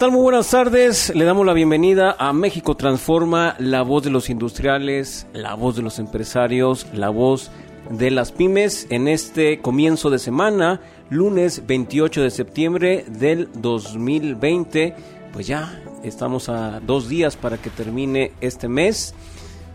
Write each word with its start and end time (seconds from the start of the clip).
tal? 0.00 0.12
Muy 0.12 0.22
buenas 0.22 0.50
tardes. 0.50 1.14
Le 1.14 1.26
damos 1.26 1.44
la 1.44 1.52
bienvenida 1.52 2.16
a 2.18 2.32
México 2.32 2.74
Transforma, 2.74 3.54
la 3.58 3.82
voz 3.82 4.02
de 4.02 4.08
los 4.08 4.30
industriales, 4.30 5.26
la 5.34 5.52
voz 5.52 5.76
de 5.76 5.82
los 5.82 5.98
empresarios, 5.98 6.86
la 6.94 7.10
voz 7.10 7.50
de 7.90 8.10
las 8.10 8.32
pymes 8.32 8.86
en 8.88 9.08
este 9.08 9.58
comienzo 9.58 10.08
de 10.08 10.18
semana, 10.18 10.80
lunes 11.10 11.66
28 11.66 12.22
de 12.22 12.30
septiembre 12.30 13.04
del 13.08 13.50
2020. 13.52 14.94
Pues 15.34 15.46
ya 15.46 15.78
estamos 16.02 16.48
a 16.48 16.80
dos 16.80 17.10
días 17.10 17.36
para 17.36 17.58
que 17.58 17.68
termine 17.68 18.32
este 18.40 18.68
mes. 18.68 19.14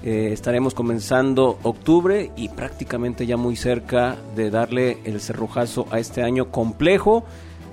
Eh, 0.04 0.30
estaremos 0.32 0.74
comenzando 0.74 1.60
octubre 1.62 2.32
y 2.36 2.50
prácticamente 2.50 3.28
ya 3.28 3.38
muy 3.38 3.56
cerca 3.56 4.16
de 4.36 4.50
darle 4.50 4.98
el 5.04 5.22
cerrojazo 5.22 5.86
a 5.92 6.00
este 6.00 6.24
año 6.24 6.50
complejo, 6.50 7.24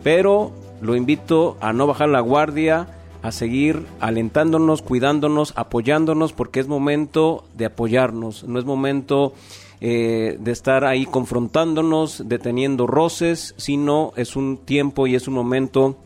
pero 0.03 0.53
lo 0.83 0.97
invito 0.97 1.57
a 1.61 1.73
no 1.73 1.87
bajar 1.87 2.09
la 2.09 2.21
guardia, 2.21 2.89
a 3.23 3.31
seguir 3.31 3.87
alentándonos, 4.01 4.83
cuidándonos, 4.83 5.53
apoyándonos, 5.57 6.33
porque 6.33 6.59
es 6.59 6.67
momento 6.67 7.45
de 7.55 7.67
apoyarnos, 7.67 8.43
no 8.43 8.59
es 8.59 8.65
momento 8.65 9.33
eh, 9.81 10.37
de 10.41 10.51
estar 10.51 10.85
ahí 10.85 11.07
confrontándonos, 11.07 12.25
deteniendo 12.27 12.89
roces, 12.89 13.55
sino 13.59 14.13
es 14.17 14.35
un 14.35 14.59
tiempo 14.59 15.07
y 15.07 15.15
es 15.15 15.29
un 15.29 15.35
momento 15.35 15.97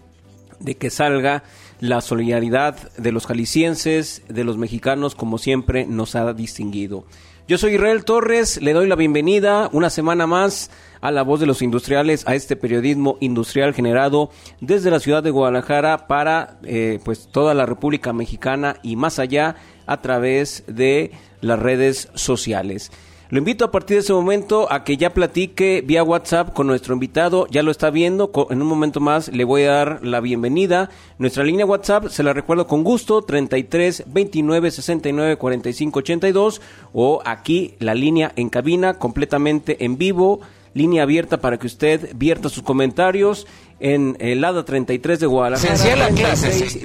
de 0.60 0.74
que 0.76 0.90
salga 0.90 1.42
la 1.80 2.02
solidaridad 2.02 2.92
de 2.98 3.12
los 3.12 3.26
jaliscienses, 3.26 4.22
de 4.28 4.44
los 4.44 4.58
mexicanos, 4.58 5.14
como 5.14 5.38
siempre 5.38 5.86
nos 5.86 6.14
ha 6.16 6.34
distinguido. 6.34 7.04
Yo 7.48 7.58
soy 7.58 7.76
Israel 7.76 8.04
Torres, 8.04 8.60
le 8.60 8.72
doy 8.72 8.88
la 8.88 8.96
bienvenida 8.96 9.70
una 9.72 9.88
semana 9.88 10.26
más 10.26 10.70
a 11.00 11.10
la 11.10 11.22
voz 11.22 11.40
de 11.40 11.46
los 11.46 11.62
industriales, 11.62 12.26
a 12.26 12.34
este 12.34 12.56
periodismo 12.56 13.16
industrial 13.20 13.74
generado 13.74 14.30
desde 14.60 14.90
la 14.90 15.00
ciudad 15.00 15.22
de 15.22 15.30
Guadalajara 15.30 16.06
para 16.06 16.58
eh, 16.62 17.00
pues 17.04 17.28
toda 17.28 17.54
la 17.54 17.66
República 17.66 18.12
Mexicana 18.12 18.76
y 18.82 18.96
más 18.96 19.18
allá 19.18 19.56
a 19.86 20.00
través 20.00 20.64
de 20.66 21.12
las 21.40 21.58
redes 21.58 22.08
sociales. 22.14 22.90
Lo 23.28 23.38
invito 23.38 23.64
a 23.64 23.72
partir 23.72 23.96
de 23.96 24.02
ese 24.02 24.12
momento 24.12 24.70
a 24.72 24.84
que 24.84 24.96
ya 24.96 25.12
platique 25.12 25.82
vía 25.84 26.04
WhatsApp 26.04 26.52
con 26.52 26.68
nuestro 26.68 26.94
invitado. 26.94 27.48
Ya 27.48 27.64
lo 27.64 27.72
está 27.72 27.90
viendo. 27.90 28.30
En 28.50 28.62
un 28.62 28.68
momento 28.68 29.00
más 29.00 29.28
le 29.28 29.42
voy 29.42 29.62
a 29.64 29.72
dar 29.72 30.06
la 30.06 30.20
bienvenida. 30.20 30.90
Nuestra 31.18 31.42
línea 31.42 31.66
WhatsApp, 31.66 32.06
se 32.06 32.22
la 32.22 32.32
recuerdo 32.32 32.68
con 32.68 32.84
gusto, 32.84 33.22
33 33.22 34.04
29 34.06 34.70
69 34.70 35.36
45 35.38 35.98
82. 35.98 36.62
O 36.92 37.20
aquí 37.24 37.74
la 37.80 37.96
línea 37.96 38.30
en 38.36 38.48
cabina, 38.48 38.94
completamente 38.94 39.84
en 39.84 39.98
vivo. 39.98 40.40
Línea 40.76 41.04
abierta 41.04 41.40
para 41.40 41.58
que 41.58 41.66
usted 41.66 42.10
vierta 42.16 42.50
sus 42.50 42.62
comentarios 42.62 43.46
en 43.80 44.14
el 44.20 44.44
ADA 44.44 44.66
33 44.66 45.20
de 45.20 45.26
Guadalajara. 45.26 46.10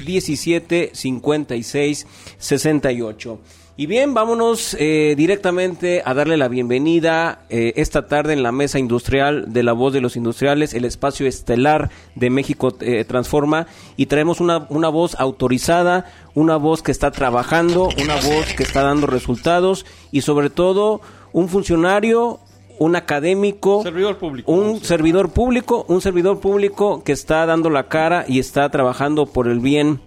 17 0.05 0.91
56 0.93 2.07
68. 2.37 3.39
Y 3.75 3.87
bien, 3.87 4.13
vámonos 4.13 4.77
eh, 4.79 5.15
directamente 5.17 6.03
a 6.05 6.13
darle 6.13 6.37
la 6.37 6.47
bienvenida 6.47 7.41
eh, 7.49 7.73
esta 7.75 8.07
tarde 8.07 8.31
en 8.31 8.43
la 8.43 8.53
mesa 8.53 8.79
industrial 8.79 9.51
de 9.51 9.63
la 9.63 9.73
voz 9.73 9.91
de 9.91 9.99
los 9.99 10.15
industriales, 10.15 10.73
el 10.73 10.85
espacio 10.85 11.27
estelar 11.27 11.89
de 12.15 12.29
México 12.29 12.73
eh, 12.79 13.03
Transforma, 13.03 13.67
y 13.97 14.05
traemos 14.05 14.39
una, 14.39 14.67
una 14.69 14.87
voz 14.87 15.15
autorizada, 15.19 16.05
una 16.33 16.55
voz 16.55 16.81
que 16.81 16.93
está 16.93 17.11
trabajando, 17.11 17.89
una 18.01 18.15
voz 18.15 18.53
que 18.55 18.63
está 18.63 18.83
dando 18.83 19.07
resultados 19.07 19.85
y 20.13 20.21
sobre 20.21 20.49
todo 20.49 21.01
un 21.33 21.49
funcionario 21.49 22.39
un 22.81 22.95
académico, 22.95 23.83
servidor 23.83 24.17
público, 24.17 24.51
un 24.51 24.83
servidor 24.83 25.29
público, 25.29 25.85
un 25.87 26.01
servidor 26.01 26.39
público 26.39 27.03
que 27.03 27.11
está 27.11 27.45
dando 27.45 27.69
la 27.69 27.89
cara 27.89 28.25
y 28.27 28.39
está 28.39 28.67
trabajando 28.69 29.27
por 29.27 29.47
el 29.47 29.59
bien 29.59 30.01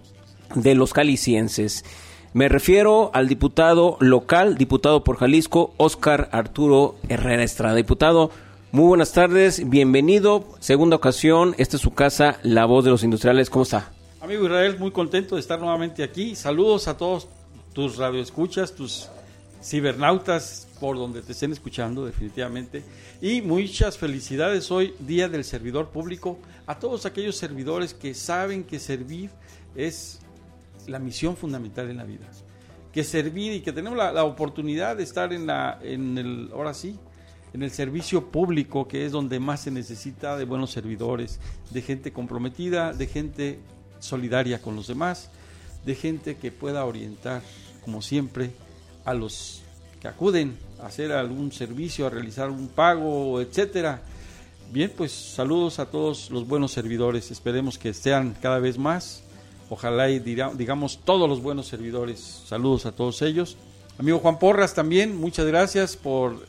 de 0.55 0.75
los 0.75 0.91
calicienses. 0.91 1.85
Me 2.33 2.49
refiero 2.49 3.11
al 3.13 3.29
diputado 3.29 3.95
local, 4.01 4.57
diputado 4.57 5.05
por 5.05 5.15
Jalisco, 5.15 5.73
Óscar 5.77 6.27
Arturo 6.33 6.95
Herrera 7.07 7.43
Estrada. 7.43 7.75
Diputado, 7.75 8.29
muy 8.73 8.87
buenas 8.87 9.13
tardes, 9.13 9.69
bienvenido. 9.69 10.43
Segunda 10.59 10.97
ocasión, 10.97 11.55
esta 11.57 11.77
es 11.77 11.81
su 11.81 11.93
casa, 11.93 12.39
La 12.43 12.65
Voz 12.65 12.83
de 12.83 12.91
los 12.91 13.05
Industriales. 13.05 13.49
¿Cómo 13.49 13.63
está? 13.63 13.93
Amigo 14.19 14.43
Israel, 14.43 14.77
muy 14.79 14.91
contento 14.91 15.35
de 15.35 15.41
estar 15.41 15.59
nuevamente 15.61 16.03
aquí. 16.03 16.35
Saludos 16.35 16.89
a 16.89 16.97
todos 16.97 17.29
tus 17.71 17.95
radioescuchas, 17.95 18.75
tus 18.75 19.07
cibernautas, 19.63 20.64
por 20.79 20.97
donde 20.97 21.21
te 21.21 21.31
estén 21.31 21.51
escuchando, 21.51 22.05
definitivamente. 22.05 22.83
Y 23.21 23.41
muchas 23.41 23.97
felicidades 23.97 24.69
hoy, 24.71 24.93
Día 24.99 25.29
del 25.29 25.43
Servidor 25.43 25.89
Público, 25.89 26.37
a 26.67 26.79
todos 26.79 27.05
aquellos 27.05 27.37
servidores 27.37 27.93
que 27.93 28.13
saben 28.13 28.63
que 28.63 28.79
servir 28.79 29.29
es 29.75 30.19
la 30.87 30.99
misión 30.99 31.35
fundamental 31.35 31.89
en 31.89 31.97
la 31.97 32.03
vida. 32.03 32.25
Que 32.91 33.03
servir 33.03 33.53
y 33.53 33.61
que 33.61 33.73
tenemos 33.73 33.97
la, 33.97 34.23
oportunidad 34.23 34.97
de 34.97 35.03
estar 35.03 35.33
en, 35.33 35.47
la, 35.47 35.79
en 35.81 36.17
el, 36.17 36.49
ahora 36.53 36.73
sí, 36.73 36.97
en 37.53 37.63
el 37.63 37.71
servicio 37.71 38.31
público, 38.31 38.87
que 38.87 39.05
es 39.05 39.11
donde 39.11 39.39
más 39.39 39.61
se 39.61 39.71
necesita 39.71 40.37
de 40.37 40.45
buenos 40.45 40.71
servidores, 40.71 41.39
de 41.71 41.81
gente 41.81 42.11
comprometida, 42.11 42.93
de 42.93 43.07
gente 43.07 43.59
solidaria 43.99 44.61
con 44.61 44.75
los 44.75 44.87
demás, 44.87 45.29
de 45.85 45.95
gente 45.95 46.35
que 46.35 46.51
pueda 46.51 46.85
orientar, 46.85 47.41
como 47.83 48.01
siempre, 48.01 48.51
a 49.03 49.13
los 49.13 49.64
que 50.05 50.09
acuden 50.09 50.55
a 50.83 50.85
hacer 50.85 51.11
algún 51.11 51.51
servicio, 51.51 52.05
a 52.05 52.11
realizar 52.11 52.51
un 52.51 52.67
pago, 52.67 53.41
etcétera. 53.41 54.01
Bien, 54.71 54.91
pues 54.95 55.11
saludos 55.11 55.79
a 55.79 55.87
todos 55.87 56.29
los 56.29 56.47
buenos 56.47 56.73
servidores. 56.73 57.31
Esperemos 57.31 57.79
que 57.79 57.91
sean 57.91 58.35
cada 58.39 58.59
vez 58.59 58.77
más 58.77 59.23
Ojalá 59.67 60.11
y 60.11 60.19
digamos 60.19 60.99
todos 61.03 61.27
los 61.27 61.41
buenos 61.41 61.65
servidores. 61.67 62.43
Saludos 62.45 62.85
a 62.85 62.91
todos 62.91 63.23
ellos. 63.23 63.57
Amigo 63.97 64.19
Juan 64.19 64.37
Porras 64.37 64.75
también, 64.75 65.17
muchas 65.17 65.47
gracias 65.47 65.97
por 65.97 66.45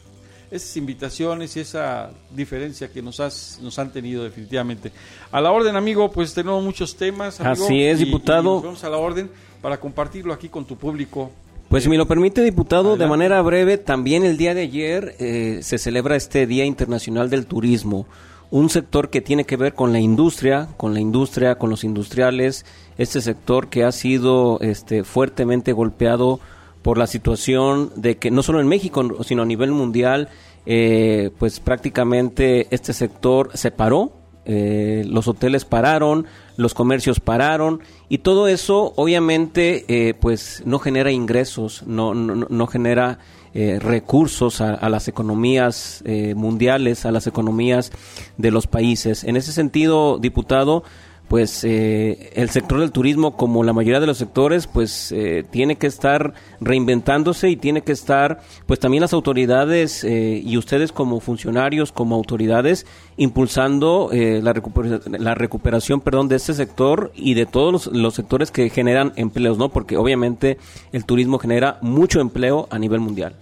esas 0.50 0.76
invitaciones 0.76 1.56
y 1.56 1.60
esa 1.60 2.10
diferencia 2.30 2.92
que 2.92 3.00
nos, 3.00 3.20
has, 3.20 3.58
nos 3.62 3.78
han 3.78 3.90
tenido 3.90 4.22
definitivamente. 4.22 4.92
A 5.32 5.40
la 5.40 5.50
orden, 5.50 5.76
amigo, 5.76 6.12
pues 6.12 6.34
tenemos 6.34 6.62
muchos 6.62 6.94
temas. 6.94 7.40
Así 7.40 7.84
es, 7.84 8.00
diputado. 8.00 8.60
vamos 8.60 8.84
a 8.84 8.90
la 8.90 8.98
orden 8.98 9.30
para 9.62 9.80
compartirlo 9.80 10.34
aquí 10.34 10.50
con 10.50 10.66
tu 10.66 10.76
público. 10.76 11.32
Pues 11.68 11.82
si 11.82 11.88
me 11.88 11.96
lo 11.96 12.06
permite, 12.06 12.42
diputado, 12.42 12.96
de 12.96 13.06
manera 13.06 13.42
breve, 13.42 13.76
también 13.76 14.24
el 14.24 14.36
día 14.36 14.54
de 14.54 14.62
ayer 14.62 15.16
eh, 15.18 15.58
se 15.62 15.78
celebra 15.78 16.16
este 16.16 16.46
Día 16.46 16.64
Internacional 16.64 17.28
del 17.28 17.46
Turismo 17.46 18.06
un 18.50 18.70
sector 18.70 19.10
que 19.10 19.20
tiene 19.20 19.44
que 19.44 19.56
ver 19.56 19.74
con 19.74 19.92
la 19.92 20.00
industria, 20.00 20.68
con 20.76 20.94
la 20.94 21.00
industria, 21.00 21.56
con 21.56 21.70
los 21.70 21.84
industriales, 21.84 22.64
este 22.96 23.20
sector 23.20 23.68
que 23.68 23.84
ha 23.84 23.92
sido 23.92 24.58
este, 24.60 25.04
fuertemente 25.04 25.72
golpeado 25.72 26.40
por 26.82 26.98
la 26.98 27.06
situación 27.06 27.90
de 27.96 28.16
que 28.18 28.30
no 28.30 28.42
solo 28.42 28.60
en 28.60 28.68
México, 28.68 29.24
sino 29.24 29.42
a 29.42 29.46
nivel 29.46 29.72
mundial, 29.72 30.28
eh, 30.64 31.30
pues 31.38 31.58
prácticamente 31.58 32.68
este 32.70 32.92
sector 32.92 33.50
se 33.54 33.72
paró, 33.72 34.12
eh, 34.44 35.04
los 35.08 35.26
hoteles 35.26 35.64
pararon, 35.64 36.26
los 36.56 36.74
comercios 36.74 37.20
pararon 37.20 37.80
y 38.08 38.18
todo 38.18 38.48
eso 38.48 38.92
obviamente 38.96 39.84
eh, 39.88 40.14
pues 40.14 40.62
no 40.64 40.78
genera 40.78 41.10
ingresos, 41.10 41.82
no, 41.86 42.14
no, 42.14 42.46
no 42.48 42.66
genera 42.66 43.18
eh, 43.58 43.78
recursos 43.78 44.60
a, 44.60 44.86
las 44.90 45.08
economías 45.08 46.02
eh, 46.04 46.34
mundiales, 46.34 47.06
a 47.06 47.10
las 47.10 47.26
economías 47.26 47.90
de 48.36 48.50
los 48.50 48.66
países. 48.66 49.24
En 49.24 49.34
ese 49.34 49.50
sentido, 49.50 50.18
diputado, 50.18 50.84
pues 51.28 51.64
eh, 51.64 52.30
el 52.34 52.50
sector 52.50 52.80
del 52.80 52.92
turismo, 52.92 53.36
como 53.36 53.64
la 53.64 53.72
mayoría 53.72 54.00
de 54.00 54.06
los 54.06 54.18
sectores, 54.18 54.66
pues 54.66 55.14
tiene 55.50 55.76
que 55.76 55.86
estar 55.86 56.34
reinventándose 56.60 57.50
y 57.50 57.56
tiene 57.56 57.82
que 57.82 57.92
estar, 57.92 58.40
pues 58.66 58.80
también 58.80 59.00
las 59.00 59.12
autoridades 59.12 60.04
y 60.04 60.56
ustedes 60.56 60.92
como 60.92 61.20
funcionarios, 61.20 61.92
como 61.92 62.14
autoridades, 62.14 62.86
impulsando 63.16 64.10
la, 64.12 64.52
recuperación, 64.52 65.16
la 65.18 65.34
recuperación, 65.34 66.00
perdón, 66.00 66.28
de 66.28 66.36
este 66.36 66.54
sector 66.54 67.12
y 67.14 67.34
de 67.34 67.46
todos 67.46 67.86
los, 67.86 68.14
sectores 68.14 68.50
que 68.50 68.70
generan 68.70 69.12
empleos, 69.16 69.58
¿no? 69.58 69.68
Porque 69.68 69.96
obviamente 69.96 70.58
el 70.92 71.04
turismo 71.04 71.38
genera 71.38 71.78
mucho 71.80 72.20
empleo 72.20 72.68
a 72.70 72.78
nivel 72.78 73.00
mundial. 73.00 73.34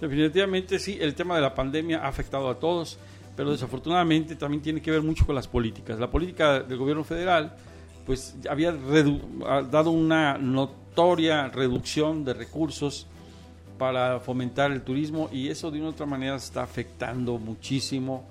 Definitivamente 0.00 0.78
sí, 0.78 0.98
el 1.00 1.14
tema 1.14 1.36
de 1.36 1.42
la 1.42 1.54
pandemia 1.54 2.04
ha 2.04 2.08
afectado 2.08 2.50
a 2.50 2.58
todos, 2.58 2.98
pero 3.36 3.50
desafortunadamente 3.50 4.36
también 4.36 4.62
tiene 4.62 4.80
que 4.80 4.90
ver 4.90 5.02
mucho 5.02 5.26
con 5.26 5.34
las 5.34 5.46
políticas. 5.46 5.98
La 5.98 6.10
política 6.10 6.60
del 6.60 6.78
gobierno 6.78 7.04
federal 7.04 7.54
pues 8.06 8.36
había 8.48 8.72
dado 8.72 9.90
una 9.90 10.38
notoria 10.38 11.48
reducción 11.48 12.24
de 12.24 12.34
recursos 12.34 13.06
para 13.78 14.20
fomentar 14.20 14.70
el 14.72 14.82
turismo 14.82 15.28
y 15.32 15.48
eso 15.48 15.70
de 15.70 15.80
una 15.80 15.90
otra 15.90 16.06
manera 16.06 16.36
está 16.36 16.62
afectando 16.62 17.38
muchísimo. 17.38 18.24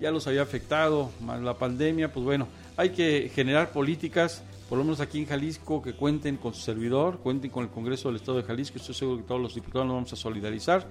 Ya 0.00 0.10
los 0.10 0.26
había 0.26 0.42
afectado, 0.42 1.10
más 1.20 1.40
la 1.40 1.54
pandemia, 1.54 2.12
pues 2.12 2.24
bueno, 2.24 2.48
hay 2.76 2.90
que 2.90 3.30
generar 3.34 3.70
políticas 3.70 4.42
por 4.70 4.78
lo 4.78 4.84
menos 4.84 5.00
aquí 5.00 5.18
en 5.18 5.26
Jalisco, 5.26 5.82
que 5.82 5.94
cuenten 5.94 6.36
con 6.36 6.54
su 6.54 6.60
servidor, 6.60 7.18
cuenten 7.18 7.50
con 7.50 7.64
el 7.64 7.70
Congreso 7.70 8.06
del 8.06 8.18
Estado 8.18 8.38
de 8.38 8.44
Jalisco. 8.44 8.78
Estoy 8.78 8.94
seguro 8.94 9.16
que 9.16 9.24
todos 9.24 9.40
los 9.40 9.52
diputados 9.56 9.84
nos 9.84 9.96
vamos 9.96 10.12
a 10.12 10.16
solidarizar. 10.16 10.86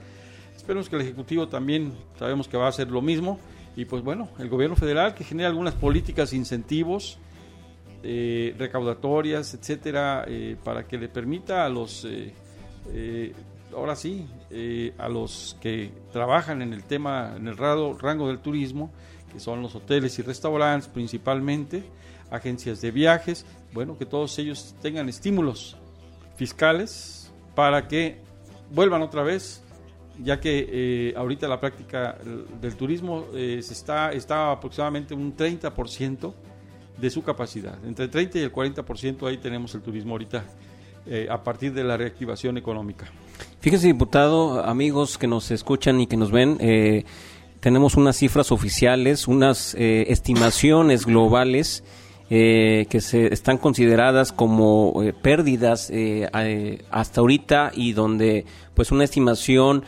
Esperemos 0.54 0.90
que 0.90 0.98
el 0.98 1.04
Ejecutivo 1.04 1.48
también 1.48 1.94
sabemos 2.18 2.50
que 2.50 2.58
va 2.58 2.66
a 2.66 2.70
hacer 2.70 2.90
lo 2.92 3.02
mismo. 3.02 3.40
Y 3.80 3.86
pues 3.86 4.04
bueno, 4.04 4.28
el 4.40 4.50
gobierno 4.50 4.76
federal 4.76 5.16
que 5.16 5.24
genere 5.24 5.48
algunas 5.48 5.74
políticas, 5.74 6.34
incentivos, 6.34 7.18
eh, 8.04 8.54
recaudatorias, 8.60 9.54
etcétera, 9.54 10.26
eh, 10.28 10.58
para 10.62 10.86
que 10.86 10.98
le 10.98 11.08
permita 11.08 11.64
a 11.64 11.70
los, 11.70 12.06
eh, 12.06 13.34
ahora 13.74 13.96
sí, 13.96 14.28
a 14.98 15.08
los 15.08 15.56
que 15.62 15.94
trabajan 16.12 16.62
en 16.62 16.74
el 16.74 16.84
tema, 16.84 17.36
en 17.38 17.48
el 17.48 17.56
rango 17.56 18.28
del 18.28 18.40
turismo, 18.40 18.92
que 19.32 19.40
son 19.40 19.62
los 19.62 19.74
hoteles 19.76 20.20
y 20.20 20.24
restaurantes 20.24 20.90
principalmente, 20.90 21.82
agencias 22.32 22.82
de 22.82 22.92
viajes, 22.92 23.46
bueno, 23.72 23.98
que 23.98 24.06
todos 24.06 24.38
ellos 24.40 24.76
tengan 24.82 25.08
estímulos 25.08 25.78
fiscales 26.36 27.32
para 27.56 27.88
que 27.88 28.20
vuelvan 28.72 29.04
otra 29.04 29.24
vez, 29.24 29.64
ya 30.22 30.40
que 30.40 30.68
eh, 30.70 31.14
ahorita 31.16 31.48
la 31.48 31.60
práctica 31.60 32.18
del 32.62 32.76
turismo 32.76 33.26
eh, 33.34 33.60
se 33.62 33.74
está, 33.74 34.12
está 34.12 34.52
aproximadamente 34.52 35.14
un 35.14 35.36
30% 35.36 36.34
de 36.98 37.10
su 37.10 37.24
capacidad. 37.24 37.78
Entre 37.86 38.06
el 38.06 38.12
30 38.12 38.40
y 38.40 38.42
el 38.42 38.52
40% 38.52 39.28
ahí 39.28 39.38
tenemos 39.38 39.74
el 39.76 39.82
turismo 39.82 40.14
ahorita 40.14 40.44
eh, 41.06 41.28
a 41.30 41.42
partir 41.42 41.74
de 41.74 41.84
la 41.84 41.96
reactivación 41.96 42.58
económica. 42.58 43.06
Fíjese, 43.62 43.88
diputado, 43.88 44.64
amigos 44.64 45.18
que 45.18 45.28
nos 45.28 45.50
escuchan 45.52 46.02
y 46.02 46.08
que 46.08 46.18
nos 46.18 46.32
ven, 46.32 46.58
tenemos 47.62 47.96
unas 47.96 48.18
cifras 48.18 48.52
oficiales, 48.52 49.28
unas 49.28 49.76
estimaciones 49.76 51.06
globales 51.06 51.84
eh, 52.32 52.86
que 52.92 53.02
se 53.02 53.34
están 53.34 53.58
consideradas 53.58 54.32
como 54.32 55.02
eh, 55.02 55.14
pérdidas 55.14 55.90
eh, 55.90 56.30
hasta 56.92 57.22
ahorita 57.22 57.72
y 57.74 57.94
donde 57.94 58.46
pues 58.76 58.92
una 58.92 59.04
estimación 59.04 59.84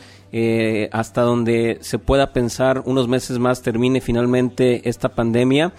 hasta 0.90 1.20
donde 1.20 1.76
se 1.82 1.98
pueda 1.98 2.32
pensar 2.32 2.82
unos 2.86 3.06
meses 3.06 3.38
más 3.38 3.60
termine 3.60 4.00
finalmente 4.00 4.88
esta 4.88 5.10
pandemia. 5.10 5.74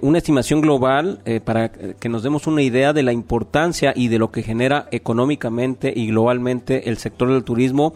una 0.00 0.18
estimación 0.18 0.62
global 0.62 1.20
para 1.44 1.70
que 1.70 2.08
nos 2.08 2.22
demos 2.22 2.46
una 2.46 2.62
idea 2.62 2.94
de 2.94 3.02
la 3.02 3.12
importancia 3.12 3.92
y 3.94 4.08
de 4.08 4.18
lo 4.18 4.30
que 4.30 4.42
genera 4.42 4.88
económicamente 4.92 5.92
y 5.94 6.06
globalmente 6.06 6.88
el 6.88 6.96
sector 6.96 7.30
del 7.30 7.44
turismo 7.44 7.92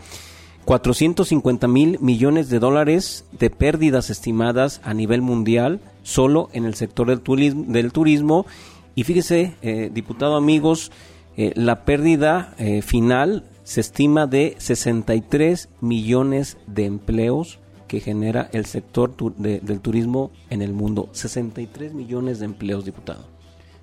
450 0.71 1.67
mil 1.67 1.99
millones 1.99 2.49
de 2.49 2.61
dólares 2.61 3.25
de 3.33 3.51
pérdidas 3.51 4.09
estimadas 4.09 4.81
a 4.85 4.95
nivel 4.95 5.21
mundial 5.21 5.81
solo 6.05 6.49
en 6.53 6.65
el 6.65 6.77
sector 6.77 7.09
del 7.09 7.23
turismo. 7.23 7.65
Del 7.67 7.93
turismo. 7.93 8.47
Y 8.95 9.03
fíjese, 9.03 9.57
eh, 9.63 9.91
diputado 9.93 10.37
amigos, 10.37 10.93
eh, 11.37 11.53
la 11.57 11.85
pérdida 11.85 12.55
eh, 12.57 12.83
final 12.83 13.43
se 13.65 13.81
estima 13.81 14.29
de 14.29 14.55
63 14.59 15.71
millones 15.81 16.57
de 16.69 16.85
empleos 16.85 17.59
que 17.89 17.99
genera 17.99 18.49
el 18.53 18.65
sector 18.65 19.17
del 19.39 19.81
turismo 19.81 20.31
en 20.51 20.63
el 20.63 20.73
mundo. 20.73 21.09
63 21.11 21.95
millones 21.95 22.39
de 22.39 22.45
empleos, 22.45 22.85
diputado. 22.85 23.25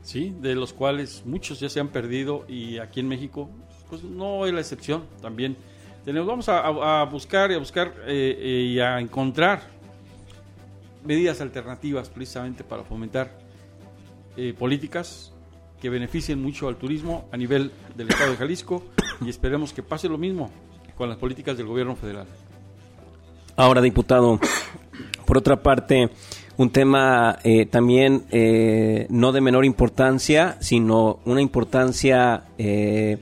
Sí, 0.03 0.33
de 0.41 0.55
los 0.55 0.71
cuales 0.71 1.23
muchos 1.25 1.59
ya 1.59 1.67
se 1.67 1.81
han 1.81 1.89
perdido 1.89 2.45
y 2.47 2.77
aquí 2.77 3.01
en 3.01 3.09
México, 3.09 3.49
pues 3.89 4.05
no 4.05 4.45
es 4.45 4.53
la 4.53 4.61
excepción 4.61 5.03
también 5.21 5.57
vamos 6.13 6.47
a, 6.49 7.03
buscar 7.03 7.51
y 7.51 7.55
a 7.55 7.57
buscar 7.57 7.93
eh, 8.05 8.37
eh, 8.39 8.71
y 8.73 8.79
a 8.79 8.99
encontrar 8.99 9.61
medidas 11.03 11.41
alternativas 11.41 12.09
precisamente 12.09 12.63
para 12.63 12.83
fomentar 12.83 13.31
eh, 14.35 14.53
políticas 14.57 15.33
que 15.81 15.89
beneficien 15.89 16.41
mucho 16.41 16.67
al 16.69 16.77
turismo 16.77 17.27
a 17.31 17.37
nivel 17.37 17.71
del 17.95 18.09
Estado 18.09 18.31
de 18.31 18.37
Jalisco 18.37 18.83
y 19.21 19.29
esperemos 19.29 19.73
que 19.73 19.83
pase 19.83 20.07
lo 20.07 20.17
mismo 20.17 20.49
con 20.95 21.09
las 21.09 21.17
políticas 21.17 21.57
del 21.57 21.67
gobierno 21.67 21.95
federal. 21.95 22.25
Ahora, 23.55 23.81
diputado, 23.81 24.39
por 25.25 25.37
otra 25.37 25.61
parte, 25.61 26.09
un 26.57 26.69
tema 26.71 27.37
también 27.69 28.25
no 29.09 29.31
de 29.31 29.41
menor 29.41 29.65
importancia, 29.65 30.57
sino 30.59 31.19
una 31.25 31.41
importancia 31.41 32.45
eh, 32.57 33.19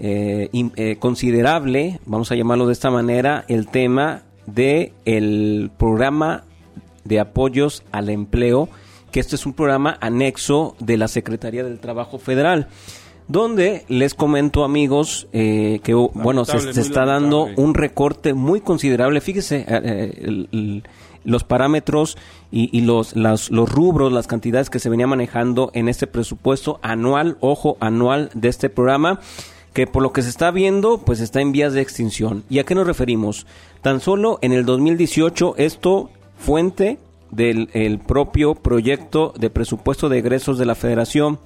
eh, 0.00 0.96
considerable, 0.98 2.00
vamos 2.06 2.30
a 2.30 2.36
llamarlo 2.36 2.66
de 2.66 2.72
esta 2.72 2.90
manera, 2.90 3.44
el 3.48 3.68
tema 3.68 4.22
de 4.46 4.92
el 5.04 5.70
programa 5.76 6.44
de 7.04 7.20
apoyos 7.20 7.82
al 7.92 8.08
empleo, 8.08 8.68
que 9.10 9.20
este 9.20 9.36
es 9.36 9.46
un 9.46 9.54
programa 9.54 9.96
anexo 10.00 10.76
de 10.78 10.96
la 10.96 11.08
Secretaría 11.08 11.64
del 11.64 11.80
Trabajo 11.80 12.18
Federal 12.18 12.68
donde 13.28 13.84
les 13.88 14.14
comento 14.14 14.64
amigos 14.64 15.28
eh, 15.32 15.80
que 15.84 15.92
bueno 15.92 16.46
se, 16.46 16.70
está 16.80 17.04
dando 17.04 17.46
un 17.56 17.74
recorte 17.74 18.32
muy 18.32 18.62
considerable. 18.62 19.20
Fíjese 19.20 19.66
los 21.24 21.44
parámetros 21.44 22.16
y, 22.50 22.70
y 22.76 22.80
los, 22.80 23.14
los 23.14 23.50
rubros 23.50 24.12
las 24.12 24.26
cantidades 24.26 24.70
que 24.70 24.78
se 24.78 24.88
venía 24.88 25.06
manejando 25.06 25.70
en 25.74 25.88
este 25.88 26.06
presupuesto 26.06 26.80
anual 26.82 27.36
ojo 27.40 27.76
anual 27.80 28.30
de 28.34 28.48
este 28.48 28.70
programa 28.70 29.20
que 29.72 29.86
por 29.86 30.02
lo 30.02 30.12
que 30.12 30.22
se 30.22 30.30
está 30.30 30.50
viendo, 30.50 30.98
pues 30.98 31.20
está 31.20 31.40
en 31.40 31.52
vías 31.52 31.72
de 31.72 31.80
extinción. 31.80 32.44
¿Y 32.48 32.58
a 32.58 32.64
qué 32.64 32.74
nos 32.74 32.86
referimos? 32.86 33.46
Tan 33.82 34.00
solo 34.00 34.38
en 34.42 34.52
el 34.52 34.64
2018, 34.64 35.54
esto 35.56 36.10
fuente 36.36 36.98
del 37.30 37.68
el 37.72 37.98
propio 37.98 38.54
proyecto 38.54 39.34
de 39.38 39.50
presupuesto 39.50 40.08
de 40.08 40.18
egresos 40.18 40.58
de 40.58 40.66
la 40.66 40.74
Federación, 40.74 41.38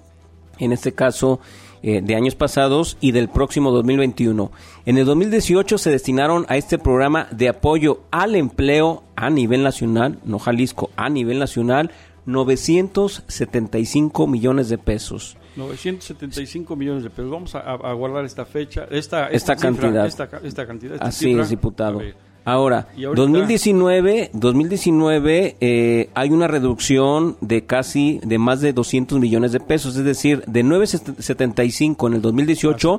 en 0.59 0.73
este 0.73 0.93
caso 0.93 1.41
eh, 1.83 2.00
de 2.00 2.14
años 2.14 2.37
pasados 2.37 2.97
y 3.00 3.11
del 3.11 3.29
próximo 3.29 3.73
2021. 3.73 4.52
En 4.87 4.99
el 4.99 5.05
2018 5.05 5.79
se 5.79 5.91
destinaron 5.91 6.47
a 6.49 6.57
este 6.57 6.79
programa 6.79 7.26
de 7.33 7.49
apoyo 7.49 8.02
al 8.12 8.37
empleo 8.37 9.02
a 9.17 9.31
nivel 9.31 9.64
nacional, 9.64 10.21
no 10.25 10.38
Jalisco, 10.38 10.91
a 10.95 11.09
nivel 11.09 11.41
nacional, 11.41 11.91
975 12.26 14.29
millones 14.29 14.69
de 14.69 14.79
pesos. 14.79 15.37
975 15.56 16.76
millones 16.76 17.02
de 17.04 17.11
pesos. 17.11 17.30
Vamos 17.30 17.54
a, 17.54 17.92
guardar 17.92 18.25
esta 18.25 18.44
fecha, 18.44 18.87
esta, 18.90 19.28
esta, 19.28 19.56
cantidad. 19.56 20.06
Esta, 20.06 20.66
cantidad. 20.66 20.97
Así 21.00 21.32
es, 21.32 21.50
diputado. 21.50 22.00
Ahora, 22.44 22.88
2019, 22.97 24.30
2019 24.32 25.56
eh, 25.61 26.11
hay 26.12 26.30
una 26.30 26.49
reducción 26.49 27.37
de 27.40 27.66
casi 27.66 28.18
de 28.25 28.38
más 28.38 28.61
de 28.61 28.73
200 28.73 29.21
millones 29.21 29.52
de 29.52 29.61
pesos, 29.61 29.97
es 29.97 30.04
decir, 30.04 30.42
de 30.47 30.64
975 30.64 32.09
en 32.09 32.14
el 32.14 32.21
2018, 32.21 32.99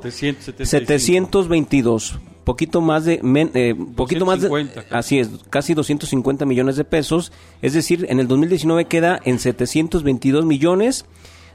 722, 0.62 2.18
poquito 2.44 2.80
más 2.80 3.04
de 3.04 3.20
eh, 3.54 3.74
poquito 3.94 4.24
más 4.24 4.40
de, 4.40 4.70
así 4.90 5.18
es, 5.18 5.28
casi 5.50 5.74
250 5.74 6.46
millones 6.46 6.76
de 6.76 6.84
pesos, 6.84 7.30
es 7.60 7.74
decir, 7.74 8.06
en 8.08 8.20
el 8.20 8.28
2019 8.28 8.86
queda 8.86 9.20
en 9.24 9.38
722 9.38 10.46
millones 10.46 11.04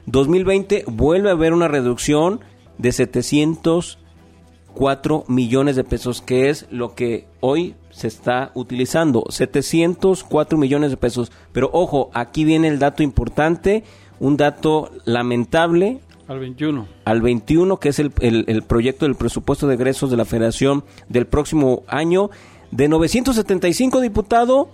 2020 0.06 0.84
vuelve 0.86 1.28
a 1.28 1.32
haber 1.32 1.52
una 1.52 1.68
reducción 1.68 2.40
de 2.78 2.92
704 2.92 5.24
millones 5.28 5.76
de 5.76 5.84
pesos, 5.84 6.22
que 6.22 6.48
es 6.50 6.66
lo 6.70 6.94
que 6.94 7.26
hoy 7.40 7.74
se 7.90 8.08
está 8.08 8.50
utilizando. 8.54 9.24
704 9.28 10.58
millones 10.58 10.90
de 10.90 10.96
pesos. 10.96 11.30
Pero 11.52 11.70
ojo, 11.72 12.10
aquí 12.14 12.44
viene 12.44 12.68
el 12.68 12.78
dato 12.78 13.02
importante. 13.02 13.84
un 14.22 14.36
dato 14.36 14.90
lamentable 15.06 16.00
Al 16.28 16.40
21. 16.40 16.86
al 17.06 17.22
21, 17.22 17.78
que 17.78 17.88
es 17.88 17.98
el, 17.98 18.12
el- 18.20 18.44
el 18.48 18.60
proyecto 18.62 19.06
del 19.06 19.14
presupuesto 19.14 19.66
de 19.66 19.76
egresos 19.76 20.10
de 20.10 20.18
la 20.18 20.26
Federación 20.26 20.84
del 21.08 21.26
próximo 21.26 21.84
año, 21.88 22.28
de 22.70 22.88
975 22.88 23.98
diputados, 24.02 24.66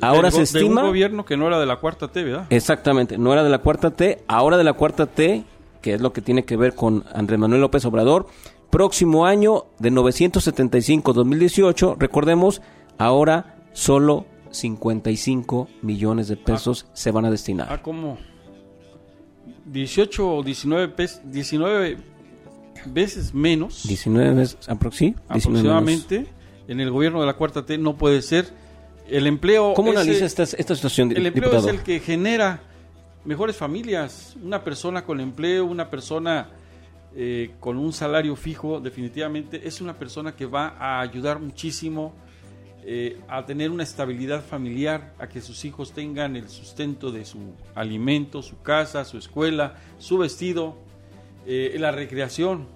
ahora 0.00 0.30
se 0.30 0.38
de 0.38 0.42
estima... 0.44 0.82
un 0.82 0.88
gobierno 0.88 1.24
que 1.24 1.36
no 1.36 1.46
era 1.46 1.58
de 1.60 1.66
la 1.66 1.76
cuarta 1.76 2.08
T, 2.08 2.24
¿verdad? 2.24 2.46
Exactamente, 2.50 3.18
no 3.18 3.32
era 3.32 3.42
de 3.44 3.50
la 3.50 3.58
cuarta 3.58 3.90
T, 3.90 4.22
ahora 4.28 4.56
de 4.56 4.64
la 4.64 4.72
cuarta 4.74 5.06
T, 5.06 5.44
que 5.82 5.94
es 5.94 6.00
lo 6.00 6.12
que 6.12 6.20
tiene 6.22 6.44
que 6.44 6.56
ver 6.56 6.74
con 6.74 7.04
Andrés 7.14 7.38
Manuel 7.38 7.60
López 7.62 7.84
Obrador. 7.84 8.26
Próximo 8.70 9.26
año 9.26 9.64
de 9.78 9.90
975-2018, 9.90 11.96
recordemos, 11.98 12.62
ahora 12.98 13.56
solo 13.72 14.26
55 14.50 15.68
millones 15.82 16.28
de 16.28 16.36
pesos 16.36 16.86
se 16.92 17.10
van 17.10 17.24
a 17.24 17.30
destinar. 17.30 17.68
Ah, 17.70 17.82
como 17.82 18.18
18 19.66 20.34
o 20.36 20.42
19, 20.42 20.88
pes- 20.88 21.20
19 21.24 21.98
veces 22.86 23.34
menos 23.34 23.82
19 23.86 24.32
veces 24.34 24.58
aproxi- 24.68 25.14
19 25.28 25.28
menos. 25.28 25.28
aproximadamente 25.28 26.26
en 26.68 26.80
el 26.80 26.90
gobierno 26.90 27.20
de 27.20 27.26
la 27.26 27.34
cuarta 27.34 27.64
T 27.66 27.76
no 27.78 27.96
puede 27.96 28.22
ser. 28.22 28.48
El 29.10 29.26
empleo 29.26 29.74
¿Cómo 29.74 29.90
es 29.92 29.96
analiza 29.98 30.20
el- 30.20 30.24
esta, 30.26 30.42
esta 30.44 30.74
situación, 30.74 31.10
El 31.10 31.26
empleo 31.26 31.48
diputado? 31.50 31.68
es 31.68 31.74
el 31.74 31.82
que 31.82 32.00
genera 32.00 32.60
mejores 33.24 33.56
familias. 33.56 34.36
Una 34.42 34.62
persona 34.64 35.04
con 35.04 35.20
empleo, 35.20 35.64
una 35.64 35.90
persona 35.90 36.48
eh, 37.16 37.50
con 37.58 37.76
un 37.76 37.92
salario 37.92 38.36
fijo, 38.36 38.80
definitivamente 38.80 39.66
es 39.66 39.80
una 39.80 39.94
persona 39.98 40.36
que 40.36 40.46
va 40.46 40.76
a 40.78 41.00
ayudar 41.00 41.40
muchísimo 41.40 42.14
eh, 42.84 43.18
a 43.28 43.44
tener 43.44 43.70
una 43.70 43.82
estabilidad 43.82 44.42
familiar, 44.44 45.12
a 45.18 45.28
que 45.28 45.40
sus 45.40 45.64
hijos 45.64 45.92
tengan 45.92 46.36
el 46.36 46.48
sustento 46.48 47.10
de 47.10 47.24
su 47.24 47.38
alimento, 47.74 48.42
su 48.42 48.62
casa, 48.62 49.04
su 49.04 49.18
escuela, 49.18 49.74
su 49.98 50.18
vestido, 50.18 50.76
eh, 51.46 51.74
la 51.78 51.90
recreación. 51.90 52.68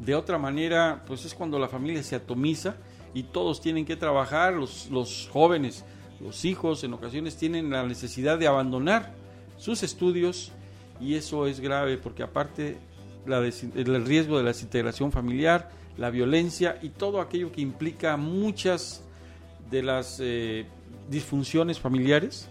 De 0.00 0.14
otra 0.14 0.38
manera, 0.38 1.02
pues 1.06 1.24
es 1.24 1.32
cuando 1.34 1.58
la 1.58 1.68
familia 1.68 2.02
se 2.02 2.16
atomiza 2.16 2.76
y 3.14 3.24
todos 3.24 3.60
tienen 3.60 3.84
que 3.84 3.96
trabajar, 3.96 4.54
los, 4.54 4.88
los 4.90 5.28
jóvenes, 5.32 5.84
los 6.20 6.44
hijos 6.44 6.84
en 6.84 6.92
ocasiones 6.92 7.36
tienen 7.36 7.70
la 7.70 7.84
necesidad 7.84 8.38
de 8.38 8.46
abandonar 8.46 9.14
sus 9.56 9.82
estudios 9.82 10.52
y 11.00 11.14
eso 11.14 11.46
es 11.46 11.60
grave 11.60 11.96
porque 11.96 12.22
aparte 12.22 12.78
la 13.26 13.38
el 13.38 14.04
riesgo 14.06 14.38
de 14.38 14.42
la 14.44 14.48
desintegración 14.48 15.12
familiar, 15.12 15.70
la 15.96 16.10
violencia 16.10 16.78
y 16.82 16.90
todo 16.90 17.20
aquello 17.20 17.52
que 17.52 17.60
implica 17.60 18.16
muchas 18.16 19.02
de 19.70 19.82
las 19.82 20.18
eh, 20.20 20.66
disfunciones 21.10 21.78
familiares 21.78 22.48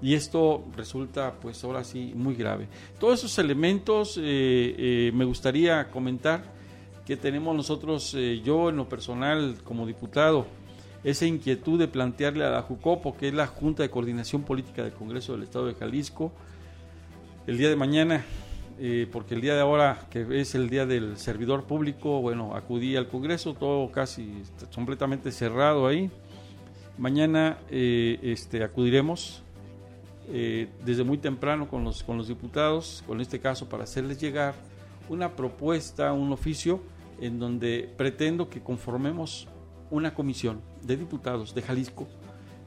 y 0.00 0.14
esto 0.14 0.64
resulta 0.76 1.34
pues 1.40 1.62
ahora 1.64 1.84
sí 1.84 2.12
muy 2.14 2.34
grave. 2.34 2.68
Todos 2.98 3.20
esos 3.20 3.38
elementos 3.38 4.16
eh, 4.16 4.22
eh, 4.22 5.12
me 5.12 5.24
gustaría 5.24 5.90
comentar 5.90 6.57
que 7.08 7.16
tenemos 7.16 7.56
nosotros, 7.56 8.12
eh, 8.14 8.42
yo 8.44 8.68
en 8.68 8.76
lo 8.76 8.86
personal 8.86 9.56
como 9.64 9.86
diputado, 9.86 10.46
esa 11.02 11.24
inquietud 11.24 11.78
de 11.78 11.88
plantearle 11.88 12.44
a 12.44 12.50
la 12.50 12.60
JUCOPO, 12.60 13.16
que 13.16 13.28
es 13.28 13.34
la 13.34 13.46
Junta 13.46 13.82
de 13.82 13.88
Coordinación 13.88 14.42
Política 14.42 14.84
del 14.84 14.92
Congreso 14.92 15.32
del 15.32 15.44
Estado 15.44 15.68
de 15.68 15.74
Jalisco, 15.74 16.32
el 17.46 17.56
día 17.56 17.70
de 17.70 17.76
mañana, 17.76 18.26
eh, 18.78 19.08
porque 19.10 19.36
el 19.36 19.40
día 19.40 19.54
de 19.54 19.62
ahora, 19.62 20.06
que 20.10 20.38
es 20.38 20.54
el 20.54 20.68
día 20.68 20.84
del 20.84 21.16
servidor 21.16 21.64
público, 21.64 22.20
bueno, 22.20 22.54
acudí 22.54 22.94
al 22.94 23.08
Congreso, 23.08 23.54
todo 23.54 23.90
casi 23.90 24.42
completamente 24.74 25.32
cerrado 25.32 25.86
ahí. 25.86 26.10
Mañana 26.98 27.56
eh, 27.70 28.18
este, 28.22 28.62
acudiremos 28.62 29.42
desde 30.84 31.04
muy 31.04 31.16
temprano 31.16 31.70
con 31.70 31.84
los, 31.84 32.02
con 32.02 32.18
los 32.18 32.28
diputados, 32.28 33.02
con 33.06 33.22
este 33.22 33.40
caso 33.40 33.66
para 33.66 33.84
hacerles 33.84 34.20
llegar 34.20 34.54
una 35.08 35.34
propuesta, 35.34 36.12
un 36.12 36.32
oficio, 36.32 36.82
en 37.20 37.38
donde 37.38 37.92
pretendo 37.96 38.48
que 38.48 38.62
conformemos 38.62 39.48
una 39.90 40.14
comisión 40.14 40.60
de 40.82 40.96
diputados 40.96 41.54
de 41.54 41.62
Jalisco 41.62 42.06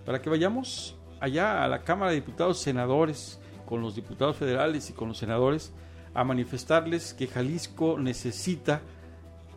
para 0.06 0.22
que 0.22 0.30
vayamos 0.30 0.96
allá 1.20 1.64
a 1.64 1.68
la 1.68 1.84
Cámara 1.84 2.12
de 2.12 2.16
Diputados, 2.16 2.60
senadores, 2.60 3.40
con 3.66 3.82
los 3.82 3.96
diputados 3.96 4.36
federales 4.36 4.90
y 4.90 4.94
con 4.94 5.08
los 5.08 5.18
senadores, 5.18 5.72
a 6.14 6.24
manifestarles 6.24 7.14
que 7.14 7.28
Jalisco 7.28 7.98
necesita 7.98 8.82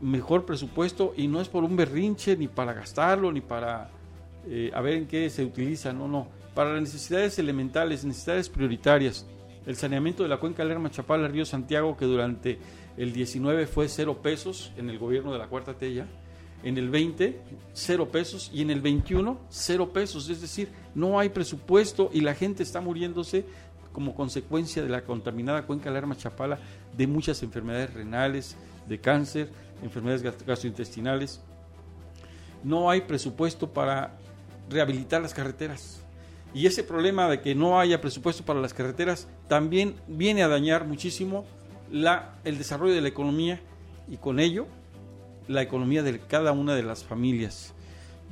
mejor 0.01 0.45
presupuesto 0.45 1.15
y 1.17 1.27
no 1.27 1.41
es 1.41 1.49
por 1.49 1.65
un 1.65 1.77
berrinche, 1.77 2.37
ni 2.37 2.47
para 2.47 2.75
gastarlo, 2.75 3.33
ni 3.33 3.41
para 3.41 3.91
eh, 4.47 4.71
ver 4.83 4.95
en 4.95 5.07
qué 5.07 5.31
se 5.31 5.45
utiliza, 5.45 5.93
no, 5.93 6.07
no, 6.07 6.29
para 6.55 6.75
las 6.75 6.83
necesidades 6.83 7.39
elementales, 7.39 8.05
necesidades 8.05 8.49
prioritarias. 8.49 9.27
El 9.67 9.77
saneamiento 9.77 10.23
de 10.23 10.29
la 10.29 10.37
cuenca 10.37 10.63
Lerma 10.65 10.91
Chapala, 10.91 11.27
Río 11.27 11.47
Santiago, 11.47 11.97
que 11.97 12.05
durante 12.05 12.59
el 12.97 13.13
19 13.13 13.67
fue 13.67 13.89
cero 13.89 14.21
pesos 14.23 14.73
en 14.77 14.89
el 14.91 14.99
gobierno 14.99 15.33
de 15.33 15.39
la 15.39 15.49
Cuarta 15.49 15.75
Tella, 15.75 16.07
en 16.63 16.79
el 16.79 16.89
20 16.89 17.41
cero 17.73 18.09
pesos 18.11 18.51
y 18.55 18.63
en 18.63 18.71
el 18.71 18.81
21 18.81 19.39
cero 19.51 19.93
pesos, 19.93 20.29
es 20.31 20.41
decir, 20.41 20.69
no 20.95 21.19
hay 21.19 21.29
presupuesto 21.29 22.11
y 22.13 22.21
la 22.21 22.35
gente 22.35 22.63
está 22.63 22.81
muriéndose 22.81 23.45
como 23.93 24.15
consecuencia 24.15 24.83
de 24.83 24.89
la 24.89 25.03
contaminada 25.05 25.67
cuenca 25.67 25.91
Lerma 25.91 26.17
Chapala 26.17 26.59
de 26.97 27.07
muchas 27.07 27.43
enfermedades 27.43 27.93
renales, 27.95 28.57
de 28.89 28.99
cáncer, 29.01 29.51
enfermedades 29.83 30.23
gastro- 30.23 30.47
gastrointestinales. 30.47 31.41
No 32.63 32.91
hay 32.91 33.03
presupuesto 33.03 33.69
para 33.73 34.17
rehabilitar 34.71 35.21
las 35.23 35.35
carreteras. 35.35 36.01
Y 36.55 36.67
ese 36.67 36.83
problema 36.85 37.29
de 37.29 37.41
que 37.41 37.55
no 37.55 37.79
haya 37.79 38.01
presupuesto 38.01 38.45
para 38.45 38.61
las 38.61 38.73
carreteras 38.73 39.29
también 39.49 39.97
viene 40.07 40.43
a 40.43 40.49
dañar 40.49 40.87
muchísimo 40.87 41.45
la, 41.91 42.35
el 42.45 42.59
desarrollo 42.59 42.95
de 42.95 43.01
la 43.01 43.09
economía 43.09 43.61
y 44.09 44.17
con 44.17 44.41
ello 44.41 44.67
la 45.49 45.63
economía 45.63 46.03
de 46.03 46.19
cada 46.21 46.53
una 46.53 46.75
de 46.75 46.83
las 46.83 47.05
familias, 47.05 47.75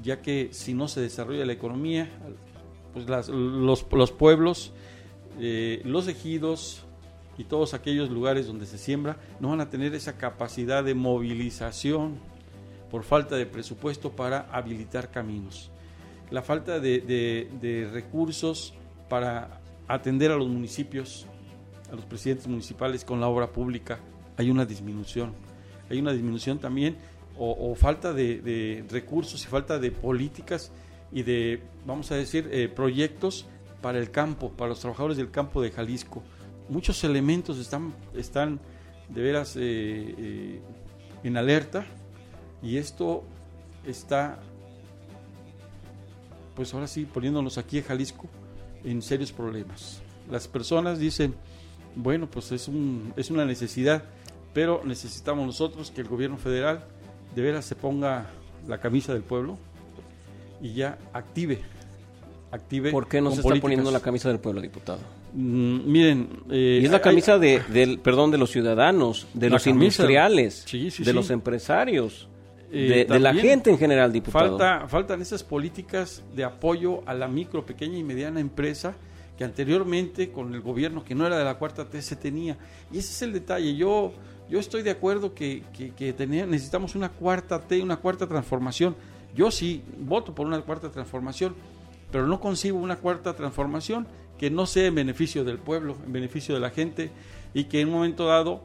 ya 0.02 0.22
que 0.22 0.48
si 0.52 0.74
no 0.74 0.88
se 0.88 1.00
desarrolla 1.00 1.44
la 1.44 1.52
economía, 1.52 2.08
pues 2.94 3.08
las- 3.08 3.28
los, 3.28 3.86
los 3.92 4.12
pueblos, 4.12 4.72
eh, 5.38 5.82
los 5.84 6.08
ejidos 6.08 6.84
y 7.38 7.44
todos 7.44 7.72
aquellos 7.74 8.10
lugares 8.10 8.46
donde 8.46 8.66
se 8.66 8.78
siembra 8.78 9.16
no 9.40 9.48
van 9.50 9.60
a 9.60 9.70
tener 9.70 9.94
esa 9.94 10.16
capacidad 10.18 10.84
de 10.84 10.94
movilización 10.94 12.16
por 12.90 13.04
falta 13.04 13.36
de 13.36 13.46
presupuesto 13.46 14.12
para 14.12 14.48
habilitar 14.52 15.10
caminos. 15.10 15.70
La 16.30 16.42
falta 16.42 16.80
de- 16.80 17.00
de 17.60 17.90
recursos 17.92 18.74
para 19.08 19.60
atender 19.88 20.30
a 20.30 20.36
los 20.36 20.48
municipios, 20.48 21.26
a 21.92 21.96
los 21.96 22.04
presidentes 22.06 22.48
municipales 22.48 23.04
con 23.04 23.20
la 23.20 23.28
obra 23.28 23.52
pública, 23.52 24.00
hay 24.36 24.50
una 24.50 24.64
disminución. 24.64 25.32
Hay 25.90 26.00
una 26.00 26.12
disminución 26.12 26.58
también 26.58 26.96
o, 27.38 27.74
falta 27.74 28.12
de, 28.12 28.40
de 28.40 28.84
recursos 28.90 29.42
y 29.44 29.46
falta 29.46 29.78
de 29.78 29.90
políticas 29.90 30.70
y 31.12 31.22
de, 31.22 31.62
vamos 31.86 32.10
a 32.10 32.16
decir, 32.16 32.48
eh, 32.50 32.68
proyectos 32.68 33.46
para 33.82 33.98
el 33.98 34.10
campo, 34.10 34.50
para 34.50 34.70
los 34.70 34.80
trabajadores 34.80 35.16
del 35.16 35.30
campo 35.30 35.60
de 35.60 35.70
Jalisco. 35.70 36.22
Muchos 36.68 37.04
elementos 37.04 37.58
están, 37.58 37.92
están 38.14 38.58
de 39.08 39.22
veras 39.22 39.56
eh, 39.56 39.60
eh, 39.60 40.60
en 41.22 41.36
alerta 41.36 41.84
y 42.62 42.78
esto 42.78 43.24
está, 43.86 44.38
pues 46.54 46.72
ahora 46.72 46.86
sí, 46.86 47.04
poniéndonos 47.04 47.58
aquí 47.58 47.78
en 47.78 47.84
Jalisco 47.84 48.28
en 48.84 49.02
serios 49.02 49.32
problemas. 49.32 50.00
Las 50.30 50.48
personas 50.48 50.98
dicen, 50.98 51.34
bueno, 51.96 52.28
pues 52.30 52.52
es, 52.52 52.68
un, 52.68 53.12
es 53.16 53.30
una 53.30 53.44
necesidad, 53.44 54.02
pero 54.54 54.82
necesitamos 54.84 55.46
nosotros 55.46 55.90
que 55.90 56.00
el 56.02 56.08
gobierno 56.08 56.36
federal 56.36 56.84
de 57.34 57.42
veras 57.42 57.64
se 57.64 57.74
ponga 57.74 58.26
la 58.68 58.78
camisa 58.78 59.12
del 59.12 59.22
pueblo 59.22 59.58
y 60.60 60.74
ya 60.74 60.98
active. 61.12 61.60
active 62.50 62.90
¿Por 62.90 63.08
qué 63.08 63.20
no 63.20 63.30
se 63.30 63.36
está 63.36 63.42
políticas. 63.44 63.62
poniendo 63.62 63.90
la 63.90 64.00
camisa 64.00 64.28
del 64.28 64.38
pueblo, 64.38 64.60
diputado? 64.60 65.00
Mm, 65.34 65.90
miren, 65.90 66.28
eh, 66.50 66.80
Y 66.82 66.84
es 66.84 66.90
la 66.90 66.98
hay- 66.98 67.02
camisa 67.02 67.38
de, 67.38 67.62
del, 67.72 67.98
perdón, 67.98 68.30
de 68.30 68.38
los 68.38 68.50
ciudadanos, 68.50 69.26
de 69.32 69.48
los 69.50 69.64
camisa. 69.64 69.70
industriales, 69.84 70.64
Sí, 70.66 70.90
sí, 70.90 71.02
de 71.04 71.10
sí. 71.10 71.12
los 71.16 71.30
empresarios, 71.30 72.28
Eh, 72.74 73.06
de, 73.08 73.14
de 73.14 73.20
la 73.20 73.34
gente 73.34 73.70
en 73.70 73.78
general, 73.78 74.12
diputado. 74.12 74.58
Falta, 74.58 74.88
faltan 74.88 75.20
esas 75.22 75.42
políticas 75.44 76.22
de 76.34 76.44
apoyo 76.44 77.02
a 77.06 77.12
la 77.14 77.28
micro, 77.28 77.64
pequeña 77.66 77.98
y 77.98 78.02
mediana 78.02 78.40
empresa 78.40 78.94
que 79.36 79.44
anteriormente 79.44 80.30
con 80.30 80.54
el 80.54 80.60
gobierno 80.60 81.04
que 81.04 81.14
no 81.14 81.26
era 81.26 81.38
de 81.38 81.44
la 81.44 81.58
cuarta 81.58 81.88
T 81.88 82.00
se 82.02 82.16
tenía. 82.16 82.56
Y 82.92 82.98
ese 82.98 83.12
es 83.12 83.22
el 83.22 83.32
detalle. 83.32 83.74
Yo, 83.76 84.12
yo 84.48 84.58
estoy 84.58 84.82
de 84.82 84.90
acuerdo 84.90 85.34
que, 85.34 85.62
que, 85.72 86.14
necesitamos 86.46 86.94
una 86.94 87.08
cuarta 87.10 87.60
T, 87.60 87.82
una 87.82 87.96
cuarta 87.96 88.26
transformación. 88.26 88.94
Yo 89.34 89.50
sí 89.50 89.82
voto 89.98 90.34
por 90.34 90.46
una 90.46 90.60
cuarta 90.60 90.90
transformación, 90.90 91.54
pero 92.10 92.26
no 92.26 92.40
concibo 92.40 92.78
una 92.78 92.96
cuarta 92.96 93.34
transformación 93.34 94.06
que 94.38 94.50
no 94.50 94.66
sea 94.66 94.86
en 94.86 94.94
beneficio 94.94 95.44
del 95.44 95.58
pueblo, 95.58 95.96
en 96.04 96.12
beneficio 96.12 96.54
de 96.54 96.60
la 96.60 96.70
gente 96.70 97.10
y 97.54 97.64
que 97.64 97.80
en 97.80 97.88
un 97.88 97.94
momento 97.94 98.26
dado 98.26 98.62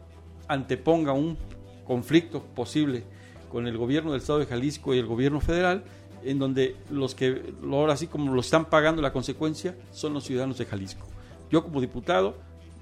anteponga 0.47 1.13
un 1.13 1.37
conflicto 1.85 2.43
posible 2.43 3.03
con 3.49 3.67
el 3.67 3.77
gobierno 3.77 4.11
del 4.11 4.21
estado 4.21 4.39
de 4.39 4.45
Jalisco 4.45 4.93
y 4.93 4.99
el 4.99 5.05
gobierno 5.05 5.39
federal, 5.39 5.83
en 6.23 6.39
donde 6.39 6.75
los 6.89 7.15
que 7.15 7.53
ahora 7.63 7.95
sí 7.97 8.07
como 8.07 8.33
lo 8.33 8.41
están 8.41 8.65
pagando 8.65 9.01
la 9.01 9.13
consecuencia 9.13 9.75
son 9.91 10.13
los 10.13 10.23
ciudadanos 10.23 10.57
de 10.57 10.65
Jalisco. 10.65 11.05
Yo 11.51 11.63
como 11.63 11.81
diputado 11.81 12.35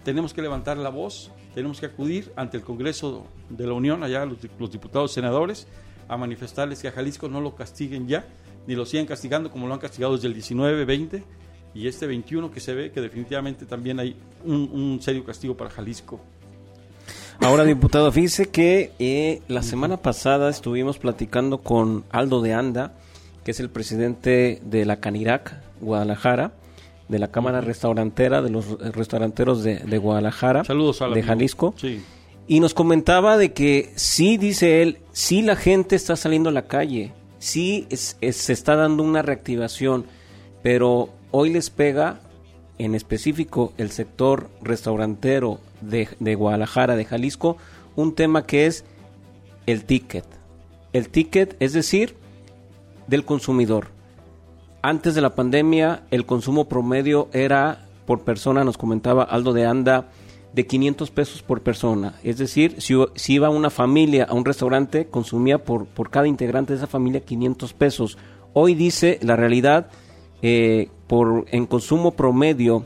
tenemos 0.04 0.34
que 0.34 0.42
levantar 0.42 0.78
la 0.78 0.90
voz, 0.90 1.32
tenemos 1.54 1.80
que 1.80 1.88
acudir 1.88 2.32
ante 2.36 2.58
el 2.58 2.64
Congreso 2.64 3.26
de 3.50 3.66
la 3.66 3.74
Unión, 3.74 4.04
allá 4.04 4.26
los, 4.26 4.38
los 4.60 4.72
diputados 4.72 5.12
senadores, 5.12 5.68
a 6.08 6.18
manifestarles 6.18 6.82
que 6.82 6.88
a 6.88 6.92
Jalisco 6.92 7.28
no 7.28 7.42
lo 7.42 7.56
castiguen 7.56 8.08
ya, 8.08 8.26
ni 8.68 8.76
lo 8.76 8.86
sigan 8.86 9.06
castigando 9.06 9.52
como 9.52 9.68
lo 9.68 9.74
han 9.74 9.80
castigado 9.80 10.16
desde 10.16 10.28
el 10.28 10.34
19, 10.34 10.86
20 10.86 11.24
y 11.74 11.88
este 11.88 12.08
21 12.08 12.52
que 12.52 12.60
se 12.60 12.74
ve 12.74 12.92
que 12.92 13.02
definitivamente 13.02 13.66
también 13.66 14.00
hay 14.00 14.16
un, 14.46 14.70
un 14.72 15.02
serio 15.02 15.24
castigo 15.24 15.56
para 15.58 15.70
Jalisco. 15.70 16.20
Ahora, 17.42 17.66
diputado, 17.66 18.12
fíjese 18.12 18.50
que 18.50 18.94
eh, 18.98 19.42
la 19.48 19.62
semana 19.62 19.98
pasada 19.98 20.50
estuvimos 20.50 20.98
platicando 20.98 21.58
con 21.58 22.06
Aldo 22.10 22.42
de 22.42 22.54
Anda, 22.54 22.94
que 23.46 23.52
es 23.52 23.60
el 23.62 23.70
presidente 23.70 24.60
de 24.66 24.84
la 24.86 24.98
Canirac, 24.98 25.54
Guadalajara, 25.80 26.52
de 27.08 27.20
la 27.20 27.30
Cámara 27.30 27.62
Restaurantera, 27.62 28.42
de 28.42 28.50
los 28.50 28.78
restauranteros 28.94 29.64
de, 29.64 29.78
de 29.78 29.98
Guadalajara, 29.98 30.64
Saludos 30.66 31.02
al 31.02 31.14
de. 31.14 31.24
Jalisco. 31.24 31.74
Sí. 31.78 32.02
Y 32.48 32.60
nos 32.60 32.74
comentaba 32.74 33.38
de 33.38 33.54
que 33.54 33.92
sí, 33.96 34.38
dice 34.38 34.82
él, 34.82 34.98
sí 35.14 35.42
la 35.42 35.56
gente 35.56 35.96
está 35.96 36.16
saliendo 36.16 36.50
a 36.50 36.52
la 36.52 36.68
calle, 36.68 37.14
sí 37.40 37.88
es- 37.90 38.18
es- 38.22 38.36
se 38.38 38.52
está 38.54 38.76
dando 38.76 39.04
una 39.04 39.22
reactivación, 39.22 40.06
pero 40.64 41.10
hoy 41.32 41.52
les 41.52 41.70
pega 41.70 42.20
en 42.78 42.94
específico 42.96 43.74
el 43.78 43.92
sector 43.92 44.50
restaurantero 44.62 45.60
de, 45.82 46.10
de 46.20 46.36
Guadalajara, 46.36 46.96
de 46.96 47.06
Jalisco, 47.06 47.58
un 47.96 48.16
tema 48.16 48.46
que 48.46 48.66
es 48.66 48.84
el 49.68 49.86
ticket. 49.86 50.26
El 50.94 51.10
ticket, 51.10 51.56
es 51.60 51.74
decir, 51.74 52.16
del 53.08 53.26
consumidor. 53.26 53.88
Antes 54.82 55.16
de 55.16 55.22
la 55.22 55.36
pandemia, 55.36 56.04
el 56.12 56.26
consumo 56.26 56.68
promedio 56.70 57.28
era 57.34 57.88
por 58.06 58.22
persona, 58.22 58.64
nos 58.64 58.78
comentaba 58.78 59.24
Aldo 59.24 59.54
de 59.54 59.66
Anda, 59.66 60.10
de 60.54 60.68
500 60.68 61.12
pesos 61.12 61.42
por 61.42 61.62
persona. 61.62 62.16
Es 62.24 62.38
decir, 62.38 62.80
si, 62.80 62.96
si 63.16 63.34
iba 63.34 63.50
una 63.50 63.70
familia 63.70 64.26
a 64.26 64.34
un 64.34 64.46
restaurante, 64.46 65.08
consumía 65.08 65.64
por, 65.64 65.86
por 65.86 66.10
cada 66.10 66.28
integrante 66.28 66.74
de 66.74 66.78
esa 66.78 66.88
familia 66.88 67.26
500 67.26 67.74
pesos. 67.74 68.18
Hoy 68.54 68.74
dice 68.74 69.20
la 69.22 69.36
realidad, 69.36 69.88
eh, 70.42 70.90
por, 71.08 71.46
en 71.50 71.66
consumo 71.66 72.12
promedio 72.12 72.86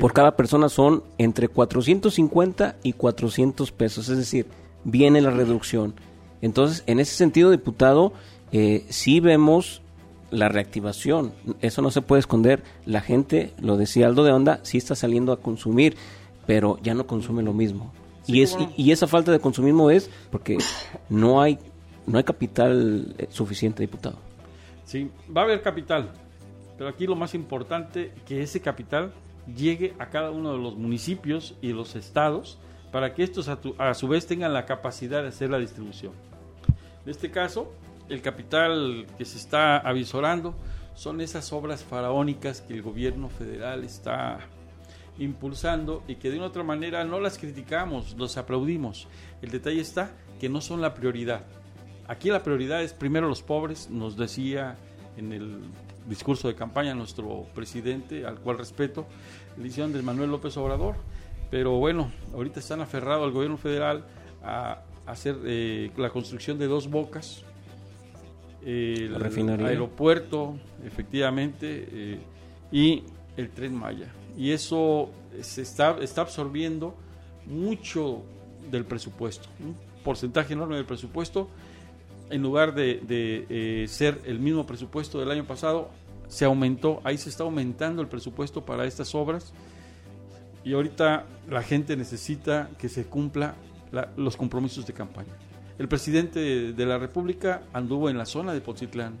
por 0.00 0.12
cada 0.12 0.36
persona 0.36 0.68
son 0.68 1.04
entre 1.18 1.48
450 1.48 2.76
y 2.82 2.92
400 2.92 3.72
pesos. 3.72 4.08
Es 4.08 4.18
decir, 4.18 4.46
viene 4.84 5.20
la 5.20 5.30
reducción. 5.30 5.94
Entonces, 6.42 6.82
en 6.86 7.00
ese 7.00 7.14
sentido, 7.14 7.50
diputado, 7.50 8.12
eh, 8.52 8.84
sí 8.88 9.20
vemos 9.20 9.82
la 10.30 10.48
reactivación. 10.48 11.32
Eso 11.60 11.82
no 11.82 11.90
se 11.90 12.02
puede 12.02 12.20
esconder. 12.20 12.62
La 12.86 13.00
gente, 13.00 13.52
lo 13.60 13.76
decía 13.76 14.06
Aldo 14.06 14.24
de 14.24 14.32
Onda, 14.32 14.60
sí 14.62 14.78
está 14.78 14.94
saliendo 14.94 15.32
a 15.32 15.38
consumir, 15.40 15.96
pero 16.46 16.78
ya 16.82 16.94
no 16.94 17.06
consume 17.06 17.42
lo 17.42 17.52
mismo. 17.52 17.92
Sí, 18.24 18.38
y, 18.38 18.42
es, 18.42 18.56
y, 18.76 18.82
y 18.84 18.92
esa 18.92 19.06
falta 19.06 19.32
de 19.32 19.40
consumismo 19.40 19.90
es 19.90 20.10
porque 20.30 20.58
no 21.08 21.40
hay, 21.40 21.58
no 22.06 22.18
hay 22.18 22.24
capital 22.24 23.14
eh, 23.18 23.26
suficiente, 23.30 23.82
diputado. 23.82 24.16
Sí, 24.84 25.10
va 25.34 25.42
a 25.42 25.44
haber 25.44 25.62
capital, 25.62 26.10
pero 26.76 26.90
aquí 26.90 27.06
lo 27.06 27.16
más 27.16 27.34
importante 27.34 28.12
que 28.26 28.42
ese 28.42 28.60
capital 28.60 29.12
llegue 29.56 29.94
a 29.98 30.06
cada 30.10 30.30
uno 30.30 30.52
de 30.52 30.58
los 30.58 30.76
municipios 30.76 31.54
y 31.62 31.72
los 31.72 31.96
estados 31.96 32.58
para 32.92 33.14
que 33.14 33.22
estos 33.22 33.48
a, 33.48 33.60
tu- 33.60 33.74
a 33.78 33.94
su 33.94 34.06
vez 34.08 34.26
tengan 34.26 34.52
la 34.52 34.66
capacidad 34.66 35.22
de 35.22 35.28
hacer 35.28 35.50
la 35.50 35.58
distribución. 35.58 36.12
En 37.04 37.10
este 37.10 37.30
caso, 37.30 37.72
el 38.10 38.22
capital 38.22 39.06
que 39.16 39.24
se 39.24 39.38
está 39.38 39.78
avisorando 39.78 40.54
son 40.94 41.20
esas 41.20 41.52
obras 41.52 41.84
faraónicas 41.84 42.60
que 42.60 42.74
el 42.74 42.82
gobierno 42.82 43.28
federal 43.28 43.84
está 43.84 44.40
impulsando 45.18 46.02
y 46.08 46.16
que 46.16 46.30
de 46.30 46.38
una 46.38 46.46
otra 46.46 46.64
manera 46.64 47.04
no 47.04 47.20
las 47.20 47.38
criticamos, 47.38 48.16
los 48.18 48.36
aplaudimos. 48.36 49.06
El 49.42 49.50
detalle 49.50 49.80
está 49.80 50.10
que 50.40 50.48
no 50.48 50.60
son 50.60 50.80
la 50.80 50.94
prioridad. 50.94 51.42
Aquí 52.08 52.30
la 52.30 52.42
prioridad 52.42 52.82
es 52.82 52.92
primero 52.92 53.28
los 53.28 53.42
pobres, 53.42 53.88
nos 53.88 54.16
decía 54.16 54.76
en 55.16 55.32
el 55.32 55.60
discurso 56.08 56.48
de 56.48 56.54
campaña 56.54 56.94
nuestro 56.94 57.46
presidente, 57.54 58.26
al 58.26 58.40
cual 58.40 58.58
respeto, 58.58 59.06
dice 59.56 59.82
Andrés 59.82 60.02
Manuel 60.02 60.30
López 60.30 60.56
Obrador. 60.56 60.96
Pero 61.50 61.72
bueno, 61.78 62.10
ahorita 62.34 62.60
están 62.60 62.80
aferrados 62.80 63.24
al 63.24 63.32
gobierno 63.32 63.56
federal 63.56 64.04
a 64.42 64.82
hacer 65.06 65.36
eh, 65.44 65.90
la 65.96 66.10
construcción 66.10 66.58
de 66.58 66.66
dos 66.66 66.88
bocas, 66.88 67.44
el 68.64 69.14
refinería. 69.14 69.66
aeropuerto, 69.68 70.56
efectivamente, 70.84 71.88
eh, 71.90 72.18
y 72.72 73.02
el 73.36 73.50
tren 73.50 73.74
Maya. 73.74 74.12
Y 74.36 74.50
eso 74.52 75.10
se 75.40 75.62
está, 75.62 75.96
está 76.00 76.20
absorbiendo 76.22 76.94
mucho 77.46 78.22
del 78.70 78.84
presupuesto, 78.84 79.48
un 79.64 79.74
porcentaje 80.04 80.52
enorme 80.52 80.76
del 80.76 80.84
presupuesto. 80.84 81.48
En 82.30 82.42
lugar 82.42 82.74
de, 82.74 83.00
de, 83.06 83.46
eh, 83.48 83.88
ser 83.88 84.20
el 84.24 84.38
mismo 84.38 84.64
presupuesto 84.66 85.18
del 85.18 85.30
año 85.30 85.44
pasado, 85.46 85.90
se 86.28 86.44
aumentó, 86.44 87.00
ahí 87.02 87.18
se 87.18 87.28
está 87.28 87.42
aumentando 87.42 88.02
el 88.02 88.08
presupuesto 88.08 88.64
para 88.64 88.84
estas 88.86 89.14
obras. 89.16 89.52
Y 90.62 90.74
ahorita 90.74 91.24
la 91.48 91.62
gente 91.62 91.96
necesita 91.96 92.70
que 92.78 92.88
se 92.88 93.04
cumpla 93.06 93.56
la- 93.90 94.12
los 94.16 94.36
compromisos 94.36 94.86
de 94.86 94.92
campaña. 94.92 95.32
El 95.80 95.88
presidente 95.88 96.38
de, 96.38 96.72
de 96.74 96.84
la 96.84 96.98
República 96.98 97.62
anduvo 97.72 98.10
en 98.10 98.18
la 98.18 98.26
zona 98.26 98.52
de 98.52 98.60
Poncitlán 98.60 99.14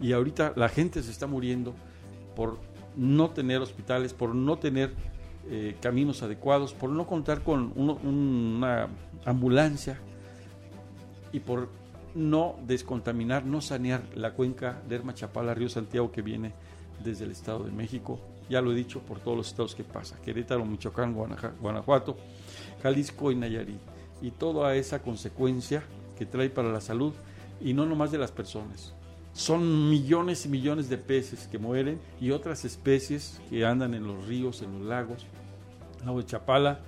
y 0.00 0.12
ahorita 0.12 0.54
la 0.56 0.70
gente 0.70 1.02
se 1.02 1.10
está 1.10 1.26
muriendo 1.26 1.74
por 2.34 2.56
no 2.96 3.28
tener 3.28 3.60
hospitales, 3.60 4.14
por 4.14 4.34
no 4.34 4.56
tener 4.56 4.94
eh, 5.50 5.76
caminos 5.82 6.22
adecuados, 6.22 6.72
por 6.72 6.88
no 6.88 7.06
contar 7.06 7.42
con 7.42 7.74
una 7.76 8.88
ambulancia 9.26 10.00
y 11.32 11.40
por 11.40 11.68
no 12.14 12.56
descontaminar, 12.66 13.44
no 13.44 13.60
sanear 13.60 14.04
la 14.14 14.32
cuenca 14.32 14.80
Lerma 14.88 15.12
Chapala, 15.12 15.52
Río 15.52 15.68
Santiago 15.68 16.10
que 16.10 16.22
viene 16.22 16.54
desde 17.04 17.24
el 17.24 17.30
Estado 17.30 17.62
de 17.62 17.72
México. 17.72 18.18
Ya 18.48 18.62
lo 18.62 18.72
he 18.72 18.74
dicho 18.74 19.00
por 19.00 19.20
todos 19.20 19.36
los 19.36 19.48
estados 19.48 19.74
que 19.74 19.84
pasa, 19.84 20.16
Querétaro, 20.24 20.64
Michoacán, 20.64 21.12
Guanajuato, 21.60 22.16
Jalisco 22.82 23.30
y 23.30 23.34
Nayarit. 23.34 23.93
Y 24.24 24.30
toda 24.30 24.74
esa 24.74 25.02
consecuencia 25.02 25.82
que 26.18 26.24
trae 26.24 26.48
para 26.48 26.72
la 26.72 26.80
salud 26.80 27.12
y 27.60 27.74
no 27.74 27.84
nomás 27.84 28.10
de 28.10 28.16
las 28.16 28.32
personas. 28.32 28.94
Son 29.34 29.90
millones 29.90 30.46
y 30.46 30.48
millones 30.48 30.88
de 30.88 30.96
peces 30.96 31.46
que 31.46 31.58
mueren 31.58 32.00
y 32.22 32.30
otras 32.30 32.64
especies 32.64 33.38
que 33.50 33.66
andan 33.66 33.92
en 33.92 34.06
los 34.06 34.26
ríos, 34.26 34.62
en 34.62 34.78
los 34.78 34.88
lagos, 34.88 35.26
lago 36.06 36.20
de 36.20 36.24
Chapala, 36.24 36.80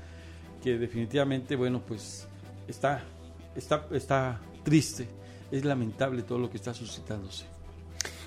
que 0.63 0.79
definitivamente, 0.79 1.57
bueno, 1.57 1.83
pues 1.87 2.27
está, 2.69 3.03
está, 3.55 3.87
está 3.91 4.41
triste, 4.63 5.07
es 5.51 5.63
lamentable 5.63 6.23
todo 6.23 6.39
lo 6.39 6.49
que 6.49 6.57
está 6.57 6.73
suscitándose. 6.73 7.45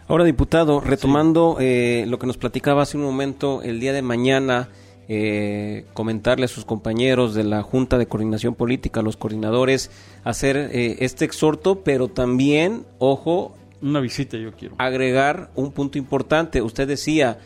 Ahora, 0.07 0.23
diputado, 0.23 0.81
retomando 0.81 1.57
eh, 1.59 2.05
lo 2.07 2.19
que 2.19 2.27
nos 2.27 2.37
platicaba 2.37 2.83
hace 2.83 2.95
un 2.95 3.03
momento, 3.03 3.63
el 3.63 3.79
día 3.79 3.91
de 3.91 4.03
mañana, 4.03 4.69
eh, 5.09 5.85
comentarle 5.93 6.45
a 6.45 6.47
sus 6.47 6.63
compañeros 6.63 7.33
de 7.33 7.43
la 7.43 7.61
Junta 7.63 7.97
de 7.97 8.07
Coordinación 8.07 8.55
Política, 8.55 9.01
a 9.01 9.03
los 9.03 9.17
coordinadores, 9.17 9.91
hacer 10.23 10.55
eh, 10.55 10.97
este 10.99 11.25
exhorto, 11.25 11.81
pero 11.81 12.07
también, 12.07 12.85
ojo, 12.99 13.55
Una 13.81 13.99
visita 13.99 14.37
yo 14.37 14.53
quiero. 14.53 14.75
agregar 14.77 15.49
un 15.55 15.71
punto 15.71 15.97
importante. 15.97 16.61
Usted 16.61 16.87
decía, 16.87 17.39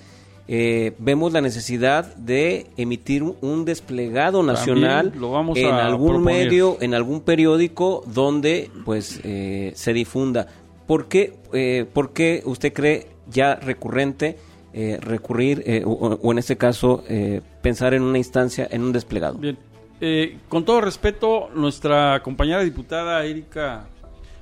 eh, 0.45 0.91
vemos 0.99 1.31
la 1.31 1.39
necesidad 1.39 2.15
de 2.17 2.67
emitir 2.75 3.23
un, 3.23 3.63
desplegado 3.63 4.43
nacional 4.43 5.13
lo 5.15 5.31
vamos 5.31 5.57
en 5.57 5.67
a 5.67 5.85
algún 5.85 6.15
proponer. 6.15 6.47
medio, 6.47 6.77
en 6.81 6.93
algún 6.93 7.21
periódico 7.21 8.03
donde 8.13 8.69
pues 8.83 9.21
eh, 9.23 9.71
se 9.75 9.93
difunda. 9.93 10.47
¿Por 10.85 11.07
qué, 11.07 11.35
eh, 11.53 11.85
por 11.91 12.11
qué 12.11 12.41
usted 12.43 12.73
cree 12.73 13.07
ya 13.29 13.55
recurrente 13.55 14.37
eh, 14.73 14.97
recurrir, 14.99 15.63
eh, 15.65 15.83
o, 15.85 16.31
en 16.31 16.37
este 16.39 16.57
caso, 16.57 17.03
eh, 17.07 17.41
pensar 17.61 17.93
en 17.93 18.01
una 18.03 18.17
instancia, 18.17 18.67
en 18.71 18.81
un 18.83 18.91
desplegado? 18.91 19.37
Bien, 19.37 19.57
eh, 20.01 20.37
con 20.49 20.65
todo 20.65 20.81
respeto, 20.81 21.49
nuestra 21.55 22.21
compañera 22.23 22.63
diputada 22.63 23.23
Erika 23.25 23.85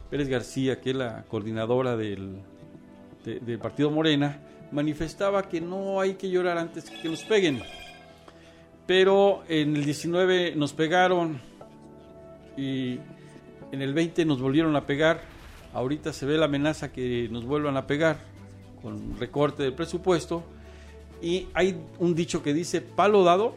Pérez 0.10 0.28
García, 0.30 0.80
que 0.82 0.92
es 0.92 0.96
la 0.96 1.24
coordinadora 1.28 1.96
del, 1.98 2.38
de- 3.26 3.40
del 3.40 3.60
Partido 3.60 3.92
Morena, 3.92 4.40
manifestaba 4.72 5.50
que 5.50 5.60
no 5.62 6.00
hay 6.00 6.14
que 6.16 6.30
llorar 6.30 6.58
antes 6.58 6.90
que 6.90 7.10
nos 7.10 7.24
peguen. 7.24 7.62
Pero 8.88 9.44
en 9.48 9.76
el 9.76 9.86
19 9.86 10.54
nos 10.56 10.74
pegaron 10.74 11.40
y 12.58 13.00
en 13.72 13.82
el 13.82 13.94
20 13.94 14.26
nos 14.26 14.42
volvieron 14.42 14.76
a 14.76 14.86
pegar. 14.86 15.22
Ahorita 15.74 16.12
se 16.12 16.26
ve 16.26 16.38
la 16.38 16.46
amenaza 16.46 16.92
que 16.92 17.30
nos 17.32 17.46
vuelvan 17.46 17.78
a 17.78 17.88
pegar 17.88 18.18
con 18.82 19.18
recorte 19.20 19.64
del 19.64 19.74
presupuesto. 19.74 20.44
Y 21.22 21.48
hay 21.54 21.80
un 22.00 22.16
dicho 22.16 22.42
que 22.42 22.54
dice, 22.54 22.82
palo 22.82 23.24
dado 23.24 23.56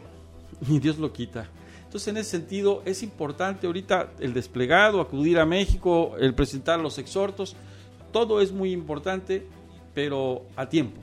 y 0.67 0.79
Dios 0.79 0.97
lo 0.97 1.11
quita. 1.11 1.49
Entonces, 1.83 2.07
en 2.09 2.17
ese 2.17 2.31
sentido, 2.31 2.81
es 2.85 3.03
importante 3.03 3.67
ahorita 3.67 4.11
el 4.19 4.33
desplegado, 4.33 4.99
acudir 4.99 5.39
a 5.39 5.45
México, 5.45 6.15
el 6.19 6.33
presentar 6.35 6.79
los 6.79 6.97
exhortos, 6.97 7.55
todo 8.11 8.41
es 8.41 8.51
muy 8.51 8.71
importante, 8.71 9.47
pero 9.93 10.45
a 10.55 10.67
tiempo. 10.67 11.01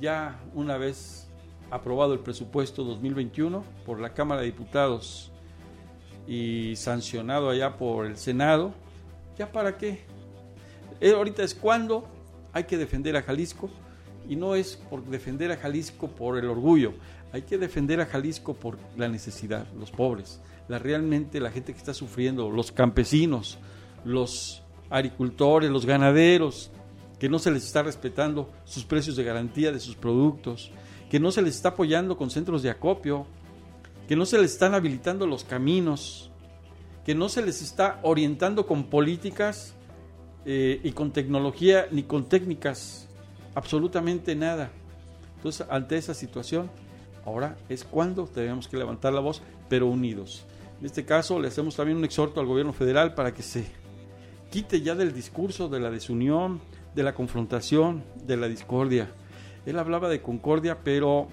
Ya 0.00 0.40
una 0.54 0.78
vez 0.78 1.28
aprobado 1.70 2.14
el 2.14 2.20
presupuesto 2.20 2.84
2021 2.84 3.64
por 3.84 4.00
la 4.00 4.14
Cámara 4.14 4.40
de 4.40 4.46
Diputados 4.46 5.30
y 6.26 6.74
sancionado 6.76 7.50
allá 7.50 7.76
por 7.76 8.06
el 8.06 8.16
Senado, 8.16 8.72
¿ya 9.36 9.50
para 9.52 9.76
qué? 9.76 10.04
Eh, 11.00 11.12
ahorita 11.12 11.42
es 11.42 11.54
cuando 11.54 12.08
hay 12.52 12.64
que 12.64 12.76
defender 12.76 13.16
a 13.16 13.22
Jalisco 13.22 13.70
y 14.28 14.36
no 14.36 14.54
es 14.54 14.76
por 14.76 15.04
defender 15.04 15.50
a 15.50 15.56
Jalisco 15.56 16.08
por 16.08 16.38
el 16.38 16.48
orgullo, 16.48 16.94
hay 17.32 17.42
que 17.42 17.58
defender 17.58 18.00
a 18.00 18.06
Jalisco 18.06 18.54
por 18.54 18.78
la 18.96 19.08
necesidad, 19.08 19.66
los 19.78 19.90
pobres, 19.90 20.40
la 20.68 20.78
realmente 20.78 21.40
la 21.40 21.50
gente 21.50 21.72
que 21.72 21.78
está 21.78 21.94
sufriendo, 21.94 22.50
los 22.50 22.72
campesinos, 22.72 23.58
los 24.04 24.62
agricultores, 24.90 25.70
los 25.70 25.86
ganaderos, 25.86 26.70
que 27.18 27.28
no 27.28 27.38
se 27.38 27.50
les 27.50 27.64
está 27.64 27.82
respetando 27.82 28.50
sus 28.64 28.84
precios 28.84 29.16
de 29.16 29.24
garantía 29.24 29.72
de 29.72 29.80
sus 29.80 29.96
productos, 29.96 30.70
que 31.10 31.20
no 31.20 31.30
se 31.30 31.42
les 31.42 31.56
está 31.56 31.70
apoyando 31.70 32.16
con 32.16 32.30
centros 32.30 32.62
de 32.62 32.70
acopio, 32.70 33.26
que 34.06 34.16
no 34.16 34.24
se 34.24 34.38
les 34.38 34.52
están 34.52 34.74
habilitando 34.74 35.26
los 35.26 35.44
caminos, 35.44 36.30
que 37.04 37.14
no 37.14 37.28
se 37.28 37.42
les 37.42 37.62
está 37.62 37.98
orientando 38.02 38.66
con 38.66 38.84
políticas 38.84 39.74
eh, 40.44 40.80
y 40.82 40.92
con 40.92 41.12
tecnología 41.12 41.88
ni 41.90 42.02
con 42.02 42.28
técnicas, 42.28 43.08
absolutamente 43.54 44.34
nada. 44.34 44.70
Entonces, 45.36 45.66
ante 45.70 45.96
esa 45.96 46.14
situación, 46.14 46.70
ahora 47.24 47.56
es 47.68 47.84
cuando 47.84 48.26
tenemos 48.26 48.68
que 48.68 48.76
levantar 48.76 49.12
la 49.12 49.20
voz, 49.20 49.42
pero 49.68 49.86
unidos. 49.86 50.44
En 50.80 50.86
este 50.86 51.04
caso, 51.04 51.38
le 51.40 51.48
hacemos 51.48 51.76
también 51.76 51.98
un 51.98 52.04
exhorto 52.04 52.40
al 52.40 52.46
gobierno 52.46 52.72
federal 52.72 53.14
para 53.14 53.34
que 53.34 53.42
se 53.42 53.66
quite 54.50 54.80
ya 54.80 54.94
del 54.94 55.12
discurso 55.12 55.68
de 55.68 55.80
la 55.80 55.90
desunión, 55.90 56.60
de 56.94 57.02
la 57.02 57.14
confrontación, 57.14 58.02
de 58.24 58.36
la 58.36 58.48
discordia. 58.48 59.10
Él 59.66 59.78
hablaba 59.78 60.08
de 60.08 60.22
concordia, 60.22 60.78
pero 60.82 61.28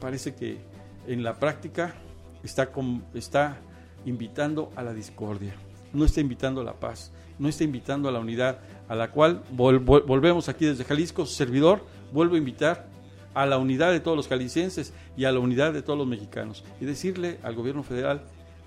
parece 0.00 0.34
que 0.34 0.58
en 1.06 1.22
la 1.22 1.38
práctica 1.38 1.94
está, 2.42 2.70
está 3.14 3.58
invitando 4.04 4.70
a 4.76 4.82
la 4.82 4.92
discordia, 4.92 5.54
no 5.92 6.04
está 6.04 6.20
invitando 6.20 6.60
a 6.60 6.64
la 6.64 6.74
paz, 6.74 7.12
no 7.38 7.48
está 7.48 7.64
invitando 7.64 8.08
a 8.08 8.12
la 8.12 8.20
unidad, 8.20 8.60
a 8.88 8.94
la 8.94 9.10
cual 9.10 9.42
volvemos 9.50 10.48
aquí 10.48 10.66
desde 10.66 10.84
Jalisco, 10.84 11.26
servidor, 11.26 11.84
vuelvo 12.12 12.34
a 12.34 12.38
invitar 12.38 12.86
a 13.34 13.46
la 13.46 13.58
unidad 13.58 13.92
de 13.92 14.00
todos 14.00 14.16
los 14.16 14.28
jaliscienses 14.28 14.92
y 15.16 15.24
a 15.24 15.32
la 15.32 15.38
unidad 15.38 15.72
de 15.72 15.82
todos 15.82 15.98
los 15.98 16.08
mexicanos 16.08 16.64
y 16.80 16.84
decirle 16.84 17.38
al 17.42 17.54
gobierno 17.54 17.82
federal 17.82 18.22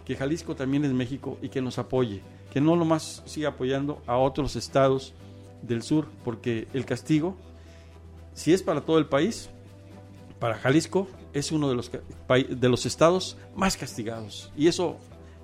que 0.05 0.15
Jalisco 0.15 0.55
también 0.55 0.85
es 0.85 0.93
México 0.93 1.37
y 1.41 1.49
que 1.49 1.61
nos 1.61 1.77
apoye, 1.77 2.21
que 2.51 2.61
no 2.61 2.75
nomás 2.75 3.21
siga 3.25 3.49
apoyando 3.49 4.01
a 4.07 4.17
otros 4.17 4.55
estados 4.55 5.13
del 5.61 5.83
sur, 5.83 6.07
porque 6.23 6.67
el 6.73 6.85
castigo, 6.85 7.35
si 8.33 8.53
es 8.53 8.63
para 8.63 8.81
todo 8.81 8.97
el 8.97 9.05
país, 9.05 9.49
para 10.39 10.55
Jalisco 10.55 11.07
es 11.33 11.51
uno 11.51 11.69
de 11.69 11.75
los, 11.75 11.91
de 11.91 12.69
los 12.69 12.85
estados 12.85 13.37
más 13.55 13.77
castigados. 13.77 14.51
Y 14.57 14.67
eso 14.67 14.97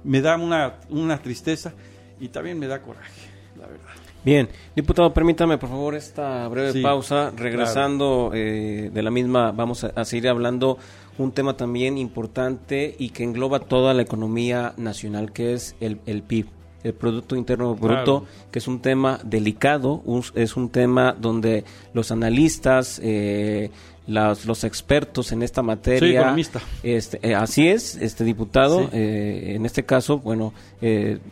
me 0.04 0.22
da 0.22 0.38
una, 0.38 0.76
una 0.90 1.18
tristeza 1.18 1.74
y 2.20 2.30
también 2.30 2.60
me 2.60 2.68
da 2.68 2.82
coraje, 2.82 3.30
la 3.58 3.68
verdad. 3.68 3.90
Bien, 4.24 4.50
diputado, 4.76 5.14
permítame 5.14 5.58
por 5.58 5.70
favor 5.70 5.96
esta 5.96 6.48
breve 6.50 6.82
pausa. 6.82 7.32
Regresando 7.36 8.32
eh, 8.34 8.90
de 8.94 9.02
la 9.02 9.10
misma, 9.10 9.52
vamos 9.52 9.84
a, 9.84 10.04
seguir 10.04 10.28
hablando 10.28 10.78
un 11.18 11.32
tema 11.32 11.56
también 11.56 11.98
importante 11.98 12.94
y 13.00 13.12
que 13.12 13.24
engloba 13.24 13.60
toda 13.60 13.94
la 13.94 14.02
economía 14.02 14.74
nacional, 14.76 15.32
que 15.32 15.54
es 15.54 15.76
el, 15.80 16.02
el 16.06 16.24
PIB 16.24 16.48
el 16.84 16.94
Producto 16.94 17.36
Interno 17.36 17.76
Bruto, 17.76 18.26
que 18.52 18.60
es 18.60 18.68
un 18.68 18.80
tema 18.82 19.20
delicado, 19.24 20.04
es 20.36 20.56
un 20.56 20.70
tema 20.70 21.16
donde 21.20 21.66
los 21.94 22.12
analistas, 22.12 23.00
eh, 23.04 23.72
los 24.08 24.63
expertos 24.63 25.32
en 25.32 25.43
esta 25.43 25.62
materia, 25.62 26.36
este, 26.82 27.20
eh, 27.22 27.36
así 27.36 27.67
es, 27.67 27.96
este 27.96 28.24
diputado, 28.24 28.89
eh, 28.93 29.54
en 29.56 29.65
este 29.65 29.84
caso, 29.84 30.20
bueno, 30.20 30.54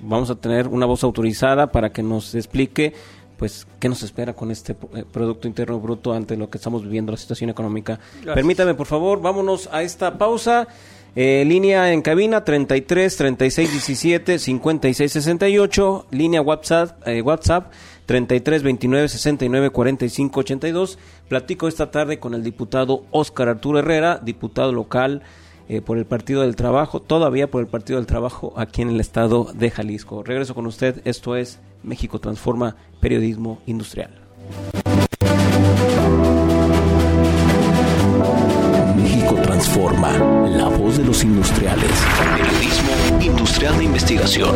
vamos 0.02 0.30
a 0.30 0.36
tener 0.36 0.68
una 0.68 0.86
voz 0.86 1.04
autorizada 1.04 1.72
para 1.72 1.92
que 1.92 2.04
nos 2.04 2.36
explique 2.36 2.94
pues 3.38 3.68
qué 3.80 3.90
nos 3.90 4.02
espera 4.02 4.34
con 4.34 4.50
este 4.50 4.76
Producto 4.76 5.48
Interno 5.48 5.80
Bruto 5.80 6.14
ante 6.14 6.38
lo 6.38 6.50
que 6.50 6.58
estamos 6.58 6.84
viviendo, 6.84 7.12
la 7.12 7.18
situación 7.18 7.50
económica. 7.50 8.00
Permítame, 8.24 8.76
por 8.76 8.88
favor, 8.88 9.22
vámonos 9.22 9.70
a 9.72 9.84
esta 9.84 10.18
pausa. 10.18 10.68
Eh, 11.18 11.46
línea 11.46 11.94
en 11.94 12.02
cabina 12.02 12.44
33 12.44 13.16
36 13.16 13.72
17 13.72 14.40
56 14.40 15.12
68. 15.12 16.08
Línea 16.12 16.42
WhatsApp, 16.42 17.08
eh, 17.08 17.22
WhatsApp 17.22 17.72
33 18.06 18.64
29 18.64 19.10
69 19.10 19.70
45 19.70 20.40
82. 20.40 21.00
Platico 21.28 21.68
esta 21.68 21.92
tarde 21.92 22.20
con 22.20 22.34
el 22.34 22.44
diputado 22.44 23.04
Óscar 23.12 23.50
Arturo 23.50 23.80
Herrera, 23.80 24.20
diputado 24.24 24.72
local 24.72 25.24
eh, 25.68 25.82
por 25.82 25.98
el 25.98 26.06
Partido 26.06 26.42
del 26.42 26.56
Trabajo, 26.56 27.02
todavía 27.02 27.50
por 27.50 27.62
el 27.62 27.68
Partido 27.68 27.98
del 27.98 28.06
Trabajo 28.06 28.54
aquí 28.56 28.82
en 28.82 28.90
el 28.90 29.00
estado 29.00 29.52
de 29.54 29.72
Jalisco. 29.72 30.24
Regreso 30.24 30.54
con 30.54 30.68
usted. 30.68 31.02
Esto 31.06 31.36
es 31.36 31.60
México 31.84 32.20
Transforma 32.20 32.76
Periodismo 33.00 33.60
Industrial. 33.66 34.12
Transforma, 39.56 40.12
la 40.48 40.68
voz 40.68 40.98
de 40.98 41.06
los 41.06 41.24
industriales. 41.24 41.92
Periodismo 42.20 43.22
industrial 43.22 43.78
de 43.78 43.84
investigación. 43.86 44.56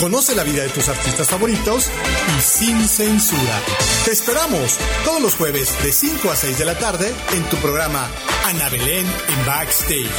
Conoce 0.00 0.34
la 0.34 0.44
vida 0.44 0.62
de 0.62 0.68
tus 0.68 0.88
artistas 0.88 1.28
favoritos 1.28 1.90
y 2.36 2.40
sin 2.40 2.86
censura. 2.86 3.60
Te 4.04 4.12
esperamos 4.12 4.78
todos 5.04 5.22
los 5.22 5.34
jueves 5.34 5.74
de 5.82 5.92
5 5.92 6.30
a 6.30 6.36
6 6.36 6.58
de 6.58 6.64
la 6.64 6.78
tarde 6.78 7.12
en 7.32 7.42
tu 7.44 7.56
programa 7.56 8.08
Ana 8.46 8.68
Belén 8.68 9.06
en 9.06 9.46
Backstage. 9.46 10.10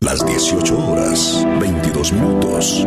Las 0.00 0.26
18 0.26 0.78
horas, 0.78 1.44
22 1.60 2.12
minutos. 2.12 2.86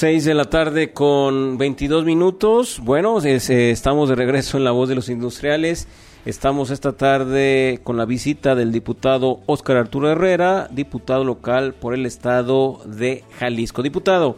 6 0.00 0.24
de 0.24 0.32
la 0.32 0.46
tarde 0.46 0.94
con 0.94 1.58
22 1.58 2.06
minutos. 2.06 2.80
Bueno, 2.82 3.22
eh, 3.22 3.70
estamos 3.70 4.08
de 4.08 4.14
regreso 4.14 4.56
en 4.56 4.64
La 4.64 4.70
Voz 4.70 4.88
de 4.88 4.94
los 4.94 5.10
Industriales. 5.10 5.88
Estamos 6.24 6.70
esta 6.70 6.92
tarde 6.92 7.80
con 7.84 7.98
la 7.98 8.06
visita 8.06 8.54
del 8.54 8.72
diputado 8.72 9.40
Óscar 9.44 9.76
Arturo 9.76 10.10
Herrera, 10.10 10.68
diputado 10.70 11.22
local 11.22 11.74
por 11.74 11.92
el 11.92 12.06
estado 12.06 12.80
de 12.86 13.24
Jalisco. 13.38 13.82
Diputado, 13.82 14.36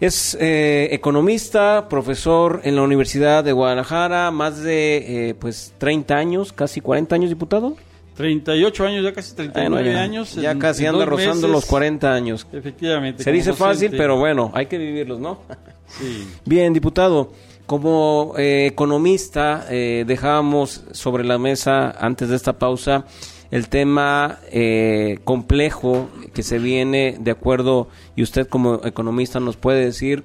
es 0.00 0.36
eh, 0.40 0.88
economista, 0.90 1.86
profesor 1.88 2.60
en 2.64 2.74
la 2.74 2.82
Universidad 2.82 3.44
de 3.44 3.52
Guadalajara, 3.52 4.32
más 4.32 4.60
de 4.60 5.28
eh, 5.28 5.34
pues 5.36 5.72
30 5.78 6.16
años, 6.16 6.52
casi 6.52 6.80
40 6.80 7.14
años, 7.14 7.30
diputado. 7.30 7.76
38 8.16 8.86
años, 8.86 9.04
ya 9.04 9.12
casi 9.12 9.34
39 9.34 9.96
años. 9.96 10.34
Ya 10.34 10.56
casi 10.58 10.86
anda 10.86 11.04
rozando 11.04 11.48
los 11.48 11.66
40 11.66 12.12
años. 12.12 12.46
Efectivamente. 12.52 13.22
Se 13.22 13.32
dice 13.32 13.52
fácil, 13.52 13.90
pero 13.96 14.16
bueno, 14.16 14.50
hay 14.54 14.66
que 14.66 14.78
vivirlos, 14.78 15.20
¿no? 15.20 15.40
Sí. 15.86 16.26
Bien, 16.44 16.72
diputado, 16.72 17.32
como 17.66 18.34
eh, 18.36 18.66
economista, 18.66 19.66
eh, 19.70 20.04
dejábamos 20.06 20.84
sobre 20.92 21.24
la 21.24 21.38
mesa 21.38 21.90
antes 21.90 22.28
de 22.28 22.36
esta 22.36 22.58
pausa 22.58 23.04
el 23.50 23.68
tema 23.68 24.38
eh, 24.50 25.18
complejo 25.24 26.08
que 26.32 26.42
se 26.42 26.58
viene 26.58 27.16
de 27.20 27.30
acuerdo, 27.30 27.88
y 28.16 28.22
usted 28.22 28.48
como 28.48 28.80
economista 28.84 29.38
nos 29.38 29.56
puede 29.56 29.84
decir, 29.84 30.24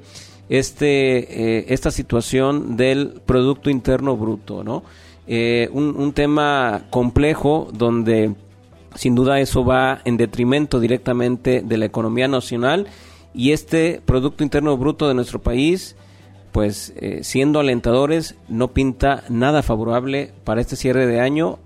este, 0.50 1.72
esta 1.72 1.92
situación 1.92 2.76
del 2.76 3.22
Producto 3.24 3.70
Interno 3.70 4.18
Bruto, 4.18 4.64
¿no? 4.64 4.84
Eh, 5.32 5.70
un, 5.74 6.12
tema 6.14 6.88
complejo 6.90 7.68
donde 7.72 8.34
sin 8.96 9.14
duda 9.14 9.40
eso 9.40 9.64
va 9.64 10.02
en 10.04 10.18
detrimento 10.18 10.80
directamente 10.80 11.62
de 11.62 11.78
la 11.78 11.86
economía 11.86 12.28
nacional 12.28 12.88
y 13.36 13.52
este 13.52 14.02
Producto 14.04 14.44
Interno 14.44 14.76
Bruto 14.76 15.08
de 15.08 15.14
nuestro 15.14 15.40
país, 15.40 15.96
pues 16.52 16.96
eh, 16.96 17.20
siendo 17.24 17.60
alentadores, 17.60 18.38
no 18.48 18.70
pinta 18.70 19.24
nada 19.30 19.62
favorable 19.62 20.34
para 20.46 20.62
este 20.62 20.76
cierre 20.76 21.06
de 21.06 21.22
año, 21.22 21.60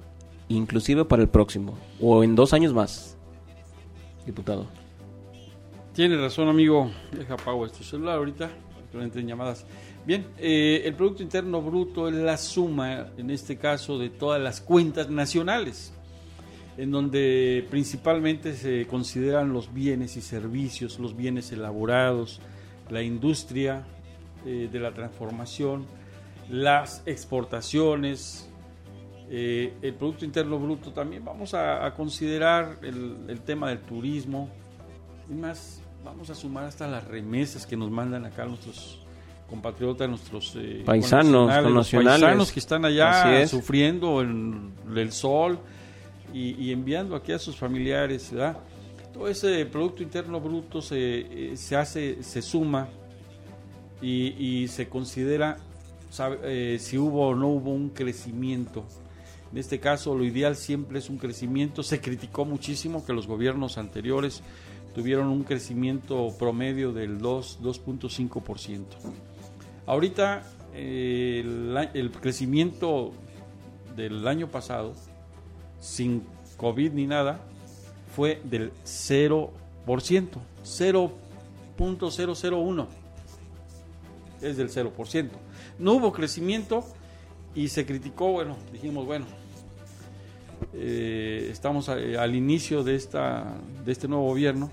inclusive 0.49 1.06
para 1.06 1.21
el 1.21 1.30
próximo, 1.30 1.78
o 2.02 2.21
en 2.26 2.36
dos 2.36 2.52
años 2.52 2.73
más. 2.73 3.15
diputado. 4.26 4.67
Tiene 5.93 6.17
razón, 6.17 6.49
amigo. 6.49 6.91
Deja 7.17 7.38
pago 7.38 7.65
este 7.65 7.86
celular 7.86 8.17
ahorita, 8.17 8.49
entren 8.93 9.26
llamadas. 9.26 9.65
Bien, 10.06 10.28
eh, 10.38 10.82
el 10.84 10.96
Producto 10.96 11.24
Interno 11.24 11.62
Bruto 11.62 12.10
es 12.10 12.16
la 12.16 12.36
suma, 12.36 13.08
en 13.18 13.30
este 13.30 13.58
caso, 13.58 13.98
de 13.98 14.10
todas 14.10 14.42
las 14.42 14.60
cuentas 14.60 15.10
nacionales, 15.10 15.94
en 16.76 16.92
donde 16.92 17.66
principalmente 17.70 18.54
se 18.54 18.86
consideran 18.86 19.54
los 19.54 19.74
bienes 19.74 20.18
y 20.18 20.22
servicios, 20.22 21.00
los 21.00 21.16
bienes 21.16 21.54
elaborados, 21.54 22.42
la 22.89 23.02
industria 23.02 23.86
eh, 24.46 24.68
de 24.70 24.80
la 24.82 24.94
transformación, 24.94 25.86
las 26.50 27.02
exportaciones, 27.06 28.50
eh, 29.30 29.74
el 29.82 29.94
Producto 29.94 30.26
Interno 30.26 30.60
Bruto 30.60 30.92
también. 30.92 31.24
Vamos 31.24 31.54
a, 31.54 31.94
considerar 31.96 32.78
el 32.82 33.39
tema 33.46 33.70
del 33.70 33.80
turismo 33.80 34.50
y 35.30 35.34
más 35.34 35.82
vamos 36.04 36.30
a 36.30 36.36
sumar 36.36 36.66
hasta 36.66 36.88
las 36.88 37.08
remesas 37.08 37.66
que 37.66 37.78
nos 37.78 37.89
mandan 37.89 38.26
acá 38.26 38.46
nuestros 38.46 39.03
compatriotas, 39.49 40.10
nuestros 40.10 40.56
eh, 40.56 40.84
Paisanos, 40.86 41.47
connacionales, 41.47 41.63
los 41.63 41.73
connacionales. 41.73 42.21
paisanos 42.21 42.51
que 42.51 42.60
están 42.60 42.86
allá 42.86 43.41
es. 43.41 43.49
sufriendo 43.49 44.21
en 44.21 44.73
el 44.95 45.12
sol 45.12 45.60
y, 46.34 46.56
y 46.63 46.71
enviando 46.71 47.15
aquí 47.15 47.32
a 47.32 47.39
sus 47.39 47.56
familiares, 47.56 48.32
¿verdad? 48.32 48.58
Todo 49.13 49.27
ese 49.27 49.65
Producto 49.67 50.01
Interno 50.01 50.41
Bruto 50.41 50.82
se, 50.82 51.51
eh, 51.51 51.58
se 51.58 51.75
hace, 51.75 52.23
se 52.23 52.41
suma 52.41 52.88
y, 54.01 54.63
y 54.63 54.67
se 54.67 54.89
considera 54.89 55.58
sabe, 56.13 56.39
eh, 56.43 56.79
si 56.79 56.97
hubo 56.97 57.29
o 57.29 57.36
no 57.36 57.47
hubo 57.49 57.71
un 57.71 57.89
crecimiento. 57.89 58.86
En 59.51 59.58
este 59.58 59.79
caso, 59.79 60.15
lo 60.15 60.23
ideal 60.23 60.56
siempre 60.56 60.99
es 60.99 61.10
un 61.10 61.17
crecimiento. 61.17 61.84
Se 61.84 62.01
criticó 62.01 62.45
muchísimo 62.45 63.06
que 63.06 63.13
los 63.13 63.27
gobiernos 63.27 63.77
anteriores 63.77 64.41
tuvieron 64.95 65.27
un 65.27 65.43
crecimiento 65.43 66.34
promedio 66.39 66.91
del 66.91 67.19
2, 67.19 67.60
2.5%. 67.62 68.86
Ahorita 69.86 70.43
eh, 70.74 71.41
el, 71.93 72.12
crecimiento 72.12 73.12
del 73.96 74.28
año 74.28 74.48
pasado, 74.48 74.93
sin 75.80 76.24
COVID 76.58 76.93
ni 76.93 77.06
nada, 77.08 77.39
fue 78.15 78.41
del 78.46 78.72
0%, 78.86 79.50
0.001 80.63 82.88
es 84.41 84.58
del 84.58 84.69
0%. 84.69 85.30
No 85.80 85.93
hubo 85.93 86.12
crecimiento 86.12 86.84
y 87.56 87.69
se 87.69 87.86
criticó, 87.86 88.32
bueno, 88.32 88.58
dijimos, 88.72 89.06
bueno, 89.06 89.26
eh, 90.74 91.50
estamos 91.52 91.89
a- 91.89 91.93
al 91.93 92.36
inicio 92.36 92.84
de, 92.84 92.96
esta, 92.96 93.54
de 93.86 93.91
este 93.91 94.08
nuevo 94.08 94.26
gobierno 94.26 94.69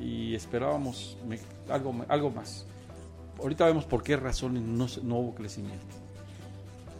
y 0.00 0.34
esperábamos 0.34 1.16
me- 1.26 1.38
algo, 1.72 1.94
algo 2.08 2.30
más. 2.30 2.66
Ahorita 3.38 3.66
vemos 3.66 3.84
por 3.84 4.02
qué 4.02 4.16
razones 4.16 4.62
no, 4.62 4.86
no 5.02 5.18
hubo 5.18 5.34
crecimiento. 5.34 5.86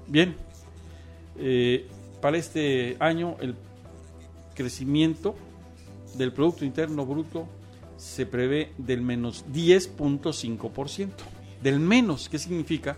Bien, 0.06 0.36
eh, 1.36 1.86
para 2.20 2.38
este 2.38 2.96
año 3.00 3.36
el 3.40 3.54
crecimiento 4.54 5.34
del 6.16 6.32
Producto 6.32 6.64
Interno 6.64 7.04
Bruto 7.06 7.48
se 7.96 8.26
prevé 8.26 8.72
del 8.78 9.02
menos 9.02 9.44
10.5%. 9.52 11.10
Del 11.62 11.80
menos, 11.80 12.28
¿qué 12.28 12.38
significa? 12.38 12.96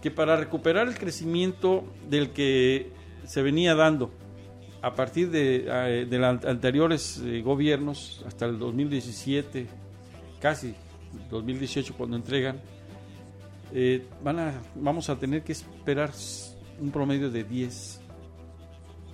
Que 0.00 0.10
para 0.10 0.36
recuperar 0.36 0.88
el 0.88 0.96
crecimiento 0.96 1.84
del 2.08 2.30
que 2.30 2.92
se 3.26 3.42
venía 3.42 3.74
dando 3.74 4.10
a 4.80 4.94
partir 4.94 5.30
de, 5.30 5.66
eh, 5.66 6.06
los 6.08 6.44
anteriores 6.44 7.20
eh, 7.24 7.42
gobiernos, 7.42 8.24
hasta 8.26 8.46
el 8.46 8.58
2017, 8.58 9.66
casi 10.40 10.74
2018 11.30 11.94
cuando 11.94 12.16
entregan, 12.16 12.60
eh, 13.72 14.06
van 14.22 14.38
a, 14.38 14.52
vamos 14.74 15.10
a 15.10 15.16
tener 15.16 15.42
que 15.42 15.52
esperar 15.52 16.10
un 16.80 16.90
promedio 16.90 17.30
de 17.30 17.44
10, 17.44 18.00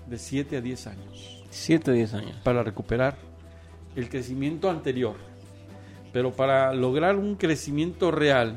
de 0.07 0.19
7 0.19 0.57
a 0.57 0.61
10 0.61 0.87
años 0.87 1.45
7 1.55 1.93
10 1.93 2.14
años. 2.14 2.37
para 2.43 2.64
recuperar 2.64 3.17
el 3.95 4.09
crecimiento 4.09 4.69
anterior. 4.69 5.14
Pero 6.12 6.33
para 6.33 6.75
lograr 6.75 7.17
un 7.17 7.37
crecimiento 7.37 8.11
real, 8.11 8.57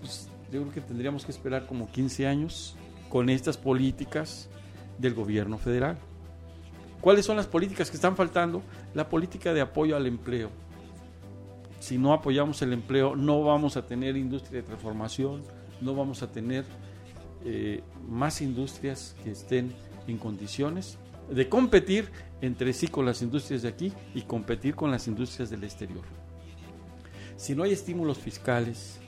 pues 0.00 0.28
yo 0.52 0.60
creo 0.60 0.72
que 0.72 0.80
tendríamos 0.80 1.24
que 1.24 1.32
esperar 1.32 1.66
como 1.66 1.90
15 1.90 2.26
años 2.26 2.76
con 3.08 3.28
estas 3.28 3.56
políticas 3.56 4.48
del 4.98 5.14
gobierno 5.14 5.58
federal. 5.58 5.98
¿Cuáles 7.00 7.24
son 7.24 7.36
las 7.36 7.46
políticas 7.46 7.90
que 7.90 7.96
están 7.96 8.16
faltando? 8.16 8.62
La 8.94 9.08
política 9.08 9.52
de 9.52 9.60
apoyo 9.60 9.96
al 9.96 10.06
empleo. 10.06 10.50
Si 11.80 11.98
no 11.98 12.12
apoyamos 12.12 12.62
el 12.62 12.72
empleo, 12.72 13.16
no 13.16 13.42
vamos 13.42 13.76
a 13.76 13.84
tener 13.84 14.16
industria 14.16 14.60
de 14.60 14.66
transformación, 14.66 15.42
no 15.80 15.94
vamos 15.94 16.22
a 16.22 16.30
tener 16.30 16.64
eh, 17.44 17.82
más 18.06 18.40
industrias 18.40 19.16
que 19.24 19.32
estén 19.32 19.72
en 20.06 20.18
condiciones 20.18 20.98
de 21.30 21.48
competir 21.48 22.10
entre 22.40 22.72
sí 22.72 22.88
con 22.88 23.06
las 23.06 23.22
industrias 23.22 23.62
de 23.62 23.68
aquí 23.68 23.92
y 24.14 24.22
competir 24.22 24.74
con 24.74 24.90
las 24.90 25.06
industrias 25.06 25.50
del 25.50 25.64
exterior. 25.64 26.04
Si 27.36 27.54
no 27.54 27.62
hay 27.62 27.72
estímulos 27.72 28.18
fiscales, 28.18 29.00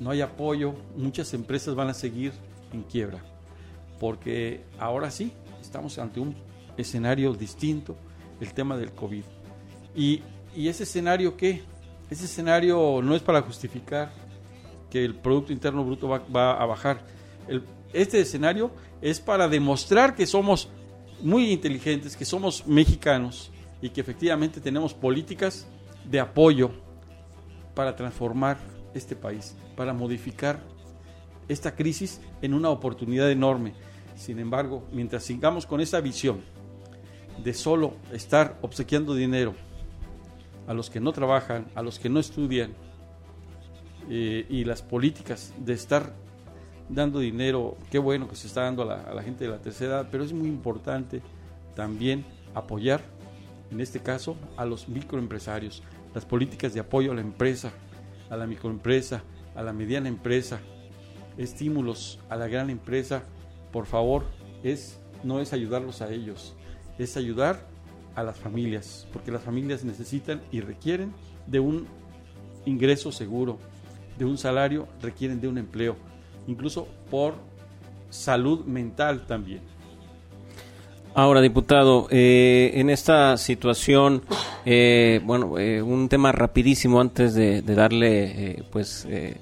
no 0.00 0.10
hay 0.10 0.20
apoyo, 0.20 0.74
muchas 0.96 1.34
empresas 1.34 1.74
van 1.74 1.88
a 1.88 1.94
seguir 1.94 2.32
en 2.72 2.82
quiebra, 2.82 3.22
porque 4.00 4.64
ahora 4.78 5.10
sí 5.10 5.32
estamos 5.60 5.98
ante 5.98 6.20
un 6.20 6.34
escenario 6.76 7.34
distinto, 7.34 7.96
el 8.40 8.52
tema 8.52 8.76
del 8.76 8.92
COVID. 8.92 9.24
Y, 9.94 10.22
y 10.54 10.68
ese 10.68 10.84
escenario, 10.84 11.36
¿qué? 11.36 11.62
Ese 12.10 12.26
escenario 12.26 13.00
no 13.02 13.14
es 13.14 13.22
para 13.22 13.42
justificar 13.42 14.12
que 14.90 15.04
el 15.04 15.14
Producto 15.14 15.52
Interno 15.52 15.84
Bruto 15.84 16.08
va, 16.08 16.52
a 16.52 16.66
bajar. 16.66 17.00
El- 17.48 17.64
este 17.92 18.20
escenario 18.20 18.70
es 19.00 19.20
para 19.20 19.48
demostrar 19.48 20.14
que 20.14 20.26
somos 20.26 20.68
muy 21.22 21.50
inteligentes, 21.50 22.16
que 22.16 22.24
somos 22.24 22.66
mexicanos 22.66 23.50
y 23.80 23.90
que 23.90 24.00
efectivamente 24.00 24.60
tenemos 24.60 24.94
políticas 24.94 25.66
de 26.04 26.20
apoyo 26.20 26.70
para 27.74 27.96
transformar 27.96 28.58
este 28.94 29.16
país, 29.16 29.56
para 29.76 29.92
modificar 29.92 30.60
esta 31.48 31.74
crisis 31.74 32.20
en 32.42 32.54
una 32.54 32.70
oportunidad 32.70 33.30
enorme. 33.30 33.74
Sin 34.16 34.38
embargo, 34.38 34.86
mientras 34.92 35.24
sigamos 35.24 35.66
con 35.66 35.80
esa 35.80 36.00
visión 36.00 36.40
de 37.42 37.52
solo 37.52 37.94
estar 38.12 38.58
obsequiando 38.62 39.14
dinero 39.14 39.54
a 40.66 40.74
los 40.74 40.90
que 40.90 41.00
no 41.00 41.12
trabajan, 41.12 41.66
a 41.74 41.82
los 41.82 41.98
que 41.98 42.08
no 42.08 42.20
estudian, 42.20 42.72
eh, 44.08 44.46
y 44.48 44.64
las 44.64 44.82
políticas 44.82 45.54
de 45.58 45.72
estar 45.72 46.12
dando 46.88 47.20
dinero, 47.20 47.76
qué 47.90 47.98
bueno 47.98 48.28
que 48.28 48.36
se 48.36 48.46
está 48.46 48.62
dando 48.62 48.82
a 48.82 48.86
la, 48.86 49.02
a 49.02 49.14
la 49.14 49.22
gente 49.22 49.44
de 49.44 49.50
la 49.50 49.58
tercera 49.58 49.94
edad, 49.94 50.08
pero 50.10 50.24
es 50.24 50.32
muy 50.32 50.48
importante 50.48 51.22
también 51.74 52.24
apoyar, 52.54 53.00
en 53.70 53.80
este 53.80 54.00
caso, 54.00 54.36
a 54.56 54.64
los 54.64 54.88
microempresarios, 54.88 55.82
las 56.14 56.26
políticas 56.26 56.74
de 56.74 56.80
apoyo 56.80 57.12
a 57.12 57.14
la 57.14 57.22
empresa, 57.22 57.72
a 58.30 58.36
la 58.36 58.46
microempresa, 58.46 59.22
a 59.54 59.62
la 59.62 59.72
mediana 59.72 60.08
empresa, 60.08 60.60
estímulos 61.38 62.20
a 62.28 62.36
la 62.36 62.46
gran 62.46 62.70
empresa, 62.70 63.22
por 63.72 63.86
favor, 63.86 64.24
es 64.62 65.00
no 65.22 65.40
es 65.40 65.52
ayudarlos 65.52 66.02
a 66.02 66.12
ellos, 66.12 66.54
es 66.98 67.16
ayudar 67.16 67.66
a 68.14 68.22
las 68.22 68.36
familias, 68.38 69.06
porque 69.12 69.30
las 69.30 69.42
familias 69.42 69.84
necesitan 69.84 70.40
y 70.52 70.60
requieren 70.60 71.12
de 71.46 71.60
un 71.60 71.86
ingreso 72.66 73.12
seguro, 73.12 73.58
de 74.18 74.24
un 74.24 74.38
salario, 74.38 74.86
requieren 75.02 75.40
de 75.40 75.48
un 75.48 75.58
empleo, 75.58 75.96
incluso 76.46 76.86
por 77.10 77.34
salud 78.10 78.64
mental 78.64 79.26
también. 79.26 79.60
Ahora, 81.16 81.40
diputado, 81.40 82.08
eh, 82.10 82.72
en 82.74 82.90
esta 82.90 83.36
situación, 83.36 84.22
eh, 84.64 85.20
bueno, 85.24 85.58
eh, 85.58 85.80
un 85.80 86.08
tema 86.08 86.32
rapidísimo 86.32 87.00
antes 87.00 87.34
de, 87.34 87.62
de 87.62 87.74
darle, 87.76 88.50
eh, 88.58 88.62
pues, 88.72 89.06
eh, 89.08 89.36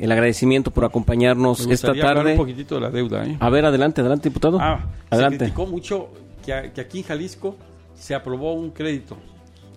el 0.00 0.10
agradecimiento 0.10 0.70
por 0.70 0.86
acompañarnos 0.86 1.66
Me 1.66 1.74
esta 1.74 1.90
hablar 1.90 2.14
tarde. 2.16 2.30
un 2.32 2.36
poquito 2.38 2.76
de 2.76 2.80
la 2.80 2.90
deuda. 2.90 3.26
A 3.38 3.50
ver, 3.50 3.66
adelante, 3.66 4.00
adelante, 4.00 4.30
diputado. 4.30 4.58
Ah, 4.58 4.86
se 5.10 5.14
adelante. 5.14 5.38
criticó 5.38 5.66
mucho 5.66 6.08
que, 6.46 6.80
aquí 6.80 6.98
en 6.98 7.04
Jalisco 7.04 7.56
se 7.94 8.14
aprobó 8.14 8.54
un 8.54 8.70
crédito. 8.70 9.16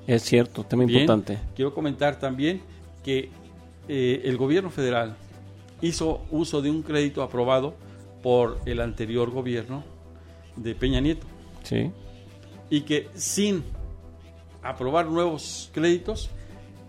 Es 0.07 0.23
cierto, 0.23 0.63
tema 0.63 0.85
Bien, 0.85 1.01
importante. 1.01 1.39
Quiero 1.55 1.73
comentar 1.73 2.19
también 2.19 2.61
que 3.03 3.29
eh, 3.87 4.21
el 4.23 4.37
gobierno 4.37 4.69
federal 4.69 5.15
hizo 5.81 6.21
uso 6.31 6.61
de 6.61 6.69
un 6.69 6.81
crédito 6.83 7.23
aprobado 7.23 7.75
por 8.21 8.59
el 8.65 8.81
anterior 8.81 9.29
gobierno 9.31 9.83
de 10.55 10.75
Peña 10.75 10.99
Nieto 10.99 11.25
Sí. 11.63 11.91
y 12.69 12.81
que 12.81 13.07
sin 13.13 13.63
aprobar 14.61 15.07
nuevos 15.07 15.69
créditos, 15.73 16.29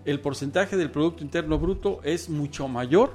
el 0.04 0.18
porcentaje 0.20 0.76
del 0.76 0.90
Producto 0.90 1.22
Interno 1.22 1.58
Bruto 1.58 2.00
es 2.02 2.28
mucho 2.28 2.66
mayor 2.68 3.12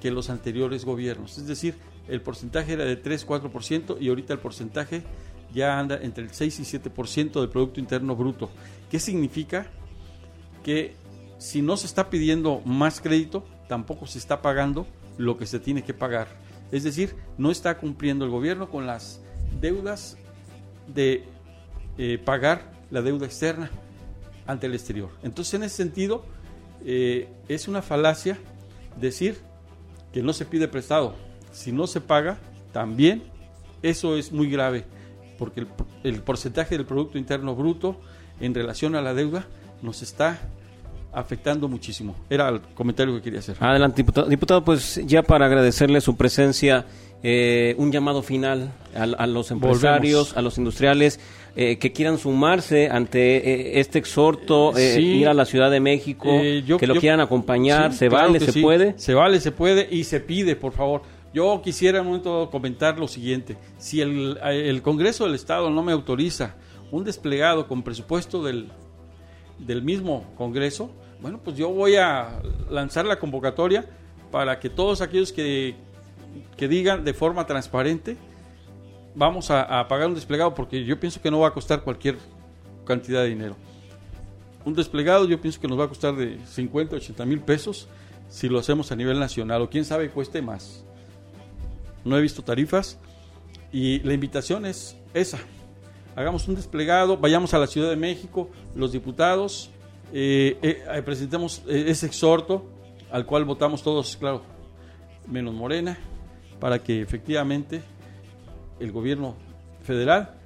que 0.00 0.10
los 0.10 0.28
anteriores 0.28 0.84
gobiernos. 0.84 1.38
Es 1.38 1.46
decir, 1.46 1.76
el 2.08 2.20
porcentaje 2.20 2.74
era 2.74 2.84
de 2.84 3.02
3-4% 3.02 3.96
y 4.00 4.08
ahorita 4.08 4.34
el 4.34 4.38
porcentaje 4.38 5.02
ya 5.56 5.78
anda 5.78 5.98
entre 6.02 6.22
el 6.22 6.30
6 6.30 6.60
y 6.60 6.78
7% 6.78 7.40
del 7.40 7.48
Producto 7.48 7.80
Interno 7.80 8.14
Bruto. 8.14 8.50
¿Qué 8.90 9.00
significa? 9.00 9.66
Que 10.62 10.94
si 11.38 11.62
no 11.62 11.78
se 11.78 11.86
está 11.86 12.10
pidiendo 12.10 12.60
más 12.66 13.00
crédito, 13.00 13.42
tampoco 13.66 14.06
se 14.06 14.18
está 14.18 14.42
pagando 14.42 14.86
lo 15.16 15.38
que 15.38 15.46
se 15.46 15.58
tiene 15.58 15.82
que 15.82 15.94
pagar. 15.94 16.28
Es 16.72 16.84
decir, 16.84 17.16
no 17.38 17.50
está 17.50 17.78
cumpliendo 17.78 18.26
el 18.26 18.30
gobierno 18.30 18.68
con 18.68 18.86
las 18.86 19.22
deudas 19.58 20.18
de 20.88 21.24
eh, 21.96 22.18
pagar 22.22 22.70
la 22.90 23.00
deuda 23.00 23.24
externa 23.24 23.70
ante 24.46 24.66
el 24.66 24.74
exterior. 24.74 25.08
Entonces, 25.22 25.54
en 25.54 25.62
ese 25.62 25.76
sentido, 25.76 26.22
eh, 26.84 27.30
es 27.48 27.66
una 27.66 27.80
falacia 27.80 28.38
decir 29.00 29.38
que 30.12 30.22
no 30.22 30.34
se 30.34 30.44
pide 30.44 30.68
prestado. 30.68 31.14
Si 31.50 31.72
no 31.72 31.86
se 31.86 32.02
paga, 32.02 32.36
también 32.74 33.22
eso 33.82 34.18
es 34.18 34.32
muy 34.32 34.50
grave, 34.50 34.84
porque 35.38 35.60
el, 35.60 35.66
el 36.04 36.22
porcentaje 36.22 36.76
del 36.76 36.86
Producto 36.86 37.18
Interno 37.18 37.54
Bruto 37.54 38.00
en 38.40 38.54
relación 38.54 38.94
a 38.96 39.02
la 39.02 39.14
deuda 39.14 39.46
nos 39.82 40.02
está 40.02 40.40
afectando 41.12 41.68
muchísimo. 41.68 42.14
Era 42.28 42.48
el 42.50 42.60
comentario 42.74 43.14
que 43.14 43.22
quería 43.22 43.38
hacer. 43.40 43.56
Adelante, 43.60 43.96
diputado. 43.98 44.28
Diputado, 44.28 44.64
pues 44.64 45.00
ya 45.06 45.22
para 45.22 45.46
agradecerle 45.46 46.00
su 46.02 46.16
presencia, 46.16 46.84
eh, 47.22 47.74
un 47.78 47.90
llamado 47.90 48.22
final 48.22 48.70
a, 48.94 49.02
a 49.04 49.26
los 49.26 49.50
empresarios, 49.50 50.18
Volvemos. 50.28 50.36
a 50.36 50.42
los 50.42 50.58
industriales 50.58 51.18
eh, 51.58 51.78
que 51.78 51.90
quieran 51.92 52.18
sumarse 52.18 52.90
ante 52.90 53.36
eh, 53.38 53.80
este 53.80 53.98
exhorto, 53.98 54.76
eh, 54.76 54.94
Sí. 54.96 55.00
ir 55.00 55.28
a 55.28 55.32
la 55.34 55.46
Ciudad 55.46 55.70
de 55.70 55.80
México, 55.80 56.28
Eh, 56.30 56.62
yo- 56.66 56.76
que 56.76 56.86
lo 56.86 56.94
yo- 56.94 57.00
quieran 57.00 57.20
acompañar, 57.20 57.92
Sí, 57.92 57.98
se 58.00 58.08
claro 58.08 58.26
vale, 58.32 58.40
se 58.40 58.52
sí. 58.52 58.60
puede. 58.60 58.98
Se 58.98 59.14
vale, 59.14 59.40
se 59.40 59.52
puede 59.52 59.88
y 59.90 60.04
se 60.04 60.20
pide, 60.20 60.54
por 60.54 60.72
favor. 60.72 61.00
Yo 61.36 61.60
quisiera 61.60 61.98
en 61.98 62.06
un 62.06 62.12
momento 62.12 62.48
comentar 62.50 62.98
lo 62.98 63.06
siguiente. 63.06 63.58
Si 63.76 64.00
el, 64.00 64.38
el 64.42 64.80
Congreso 64.80 65.24
del 65.24 65.34
Estado 65.34 65.68
no 65.68 65.82
me 65.82 65.92
autoriza 65.92 66.54
un 66.90 67.04
desplegado 67.04 67.68
con 67.68 67.82
presupuesto 67.82 68.42
del, 68.42 68.72
del 69.58 69.82
mismo 69.82 70.32
Congreso, 70.38 70.90
bueno, 71.20 71.38
pues 71.44 71.58
yo 71.58 71.68
voy 71.68 71.96
a 71.96 72.40
lanzar 72.70 73.04
la 73.04 73.18
convocatoria 73.18 73.84
para 74.30 74.58
que 74.58 74.70
todos 74.70 75.02
aquellos 75.02 75.30
que, 75.30 75.76
que 76.56 76.68
digan 76.68 77.04
de 77.04 77.12
forma 77.12 77.46
transparente, 77.46 78.16
vamos 79.14 79.50
a, 79.50 79.80
a 79.80 79.88
pagar 79.88 80.08
un 80.08 80.14
desplegado, 80.14 80.54
porque 80.54 80.86
yo 80.86 80.98
pienso 80.98 81.20
que 81.20 81.30
no 81.30 81.40
va 81.40 81.48
a 81.48 81.52
costar 81.52 81.82
cualquier 81.82 82.16
cantidad 82.86 83.20
de 83.20 83.28
dinero. 83.28 83.56
Un 84.64 84.72
desplegado 84.72 85.26
yo 85.26 85.38
pienso 85.38 85.60
que 85.60 85.68
nos 85.68 85.78
va 85.78 85.84
a 85.84 85.88
costar 85.88 86.16
de 86.16 86.38
50, 86.46 86.96
80 86.96 87.26
mil 87.26 87.40
pesos 87.40 87.88
si 88.30 88.48
lo 88.48 88.58
hacemos 88.58 88.90
a 88.90 88.96
nivel 88.96 89.20
nacional, 89.20 89.60
o 89.60 89.68
quién 89.68 89.84
sabe 89.84 90.08
cueste 90.08 90.40
más. 90.40 90.86
No 92.06 92.16
he 92.16 92.20
visto 92.20 92.42
tarifas 92.42 92.98
y 93.72 93.98
la 93.98 94.14
invitación 94.14 94.64
es 94.64 94.96
esa. 95.12 95.38
Hagamos 96.14 96.46
un 96.46 96.54
desplegado, 96.54 97.16
vayamos 97.16 97.52
a 97.52 97.58
la 97.58 97.66
Ciudad 97.66 97.90
de 97.90 97.96
México, 97.96 98.48
los 98.76 98.92
diputados, 98.92 99.70
eh, 100.12 100.56
eh, 100.62 101.02
presentemos 101.04 101.64
eh, 101.66 101.86
ese 101.88 102.06
exhorto 102.06 102.64
al 103.10 103.26
cual 103.26 103.44
votamos 103.44 103.82
todos, 103.82 104.16
claro, 104.16 104.42
menos 105.26 105.52
Morena, 105.52 105.98
para 106.60 106.78
que 106.78 107.02
efectivamente 107.02 107.82
el 108.78 108.92
gobierno 108.92 109.34
federal 109.82 110.36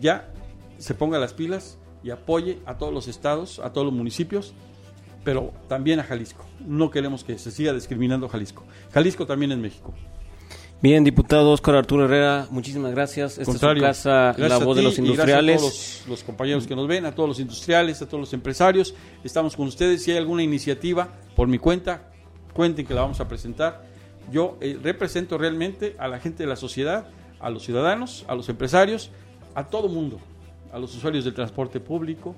ya 0.00 0.32
se 0.78 0.94
ponga 0.94 1.18
las 1.18 1.34
pilas 1.34 1.78
y 2.04 2.10
apoye 2.10 2.60
a 2.64 2.78
todos 2.78 2.94
los 2.94 3.08
estados, 3.08 3.58
a 3.58 3.72
todos 3.72 3.86
los 3.86 3.94
municipios, 3.94 4.54
pero 5.24 5.52
también 5.66 5.98
a 5.98 6.04
Jalisco. 6.04 6.46
No 6.60 6.92
queremos 6.92 7.24
que 7.24 7.38
se 7.38 7.50
siga 7.50 7.72
discriminando 7.72 8.26
a 8.26 8.28
Jalisco. 8.28 8.64
Jalisco 8.92 9.26
también 9.26 9.50
es 9.50 9.58
México. 9.58 9.92
Bien, 10.80 11.02
diputado 11.02 11.50
Óscar 11.50 11.74
Arturo 11.74 12.04
Herrera, 12.04 12.46
muchísimas 12.50 12.92
gracias. 12.92 13.32
Esta 13.32 13.46
Contrario. 13.46 13.84
es 13.84 13.96
su 13.96 14.02
casa, 14.04 14.34
Gracias 14.36 14.60
la 14.60 14.64
voz 14.64 14.76
de 14.76 14.82
los 14.84 14.96
industriales. 14.98 15.56
a 15.56 15.58
todos 15.58 15.72
los, 15.72 16.08
los 16.08 16.22
compañeros 16.22 16.66
que 16.68 16.76
nos 16.76 16.86
ven, 16.86 17.04
a 17.04 17.12
todos 17.16 17.28
los 17.28 17.40
industriales, 17.40 18.00
a 18.00 18.06
todos 18.06 18.20
los 18.20 18.32
empresarios. 18.32 18.94
Estamos 19.24 19.56
con 19.56 19.66
ustedes. 19.66 20.04
Si 20.04 20.12
hay 20.12 20.18
alguna 20.18 20.44
iniciativa 20.44 21.08
por 21.34 21.48
mi 21.48 21.58
cuenta, 21.58 22.12
cuenten 22.52 22.86
que 22.86 22.94
la 22.94 23.00
vamos 23.00 23.18
a 23.18 23.26
presentar. 23.26 23.82
Yo 24.30 24.56
eh, 24.60 24.78
represento 24.80 25.36
realmente 25.36 25.96
a 25.98 26.06
la 26.06 26.20
gente 26.20 26.44
de 26.44 26.48
la 26.48 26.54
sociedad, 26.56 27.08
a 27.40 27.50
los 27.50 27.64
ciudadanos, 27.64 28.24
a 28.28 28.36
los 28.36 28.48
empresarios, 28.48 29.10
a 29.56 29.64
todo 29.64 29.88
mundo, 29.88 30.20
a 30.72 30.78
los 30.78 30.94
usuarios 30.94 31.24
del 31.24 31.34
transporte 31.34 31.80
público. 31.80 32.36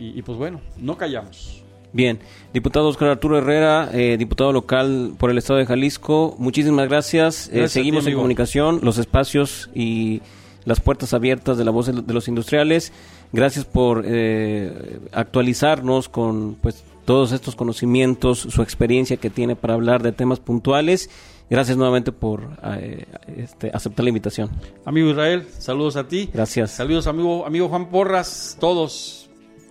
Y, 0.00 0.18
y 0.18 0.22
pues 0.22 0.36
bueno, 0.36 0.60
no 0.78 0.96
callamos. 0.96 1.61
Bien, 1.92 2.20
diputado 2.54 2.88
Óscar 2.88 3.08
Arturo 3.08 3.36
Herrera, 3.38 3.90
eh, 3.92 4.16
diputado 4.18 4.52
local 4.52 5.12
por 5.18 5.30
el 5.30 5.38
Estado 5.38 5.58
de 5.58 5.66
Jalisco, 5.66 6.34
muchísimas 6.38 6.88
gracias. 6.88 7.48
Eh, 7.52 7.64
ti, 7.64 7.68
seguimos 7.68 8.06
en 8.06 8.14
comunicación, 8.14 8.80
los 8.82 8.96
espacios 8.98 9.68
y 9.74 10.22
las 10.64 10.80
puertas 10.80 11.12
abiertas 11.12 11.58
de 11.58 11.64
la 11.64 11.70
voz 11.70 11.86
de 11.86 12.00
de 12.00 12.14
los 12.14 12.28
industriales. 12.28 12.92
Gracias 13.32 13.64
por 13.64 14.04
eh, 14.06 15.00
actualizarnos 15.12 16.08
con 16.08 16.56
pues 16.60 16.84
todos 17.04 17.32
estos 17.32 17.56
conocimientos, 17.56 18.38
su 18.38 18.62
experiencia 18.62 19.16
que 19.16 19.30
tiene 19.30 19.56
para 19.56 19.74
hablar 19.74 20.02
de 20.02 20.12
temas 20.12 20.40
puntuales. 20.40 21.10
Gracias 21.50 21.76
nuevamente 21.76 22.12
por 22.12 22.58
eh, 22.78 23.06
este, 23.36 23.70
aceptar 23.74 24.04
la 24.04 24.10
invitación. 24.10 24.50
Amigo 24.84 25.10
Israel, 25.10 25.46
saludos 25.58 25.96
a 25.96 26.08
ti. 26.08 26.30
Gracias. 26.32 26.70
Saludos 26.70 27.06
amigo, 27.06 27.44
amigo 27.44 27.68
Juan 27.68 27.90
Porras, 27.90 28.56
todos 28.60 29.28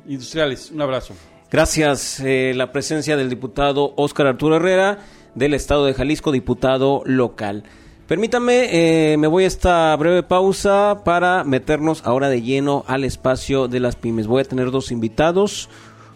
industriales. 0.08 0.72
Un 0.72 0.82
abrazo. 0.82 1.14
Gracias. 1.52 2.22
eh, 2.22 2.54
la 2.56 2.72
presencia 2.72 3.18
del 3.18 3.30
diputado 3.30 3.94
Óscar 3.98 4.26
Arturo 4.26 4.56
Herrera 4.56 5.00
del 5.36 5.54
Estado 5.54 5.86
de 5.86 5.94
Jalisco, 5.94 6.32
diputado 6.32 7.04
local. 7.06 7.64
Permítame, 8.08 8.68
eh, 9.14 9.18
me 9.18 9.28
voy 9.28 9.44
a 9.46 9.48
esta 9.48 9.96
breve 9.96 10.24
pausa 10.24 11.02
para 11.04 11.44
meternos 11.44 12.04
ahora 12.06 12.30
de 12.30 12.42
lleno 12.42 12.84
al 12.88 13.04
espacio 13.04 13.68
de 13.68 13.80
las 13.80 13.96
pymes. 13.96 14.28
Voy 14.28 14.42
a 14.42 14.46
tener 14.46 14.72
dos 14.72 14.92
invitados, 14.92 15.70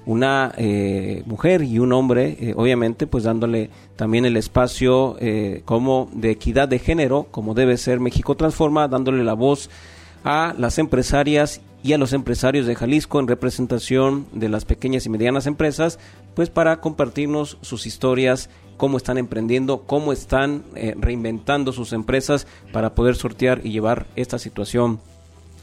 una 0.06 0.54
eh, 0.58 1.24
mujer 1.26 1.64
y 1.64 1.80
un 1.80 1.94
hombre, 1.94 2.38
eh, 2.40 2.54
obviamente, 2.56 3.08
pues 3.08 3.26
dándole 3.26 3.70
también 3.96 4.26
el 4.26 4.38
espacio 4.38 5.18
como 5.66 6.10
de 6.14 6.32
equidad 6.32 6.68
de 6.68 6.80
género, 6.80 7.28
como 7.32 7.54
debe 7.54 7.78
ser 7.78 8.00
México 8.00 8.36
Transforma, 8.36 8.88
dándole 8.88 9.24
la 9.24 9.34
voz 9.34 9.70
a 10.26 10.54
las 10.58 10.78
empresarias 10.80 11.62
y 11.86 11.94
a 11.94 12.00
los 12.00 12.14
empresarios 12.14 12.66
de 12.66 12.74
Jalisco 12.74 13.20
en 13.20 13.28
representación 13.28 14.26
de 14.34 14.50
las 14.50 14.66
pequeñas 14.66 15.06
y 15.06 15.10
medianas 15.10 15.46
empresas, 15.46 16.00
pues 16.34 16.50
para 16.50 16.82
compartirnos 16.82 17.60
sus 17.62 17.86
historias, 17.86 18.50
cómo 18.76 18.98
están 18.98 19.20
emprendiendo, 19.20 19.84
cómo 19.84 20.12
están 20.12 20.64
eh, 20.74 20.96
reinventando 20.98 21.74
sus 21.74 21.94
empresas 21.94 22.48
para 22.74 22.96
poder 22.96 23.16
sortear 23.16 23.62
y 23.64 23.70
llevar 23.70 24.08
esta 24.16 24.40
situación 24.40 25.00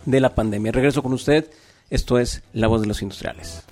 de 0.07 0.21
la 0.21 0.37
pandemia. 0.37 0.71
Regreso 0.71 1.03
con 1.03 1.13
usted, 1.13 1.51
esto 1.91 2.21
es 2.21 2.45
La 2.53 2.69
Voz 2.69 2.83
de 2.83 2.87
los 2.87 3.03
Industriales. 3.03 3.65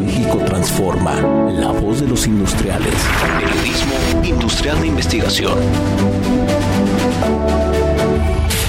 México 0.00 0.38
transforma. 0.46 1.20
La 1.52 1.70
voz 1.70 2.00
de 2.00 2.08
los 2.08 2.26
industriales. 2.26 2.94
Periodismo 3.40 4.24
industrial 4.24 4.80
de 4.80 4.86
investigación. 4.86 5.58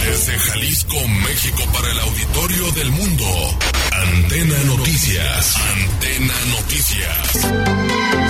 Desde 0.04 0.38
Jalisco, 0.38 0.96
México, 1.28 1.64
para 1.74 1.92
el 1.92 2.00
auditorio 2.00 2.72
del 2.72 2.92
mundo. 2.92 3.26
Antena 3.92 4.56
Noticias. 4.66 5.56
Antena 5.58 6.34
Noticias. 6.52 7.32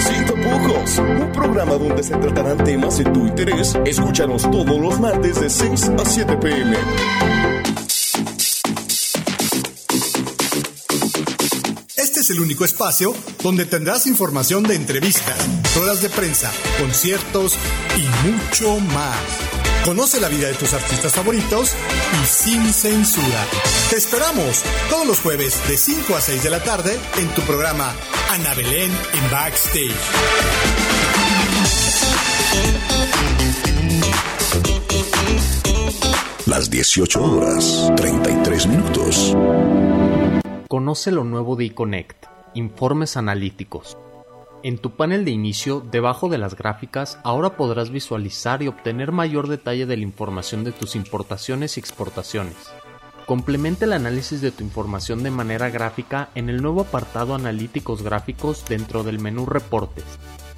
Sin 0.07 0.25
tapujos, 0.25 0.97
un 0.97 1.31
programa 1.31 1.73
donde 1.75 2.03
se 2.03 2.15
tratarán 2.15 2.63
temas 2.63 2.97
de 2.97 3.05
tu 3.05 3.27
interés. 3.27 3.77
Escúchanos 3.85 4.43
todos 4.43 4.79
los 4.79 4.99
martes 4.99 5.39
de 5.39 5.49
6 5.49 5.91
a 5.99 6.05
7 6.05 6.37
pm. 6.37 6.77
Este 11.97 12.19
es 12.21 12.29
el 12.29 12.39
único 12.39 12.65
espacio 12.65 13.13
donde 13.43 13.65
tendrás 13.65 14.07
información 14.07 14.63
de 14.63 14.75
entrevistas, 14.75 15.37
ruedas 15.75 16.01
de 16.01 16.09
prensa, 16.09 16.51
conciertos 16.79 17.55
y 17.97 18.27
mucho 18.27 18.79
más. 18.79 19.68
Conoce 19.85 20.19
la 20.19 20.27
vida 20.27 20.47
de 20.47 20.53
tus 20.53 20.73
artistas 20.73 21.13
favoritos 21.13 21.73
y 22.21 22.25
sin 22.25 22.73
censura. 22.73 23.45
Te 23.89 23.97
esperamos 23.97 24.63
todos 24.89 25.07
los 25.07 25.19
jueves 25.21 25.67
de 25.67 25.77
5 25.77 26.15
a 26.15 26.21
6 26.21 26.43
de 26.43 26.49
la 26.49 26.63
tarde 26.63 26.99
en 27.17 27.27
tu 27.29 27.41
programa 27.41 27.93
Ana 28.31 28.53
Belén 28.53 28.91
en 28.91 29.31
Backstage. 29.31 29.95
Las 36.45 36.69
18 36.69 37.23
horas, 37.23 37.91
33 37.95 38.67
minutos. 38.67 39.35
Conoce 40.67 41.11
lo 41.11 41.23
nuevo 41.23 41.55
de 41.55 41.65
eConnect, 41.65 42.25
informes 42.53 43.17
analíticos. 43.17 43.97
En 44.61 44.77
tu 44.77 44.91
panel 44.91 45.23
de 45.23 45.31
inicio, 45.31 45.81
debajo 45.89 46.27
de 46.27 46.37
las 46.37 46.55
gráficas, 46.55 47.17
ahora 47.23 47.55
podrás 47.55 47.91
visualizar 47.91 48.61
y 48.61 48.67
obtener 48.67 49.13
mayor 49.13 49.47
detalle 49.47 49.85
de 49.85 49.95
la 49.95 50.03
información 50.03 50.65
de 50.65 50.73
tus 50.73 50.97
importaciones 50.97 51.77
y 51.77 51.79
exportaciones. 51.79 52.57
Complementa 53.25 53.85
el 53.85 53.93
análisis 53.93 54.41
de 54.41 54.51
tu 54.51 54.65
información 54.65 55.23
de 55.23 55.31
manera 55.31 55.69
gráfica 55.69 56.29
en 56.35 56.49
el 56.49 56.61
nuevo 56.61 56.81
apartado 56.81 57.35
Analíticos 57.35 58.01
gráficos 58.01 58.65
dentro 58.67 59.03
del 59.03 59.19
menú 59.19 59.45
Reportes. 59.45 60.03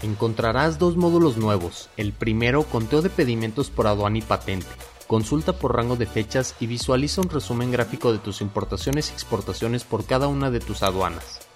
Encontrarás 0.02 0.80
dos 0.80 0.97
módulos 0.97 1.38
nuevos. 1.38 1.89
El 1.95 2.12
primero, 2.12 2.64
conteo 2.64 3.04
de 3.04 3.12
pedimentos 3.12 3.70
por 3.70 3.86
aduana 3.86 4.18
y 4.18 4.22
patente. 4.24 4.66
Consulta 5.06 5.54
por 5.54 5.76
rango 5.76 5.95
de 5.95 6.08
fechas 6.08 6.56
y 6.60 6.66
visualiza 6.66 7.22
un 7.22 7.30
resumen 7.30 7.72
gráfico 7.72 8.12
de 8.12 8.18
tus 8.18 8.41
importaciones 8.41 9.12
y 9.12 9.14
exportaciones 9.14 9.84
por 9.84 10.06
cada 10.06 10.28
una 10.28 10.49
de 10.49 10.60
tus 10.60 10.82
aduanas. 10.82 11.51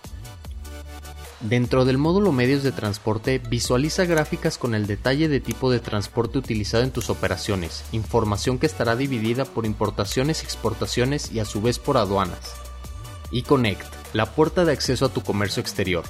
Dentro 1.41 1.83
del 1.83 1.97
módulo 1.97 2.31
medios 2.31 2.63
de 2.63 2.71
transporte, 2.71 3.39
visualiza 3.39 4.05
gráficas 4.05 4.57
con 4.57 4.73
el 4.73 4.87
detalle 4.87 5.27
de 5.27 5.41
tipo 5.41 5.69
de 5.69 5.79
transporte 5.79 6.37
utilizado 6.37 6.83
en 6.83 6.91
tus 6.91 7.09
operaciones, 7.09 7.83
información 7.91 8.57
que 8.57 8.65
estará 8.65 8.95
dividida 8.95 9.43
por 9.43 9.65
importaciones, 9.65 10.43
exportaciones 10.43 11.31
y 11.33 11.39
a 11.39 11.45
su 11.45 11.61
vez 11.61 11.77
por 11.77 11.97
aduanas. 11.97 12.53
eConnect, 13.33 13.85
la 14.13 14.27
puerta 14.33 14.63
de 14.63 14.71
acceso 14.71 15.05
a 15.05 15.09
tu 15.09 15.21
comercio 15.21 15.59
exterior. 15.59 16.05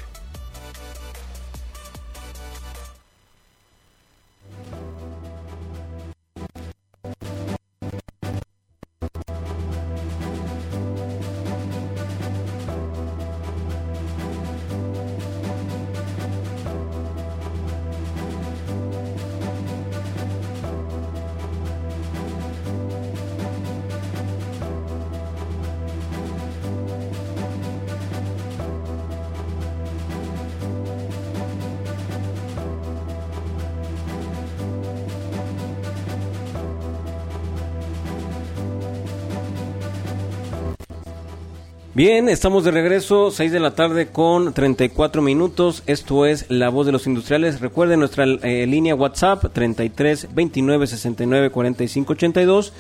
Bien, 41.96 42.28
estamos 42.28 42.66
de 42.66 42.72
regreso, 42.72 43.32
6 43.32 43.54
de 43.54 43.60
la 43.62 43.74
tarde 43.74 44.08
con 44.08 44.52
34 44.52 45.22
minutos. 45.22 45.82
Esto 45.86 46.26
es 46.26 46.46
La 46.50 46.68
Voz 46.68 46.86
de 46.86 46.91
los 46.91 47.08
Industriales. 47.08 47.62
Recuerden 47.62 48.02
nuestra 48.02 48.26
eh, 48.26 48.68
línea 48.68 48.96
WhatsApp 48.96 49.46
33 49.54 50.36
29 50.36 50.88
69 50.88 51.52
45 51.52 52.12
82 52.12 52.74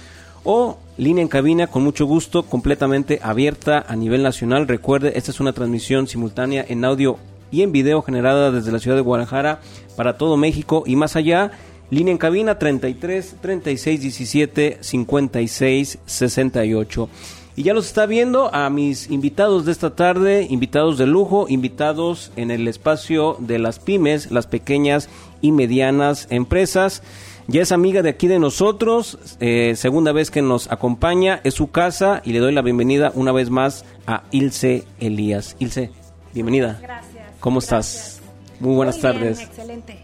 o 0.43 0.77
línea 0.97 1.21
en 1.21 1.29
cabina 1.29 1.67
con 1.67 1.81
mucho 1.81 2.05
gusto, 2.05 2.43
completamente 2.43 3.21
abierta 3.23 3.85
a 3.87 3.95
nivel 3.95 4.21
nacional. 4.21 4.67
Recuerde, 4.67 5.13
esta 5.15 5.31
es 5.31 5.39
una 5.39 5.53
transmisión 5.53 6.07
simultánea 6.07 6.65
en 6.67 6.83
audio 6.83 7.17
y 7.51 7.61
en 7.61 7.71
video 7.71 8.01
generada 8.01 8.51
desde 8.51 8.73
la 8.73 8.79
ciudad 8.79 8.97
de 8.97 9.01
Guadalajara 9.01 9.61
para 9.95 10.17
todo 10.17 10.35
México 10.35 10.83
y 10.85 10.97
más 10.97 11.15
allá. 11.15 11.51
Línea 11.89 12.11
en 12.11 12.17
cabina 12.17 12.59
33 12.59 13.37
36 13.39 14.01
17 14.01 14.77
56 14.81 15.99
68. 16.05 17.09
Y 17.57 17.63
ya 17.63 17.73
los 17.73 17.87
está 17.87 18.05
viendo 18.05 18.53
a 18.53 18.69
mis 18.69 19.09
invitados 19.09 19.65
de 19.65 19.71
esta 19.71 19.95
tarde, 19.95 20.45
invitados 20.49 20.97
de 20.97 21.07
lujo, 21.07 21.45
invitados 21.47 22.33
en 22.35 22.51
el 22.51 22.67
espacio 22.67 23.37
de 23.39 23.59
las 23.59 23.79
pymes, 23.79 24.29
las 24.29 24.45
pequeñas 24.45 25.07
y 25.41 25.53
medianas 25.53 26.27
empresas. 26.31 27.01
Ya 27.47 27.61
es 27.61 27.71
amiga 27.71 28.01
de 28.01 28.09
aquí 28.09 28.27
de 28.27 28.39
nosotros, 28.39 29.19
eh, 29.39 29.75
segunda 29.77 30.11
vez 30.11 30.31
que 30.31 30.41
nos 30.41 30.69
acompaña, 30.69 31.39
es 31.45 31.53
su 31.53 31.71
casa 31.71 32.21
y 32.25 32.33
le 32.33 32.39
doy 32.39 32.51
la 32.53 32.61
bienvenida 32.61 33.13
una 33.15 33.31
vez 33.31 33.49
más 33.49 33.85
a 34.05 34.23
Ilse 34.31 34.83
Elías. 34.99 35.55
Ilse, 35.59 35.91
bienvenida. 36.33 36.79
Gracias. 36.81 37.23
¿Cómo 37.39 37.59
estás? 37.59 38.19
Muy 38.59 38.75
buenas 38.75 38.99
tardes. 38.99 39.39
excelente. 39.39 39.99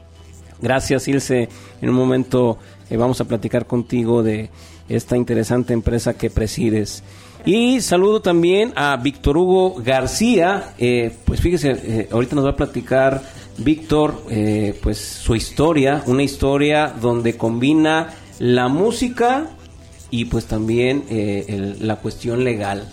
Gracias, 0.62 1.08
Ilse. 1.08 1.50
En 1.82 1.90
un 1.90 1.96
momento 1.96 2.60
eh, 2.90 2.96
vamos 2.96 3.20
a 3.20 3.26
platicar 3.26 3.66
contigo 3.66 4.24
de 4.24 4.50
esta 4.88 5.18
interesante 5.18 5.74
empresa 5.74 6.14
que 6.14 6.30
presides. 6.30 7.04
Y 7.46 7.82
saludo 7.82 8.22
también 8.22 8.72
a 8.76 8.96
Víctor 8.98 9.36
Hugo 9.38 9.76
García. 9.84 10.74
Eh, 10.78 11.12
pues 11.26 11.42
fíjese, 11.42 11.72
eh, 11.72 12.08
ahorita 12.12 12.36
nos 12.36 12.46
va 12.46 12.52
a 12.52 12.56
platicar 12.56 13.24
Víctor, 13.58 14.24
eh, 14.30 14.78
pues 14.82 15.00
su 15.00 15.36
historia, 15.36 16.04
una 16.06 16.22
historia 16.22 16.94
donde 17.02 17.38
combina 17.38 18.14
la 18.38 18.68
música 18.68 19.48
y 20.12 20.26
pues 20.26 20.46
también 20.46 21.06
la 21.80 21.96
cuestión 21.98 22.44
legal. 22.44 22.88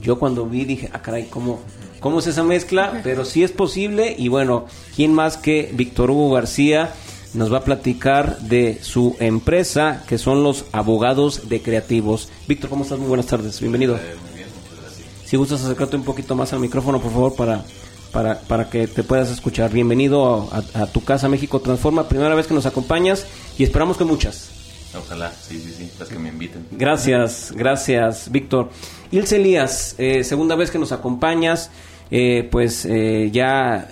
Yo 0.00 0.18
cuando 0.18 0.46
vi 0.46 0.64
dije, 0.64 0.90
ah 0.92 1.00
caray, 1.00 1.24
¿cómo, 1.24 1.60
¿cómo 2.00 2.18
es 2.18 2.26
esa 2.26 2.42
mezcla? 2.42 3.00
Pero 3.04 3.24
sí 3.24 3.42
es 3.42 3.52
posible 3.52 4.14
y 4.18 4.28
bueno, 4.28 4.66
¿quién 4.96 5.14
más 5.14 5.36
que 5.36 5.70
Víctor 5.74 6.10
Hugo 6.10 6.32
García? 6.32 6.92
Nos 7.34 7.52
va 7.52 7.58
a 7.58 7.64
platicar 7.64 8.38
de 8.40 8.78
su 8.82 9.16
empresa, 9.18 10.04
que 10.06 10.18
son 10.18 10.42
los 10.42 10.66
abogados 10.72 11.48
de 11.48 11.62
creativos. 11.62 12.28
Víctor, 12.46 12.70
¿cómo 12.70 12.84
estás? 12.84 12.98
Muy 12.98 13.08
buenas 13.08 13.26
tardes, 13.26 13.60
bienvenido. 13.60 13.94
muy 13.94 14.36
bien, 14.36 14.48
gracias. 14.80 15.08
Si 15.24 15.36
gustas 15.36 15.64
acercarte 15.64 15.96
un 15.96 16.04
poquito 16.04 16.34
más 16.34 16.52
al 16.52 16.60
micrófono, 16.60 17.00
por 17.00 17.12
favor, 17.12 17.34
para, 17.34 17.64
para, 18.12 18.38
para 18.40 18.68
que 18.68 18.86
te 18.86 19.02
puedas 19.02 19.30
escuchar. 19.30 19.72
Bienvenido 19.72 20.48
a, 20.74 20.86
tu 20.86 21.02
casa 21.02 21.28
México 21.28 21.60
Transforma, 21.60 22.08
primera 22.08 22.34
vez 22.34 22.46
que 22.46 22.54
nos 22.54 22.66
acompañas 22.66 23.26
y 23.56 23.64
esperamos 23.64 23.96
que 23.96 24.04
muchas. 24.04 24.50
Ojalá, 24.94 25.32
sí, 25.32 25.58
sí, 25.58 25.72
sí, 25.76 25.90
las 25.98 26.10
que 26.10 26.18
me 26.18 26.28
inviten. 26.28 26.66
Gracias, 26.72 27.52
gracias, 27.56 28.30
Víctor. 28.30 28.68
Ilse 29.10 29.36
Elías, 29.36 29.94
eh, 29.96 30.22
segunda 30.22 30.54
vez 30.54 30.70
que 30.70 30.78
nos 30.78 30.92
acompañas. 30.92 31.70
Eh, 32.14 32.46
pues 32.52 32.84
eh, 32.84 33.30
ya 33.32 33.88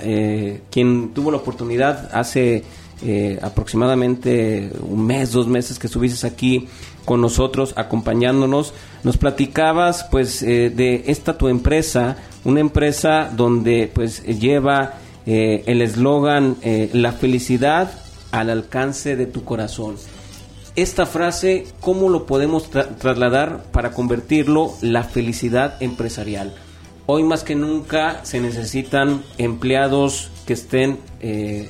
quien 0.71 1.15
tuvo 1.15 1.31
la 1.31 1.39
oportunidad 1.39 2.11
hace 2.13 2.65
eh, 3.03 3.39
aproximadamente 3.41 4.71
un 4.83 5.07
mes, 5.07 5.33
dos 5.33 5.47
meses 5.47 5.79
que 5.79 5.87
estuviste 5.87 6.27
aquí 6.27 6.69
con 7.07 7.23
nosotros, 7.23 7.73
acompañándonos, 7.77 8.75
nos 9.05 9.17
platicabas 9.17 10.05
pues 10.11 10.43
eh, 10.43 10.69
de 10.69 11.05
esta 11.07 11.39
tu 11.39 11.49
empresa, 11.49 12.19
una 12.45 12.61
empresa 12.61 13.31
donde 13.35 13.91
pues 13.93 14.23
lleva 14.23 14.97
eh, 15.25 15.63
el 15.65 15.81
eslogan 15.81 16.59
la 16.93 17.13
felicidad 17.13 17.91
al 18.33 18.51
alcance 18.51 19.17
de 19.17 19.25
tu 19.25 19.45
corazón. 19.45 19.97
Esta 20.77 21.07
frase, 21.07 21.69
¿cómo 21.81 22.11
lo 22.11 22.27
podemos 22.27 22.69
trasladar 22.69 23.63
para 23.73 23.93
convertirlo 23.93 24.75
la 24.83 25.05
felicidad 25.05 25.83
empresarial? 25.83 26.55
Hoy 27.07 27.23
más 27.23 27.45
que 27.45 27.55
nunca 27.55 28.27
se 28.27 28.41
necesitan 28.41 29.23
empleados 29.39 30.31
que 30.47 30.53
estén 30.53 30.99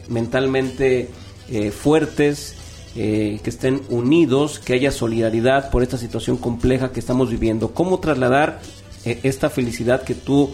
mentalmente 0.08 1.08
eh, 1.50 1.70
fuertes, 1.70 2.54
eh, 2.96 3.40
que 3.42 3.50
estén 3.50 3.82
unidos, 3.88 4.58
que 4.58 4.74
haya 4.74 4.90
solidaridad 4.90 5.70
por 5.70 5.82
esta 5.82 5.98
situación 5.98 6.36
compleja 6.36 6.92
que 6.92 7.00
estamos 7.00 7.30
viviendo. 7.30 7.72
¿Cómo 7.74 8.00
trasladar 8.00 8.60
eh, 9.04 9.20
esta 9.22 9.50
felicidad 9.50 10.02
que 10.02 10.14
tú 10.14 10.50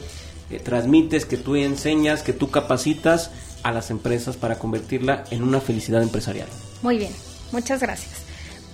transmites, 0.63 1.27
que 1.27 1.37
tú 1.37 1.57
enseñas, 1.57 2.23
que 2.23 2.33
tú 2.33 2.51
capacitas 2.51 3.31
a 3.65 3.73
las 3.73 3.91
empresas 3.91 4.37
para 4.37 4.59
convertirla 4.59 5.25
en 5.31 5.43
una 5.43 5.61
felicidad 5.61 6.03
empresarial? 6.03 6.47
Muy 6.83 6.99
bien, 6.99 7.13
muchas 7.51 7.81
gracias. 7.81 8.27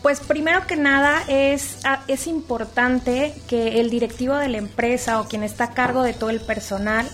Pues 0.02 0.20
primero 0.20 0.66
que 0.66 0.76
nada 0.76 1.22
es, 1.28 1.78
ah, 1.84 2.02
es 2.08 2.26
importante 2.26 3.34
que 3.46 3.80
el 3.80 3.88
directivo 3.88 4.34
de 4.34 4.48
la 4.48 4.58
empresa 4.58 5.20
o 5.20 5.28
quien 5.28 5.44
está 5.44 5.64
a 5.64 5.74
cargo 5.74 6.02
de 6.02 6.12
todo 6.12 6.30
el 6.30 6.40
personal 6.40 7.08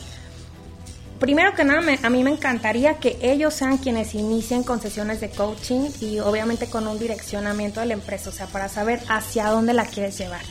primero 1.18 1.54
que 1.54 1.64
nada, 1.64 1.82
a 2.02 2.10
mí 2.10 2.24
me 2.24 2.30
encantaría 2.30 2.98
que 2.98 3.18
ellos 3.20 3.54
sean 3.54 3.78
quienes 3.78 4.14
inicien 4.14 4.62
con 4.62 4.80
sesiones 4.80 5.20
de 5.20 5.30
coaching 5.30 5.90
y 6.00 6.20
obviamente 6.20 6.68
con 6.68 6.86
un 6.86 6.98
direccionamiento 6.98 7.80
de 7.80 7.86
la 7.86 7.94
empresa, 7.94 8.30
o 8.30 8.32
sea, 8.32 8.46
para 8.46 8.68
saber 8.68 9.00
hacia 9.08 9.48
dónde 9.48 9.74
la 9.74 9.86
quieres 9.86 10.18
llevar. 10.18 10.42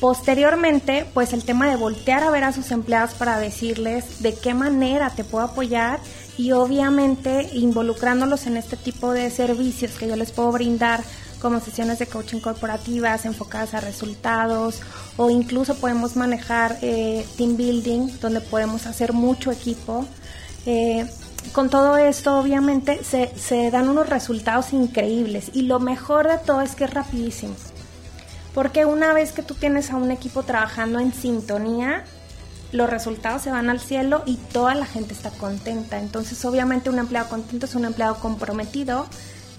Posteriormente, 0.00 1.06
pues 1.14 1.32
el 1.32 1.44
tema 1.44 1.70
de 1.70 1.76
voltear 1.76 2.24
a 2.24 2.30
ver 2.30 2.42
a 2.42 2.52
sus 2.52 2.72
empleados 2.72 3.14
para 3.14 3.38
decirles 3.38 4.20
de 4.20 4.34
qué 4.34 4.52
manera 4.52 5.10
te 5.10 5.22
puedo 5.22 5.44
apoyar 5.44 6.00
y 6.36 6.50
obviamente 6.52 7.50
involucrándolos 7.52 8.46
en 8.46 8.56
este 8.56 8.76
tipo 8.76 9.12
de 9.12 9.30
servicios 9.30 9.92
que 9.92 10.08
yo 10.08 10.16
les 10.16 10.32
puedo 10.32 10.50
brindar 10.50 11.04
como 11.42 11.58
sesiones 11.58 11.98
de 11.98 12.06
coaching 12.06 12.38
corporativas 12.38 13.24
enfocadas 13.24 13.74
a 13.74 13.80
resultados 13.80 14.80
o 15.16 15.28
incluso 15.28 15.74
podemos 15.74 16.14
manejar 16.14 16.78
eh, 16.82 17.26
team 17.36 17.56
building 17.56 18.20
donde 18.20 18.40
podemos 18.40 18.86
hacer 18.86 19.12
mucho 19.12 19.50
equipo. 19.50 20.06
Eh, 20.64 21.04
con 21.52 21.68
todo 21.68 21.96
esto 21.96 22.38
obviamente 22.38 23.02
se, 23.02 23.36
se 23.36 23.72
dan 23.72 23.88
unos 23.88 24.08
resultados 24.08 24.72
increíbles 24.72 25.50
y 25.52 25.62
lo 25.62 25.80
mejor 25.80 26.28
de 26.28 26.38
todo 26.38 26.60
es 26.60 26.76
que 26.76 26.84
es 26.84 26.94
rapidísimo. 26.94 27.54
Porque 28.54 28.84
una 28.84 29.12
vez 29.12 29.32
que 29.32 29.42
tú 29.42 29.54
tienes 29.54 29.90
a 29.90 29.96
un 29.96 30.12
equipo 30.12 30.44
trabajando 30.44 31.00
en 31.00 31.12
sintonía, 31.12 32.04
los 32.70 32.88
resultados 32.88 33.42
se 33.42 33.50
van 33.50 33.68
al 33.68 33.80
cielo 33.80 34.22
y 34.26 34.36
toda 34.36 34.74
la 34.74 34.86
gente 34.86 35.12
está 35.12 35.30
contenta. 35.30 35.98
Entonces, 35.98 36.44
obviamente, 36.44 36.88
un 36.88 36.98
empleado 36.98 37.28
contento 37.28 37.66
es 37.66 37.74
un 37.74 37.84
empleado 37.84 38.16
comprometido 38.20 39.06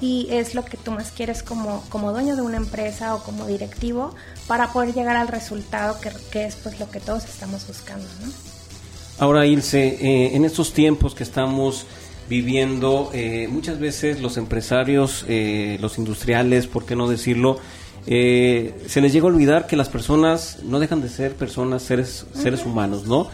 y 0.04 0.28
es 0.30 0.54
lo 0.54 0.66
que 0.66 0.76
tú 0.76 0.92
más 0.92 1.12
quieres 1.12 1.44
como, 1.44 1.82
como 1.88 2.12
dueño 2.12 2.36
de 2.36 2.42
una 2.42 2.58
empresa 2.58 3.16
o 3.16 3.24
como 3.24 3.48
directivo 3.48 4.14
para 4.48 4.74
poder 4.74 4.94
llegar 4.94 5.16
al 5.16 5.30
resultado 5.30 5.98
que, 6.02 6.12
que 6.30 6.46
es 6.46 6.58
pues 6.58 6.78
lo 6.78 6.92
que 6.92 7.00
todos 7.00 7.24
estamos 7.24 7.66
buscando. 7.66 8.06
¿no? 8.22 8.32
Ahora, 9.20 9.46
Ilse, 9.46 9.98
eh, 10.02 10.36
en 10.36 10.44
estos 10.44 10.74
tiempos 10.74 11.16
que 11.16 11.24
estamos 11.24 11.86
viviendo. 12.30 13.12
Eh, 13.14 13.48
muchas 13.50 13.80
veces 13.80 14.22
los 14.22 14.38
empresarios, 14.38 15.26
eh, 15.28 15.78
los 15.82 15.98
industriales, 15.98 16.68
¿por 16.68 16.86
qué 16.86 16.96
no 16.96 17.08
decirlo? 17.08 17.58
Eh, 18.06 18.84
se 18.88 19.02
les 19.02 19.14
llega 19.14 19.26
a 19.26 19.30
olvidar 19.30 19.68
que 19.68 19.76
las 19.76 19.90
personas 19.90 20.60
no 20.64 20.80
dejan 20.80 21.02
de 21.02 21.10
ser 21.10 21.36
personas, 21.36 21.84
seres, 21.84 22.26
seres 22.34 22.66
humanos, 22.66 23.06
¿no? 23.06 23.28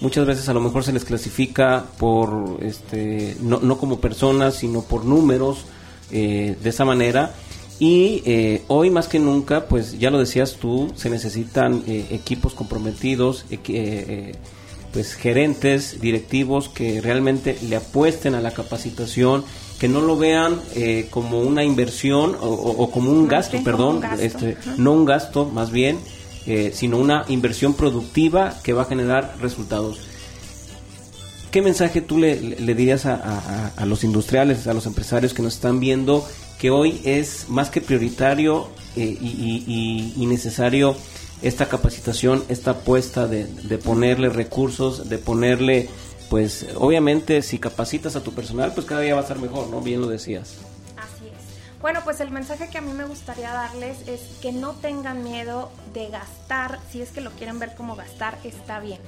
Muchas 0.00 0.26
veces 0.26 0.48
a 0.48 0.52
lo 0.52 0.60
mejor 0.60 0.84
se 0.84 0.92
les 0.92 1.04
clasifica 1.04 1.84
por, 1.98 2.58
este, 2.60 3.36
no, 3.40 3.60
no 3.60 3.78
como 3.78 4.00
personas, 4.00 4.56
sino 4.56 4.82
por 4.82 5.04
números, 5.04 5.64
de 6.10 6.56
esa 6.64 6.84
manera. 6.84 7.34
Y 7.78 8.22
hoy 8.68 8.90
más 8.90 9.08
que 9.08 9.18
nunca, 9.18 9.66
pues 9.66 9.98
ya 9.98 10.10
lo 10.10 10.18
decías 10.18 10.54
tú, 10.54 10.92
se 10.96 11.10
necesitan 11.10 11.82
equipos 11.86 12.54
comprometidos, 12.54 13.44
pues 14.92 15.12
gerentes, 15.14 16.00
directivos 16.00 16.70
que 16.70 17.02
realmente 17.02 17.58
le 17.68 17.76
apuesten 17.76 18.34
a 18.34 18.40
la 18.40 18.52
capacitación, 18.52 19.44
que 19.78 19.88
no 19.88 20.00
lo 20.00 20.16
vean 20.16 20.60
eh, 20.74 21.08
como 21.10 21.40
una 21.40 21.64
inversión 21.64 22.36
o, 22.40 22.90
como 22.90 23.10
un 23.10 23.28
gasto, 23.28 23.62
perdón, 23.62 24.00
Este, 24.18 24.56
no 24.78 24.92
un 24.92 25.04
gasto 25.04 25.44
más 25.44 25.70
bien, 25.70 25.98
eh, 26.46 26.70
sino 26.74 26.96
una 26.96 27.24
inversión 27.28 27.74
productiva 27.74 28.54
que 28.62 28.72
va 28.72 28.82
a 28.82 28.84
generar 28.86 29.36
resultados. 29.40 30.00
¿Qué 31.56 31.62
mensaje 31.62 32.02
tú 32.02 32.18
le, 32.18 32.36
dirías 32.36 33.06
a, 33.06 33.72
los 33.86 34.04
industriales, 34.04 34.66
a 34.66 34.74
los 34.74 34.84
empresarios 34.84 35.32
que 35.32 35.40
nos 35.40 35.54
están 35.54 35.80
viendo, 35.80 36.28
que 36.58 36.68
hoy 36.68 37.00
es 37.02 37.48
más 37.48 37.70
que 37.70 37.80
prioritario 37.80 38.68
eh, 38.94 39.16
y 39.18 40.26
necesario 40.26 40.98
esta 41.40 41.66
capacitación, 41.70 42.44
esta 42.50 42.72
apuesta 42.72 43.26
de, 43.26 43.46
ponerle 43.78 44.28
recursos, 44.28 45.08
de 45.08 45.16
ponerle, 45.16 45.88
pues 46.28 46.66
obviamente 46.74 47.40
si 47.40 47.58
capacitas 47.58 48.16
a 48.16 48.22
tu 48.22 48.34
personal, 48.34 48.74
pues 48.74 48.84
cada 48.84 49.00
día 49.00 49.14
va 49.14 49.20
a 49.20 49.22
estar 49.22 49.38
mejor, 49.38 49.70
¿no? 49.70 49.80
Bien 49.80 50.02
lo 50.02 50.08
decías. 50.08 50.58
Bueno, 51.80 52.00
pues 52.04 52.20
el 52.20 52.30
mensaje 52.30 52.68
que 52.68 52.76
a 52.76 52.82
mí 52.82 52.92
me 52.92 53.06
gustaría 53.06 53.50
darles 53.50 54.06
es 54.06 54.20
que 54.42 54.52
no 54.52 54.72
tengan 54.72 55.24
miedo 55.24 55.70
de 55.94 56.08
gastar, 56.08 56.80
si 56.92 57.00
es 57.00 57.12
que 57.12 57.22
lo 57.22 57.30
quieren 57.30 57.58
ver 57.58 57.74
como 57.76 57.96
gastar, 57.96 58.36
está 58.44 58.78
bien. 58.78 59.00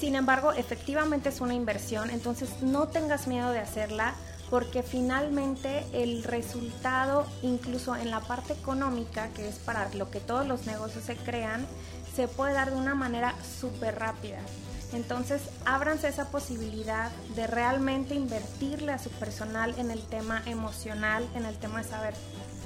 Sin 0.00 0.14
embargo, 0.14 0.52
efectivamente 0.52 1.28
es 1.28 1.42
una 1.42 1.52
inversión, 1.52 2.08
entonces 2.08 2.62
no 2.62 2.88
tengas 2.88 3.26
miedo 3.26 3.50
de 3.50 3.58
hacerla 3.58 4.14
porque 4.48 4.82
finalmente 4.82 5.84
el 5.92 6.24
resultado, 6.24 7.26
incluso 7.42 7.94
en 7.94 8.10
la 8.10 8.20
parte 8.20 8.54
económica, 8.54 9.28
que 9.36 9.46
es 9.46 9.56
para 9.56 9.92
lo 9.92 10.10
que 10.10 10.20
todos 10.20 10.46
los 10.46 10.64
negocios 10.64 11.04
se 11.04 11.16
crean, 11.16 11.66
se 12.16 12.28
puede 12.28 12.54
dar 12.54 12.70
de 12.70 12.78
una 12.78 12.94
manera 12.94 13.34
súper 13.60 13.98
rápida. 13.98 14.38
Entonces, 14.94 15.42
ábranse 15.66 16.08
esa 16.08 16.30
posibilidad 16.30 17.10
de 17.36 17.46
realmente 17.46 18.14
invertirle 18.14 18.92
a 18.92 18.98
su 18.98 19.10
personal 19.10 19.74
en 19.76 19.90
el 19.90 20.00
tema 20.00 20.42
emocional, 20.46 21.28
en 21.34 21.44
el 21.44 21.58
tema 21.58 21.82
de 21.82 21.88
saber 21.88 22.14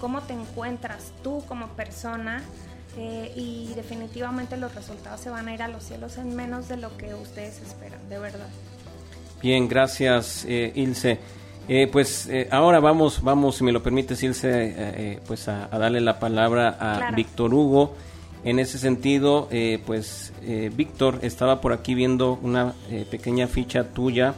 cómo 0.01 0.23
te 0.23 0.35
encuentras 0.35 1.11
tú 1.25 1.45
como 1.49 1.67
persona 1.71 2.45
eh, 2.97 3.33
y 3.35 3.73
definitivamente 3.75 4.57
los 4.57 4.75
resultados 4.75 5.21
se 5.21 5.31
van 5.31 5.49
a 5.49 5.55
ir 5.55 5.63
a 5.63 5.69
los 5.69 5.85
cielos 5.85 6.19
en 6.19 6.35
menos 6.37 6.69
de 6.69 6.77
lo 6.77 6.97
que 6.97 7.15
ustedes 7.15 7.61
esperan, 7.61 8.09
de 8.09 8.19
verdad. 8.19 8.49
Bien, 9.43 9.69
gracias 9.69 10.45
eh, 10.49 10.73
Ilse. 10.75 11.19
Eh, 11.67 11.89
pues 11.91 12.27
eh, 12.29 12.47
ahora 12.51 12.79
vamos, 12.79 13.23
vamos, 13.23 13.57
si 13.57 13.65
me 13.65 13.73
lo 13.73 13.83
permite, 13.83 14.15
Ilse, 14.21 14.75
eh, 14.77 15.19
pues 15.27 15.49
a, 15.49 15.69
darle 15.69 16.01
la 16.01 16.19
palabra 16.19 16.77
a 16.79 17.11
Víctor 17.13 17.55
Hugo. 17.55 17.95
En 18.45 18.59
ese 18.59 18.79
sentido, 18.79 19.49
pues 19.87 20.35
Víctor 20.77 21.21
estaba 21.23 21.63
por 21.63 21.73
aquí 21.73 21.95
viendo 21.95 22.39
una 22.43 22.75
pequeña 23.11 23.47
ficha 23.47 23.85
tuya 23.85 24.35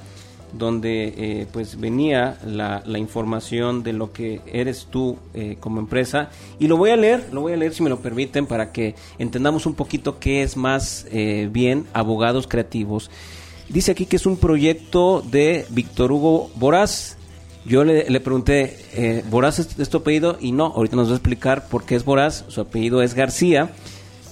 donde 0.53 1.47
pues 1.53 1.79
venía 1.79 2.39
la, 2.45 2.83
información 2.99 3.83
de 3.83 3.93
lo 3.93 4.13
que 4.13 4.41
eres 4.47 4.89
tú 4.91 5.19
como 5.61 5.81
empresa 5.81 6.31
y 6.59 6.67
lo 6.67 6.77
voy 6.77 6.91
a 6.91 6.97
leer, 6.97 7.29
lo 7.33 7.43
voy 7.43 7.53
a 7.53 7.57
leer 7.57 7.75
si 7.75 7.83
me 7.83 7.91
lo 7.91 8.01
permiten 8.01 8.47
para 8.47 8.73
que 8.73 8.95
entendamos 9.19 9.67
un 9.67 9.75
poquito 9.75 10.19
qué 10.19 10.43
es 10.43 10.57
más 10.57 11.07
bien 11.51 11.87
abogados 11.93 12.47
creativos. 12.47 13.11
Dice 13.69 13.93
aquí 13.93 14.07
que 14.07 14.17
es 14.17 14.27
un 14.27 14.37
proyecto 14.37 15.23
de 15.23 15.67
Víctor 15.71 16.13
Hugo 16.13 16.51
Boraz, 16.55 17.17
yo 17.67 17.83
le, 17.83 18.09
le 18.09 18.21
pregunté, 18.21 18.79
eh, 18.95 19.25
¿Boraz 19.29 19.59
es, 19.59 19.89
tu 19.89 19.99
apellido? 19.99 20.39
Y 20.41 20.53
no, 20.53 20.67
ahorita 20.67 20.95
nos 20.95 21.09
va 21.09 21.13
a 21.13 21.17
explicar 21.17 21.69
por 21.69 21.85
qué 21.85 21.97
es 21.97 22.05
Boraz. 22.05 22.45
Su 22.47 22.61
apellido 22.61 23.03
es 23.03 23.15
García. 23.15 23.71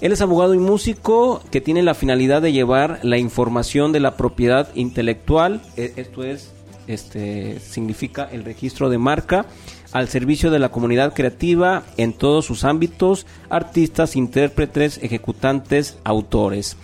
Él 0.05 0.13
es 0.13 0.21
abogado 0.21 0.53
y 0.53 0.59
músico 0.59 1.41
que 1.51 1.63
tiene 1.63 1.83
la 1.83 1.95
finalidad 1.95 2.43
de 2.43 2.53
llevar 2.53 3.01
la 3.03 3.17
información 3.17 3.91
de 3.91 4.01
la 4.01 4.19
propiedad 4.19 4.69
intelectual, 4.75 5.63
e, 5.79 5.95
esto 5.97 6.23
es, 6.25 6.53
este, 6.87 7.59
significa 7.59 8.29
el 8.31 8.45
registro 8.45 8.91
de 8.91 8.99
marca, 8.99 9.47
al 9.93 10.11
servicio 10.11 10.51
de 10.51 10.59
la 10.59 10.69
comunidad 10.69 11.15
creativa 11.15 11.85
en 11.97 12.13
todos 12.13 12.45
sus 12.45 12.65
ámbitos, 12.65 13.27
artistas, 13.49 14.15
intérpretes, 14.15 14.99
ejecutantes, 15.03 15.97
autores. 16.05 16.77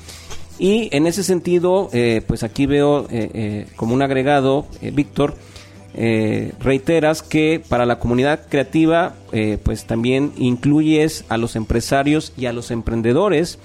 Y 0.59 0.89
en 0.97 1.07
ese 1.07 1.23
sentido, 1.23 1.91
eh, 1.93 2.23
pues 2.27 2.43
aquí 2.43 2.65
veo 2.65 3.07
eh, 3.11 3.67
como 3.77 3.93
un 3.93 4.01
agregado, 4.01 4.67
Víctor, 4.81 5.35
eh, 5.95 6.53
reiteras 6.61 7.23
que 7.23 7.63
para 7.69 7.87
la 7.87 7.99
comunidad 7.99 8.47
creativa 8.49 9.15
eh, 9.33 9.59
pues 9.63 9.87
también 9.87 10.33
incluyes 10.37 11.25
a 11.29 11.37
los 11.37 11.57
empresarios 11.57 12.33
y 12.37 12.47
a 12.47 12.53
los 12.53 12.71
emprendedores 12.71 13.59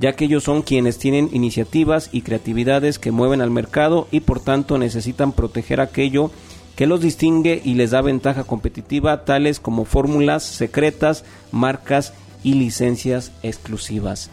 ya 0.00 0.14
que 0.14 0.24
ellos 0.24 0.44
son 0.44 0.62
quienes 0.62 0.98
tienen 0.98 1.28
iniciativas 1.32 2.08
y 2.10 2.22
creatividades 2.22 2.98
que 2.98 3.12
mueven 3.12 3.42
al 3.42 3.50
mercado 3.50 4.08
y 4.10 4.20
por 4.20 4.40
tanto 4.40 4.78
necesitan 4.78 5.32
proteger 5.32 5.80
aquello 5.80 6.30
que 6.74 6.86
los 6.86 7.02
distingue 7.02 7.60
y 7.62 7.74
les 7.74 7.90
da 7.90 8.00
ventaja 8.00 8.44
competitiva 8.44 9.26
tales 9.26 9.60
como 9.60 9.84
fórmulas 9.84 10.42
secretas, 10.42 11.24
marcas 11.52 12.14
y 12.42 12.54
licencias 12.54 13.32
exclusivas. 13.42 14.30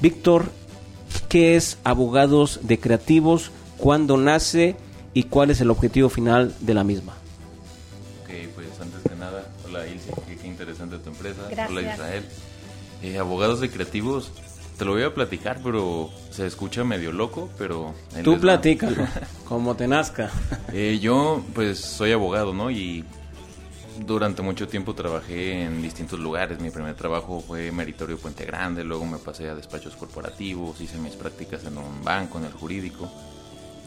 Víctor, 0.00 0.52
¿qué 1.28 1.56
es 1.56 1.78
Abogados 1.82 2.60
de 2.62 2.78
Creativos? 2.78 3.50
¿Cuándo 3.78 4.16
nace? 4.16 4.76
Y 5.14 5.24
cuál 5.24 5.50
es 5.50 5.60
el 5.60 5.70
objetivo 5.70 6.08
final 6.08 6.54
de 6.60 6.74
la 6.74 6.84
misma. 6.84 7.14
Ok, 8.22 8.30
pues 8.54 8.68
antes 8.80 9.02
de 9.04 9.16
nada, 9.16 9.44
hola 9.66 9.86
Ilse, 9.86 10.12
qué, 10.40 10.46
interesante 10.46 10.98
tu 10.98 11.10
empresa. 11.10 11.42
Hola 11.68 11.82
Israel. 11.82 12.24
Eh, 13.02 13.18
abogados 13.18 13.60
de 13.60 13.70
creativos, 13.70 14.32
te 14.76 14.84
lo 14.84 14.92
voy 14.92 15.02
a 15.02 15.14
platicar, 15.14 15.60
pero 15.62 16.10
se 16.30 16.46
escucha 16.46 16.84
medio 16.84 17.12
loco, 17.12 17.48
pero... 17.58 17.94
Tú 18.24 18.38
platícalo, 18.38 19.06
como 19.48 19.76
te 19.76 19.86
nazca. 19.86 20.30
Eh, 20.72 20.98
yo, 21.00 21.42
pues, 21.54 21.78
soy 21.78 22.12
abogado, 22.12 22.52
¿no? 22.52 22.70
Y 22.70 23.04
durante 24.06 24.42
mucho 24.42 24.68
tiempo 24.68 24.94
trabajé 24.94 25.62
en 25.62 25.82
distintos 25.82 26.18
lugares. 26.18 26.60
Mi 26.60 26.70
primer 26.70 26.94
trabajo 26.94 27.40
fue 27.40 27.72
Meritorio 27.72 28.18
Puente 28.18 28.44
Grande, 28.44 28.84
luego 28.84 29.06
me 29.06 29.18
pasé 29.18 29.48
a 29.48 29.54
despachos 29.54 29.96
corporativos, 29.96 30.80
hice 30.80 30.98
mis 30.98 31.14
prácticas 31.14 31.64
en 31.64 31.78
un 31.78 32.02
banco, 32.04 32.38
en 32.38 32.44
el 32.44 32.52
jurídico. 32.52 33.10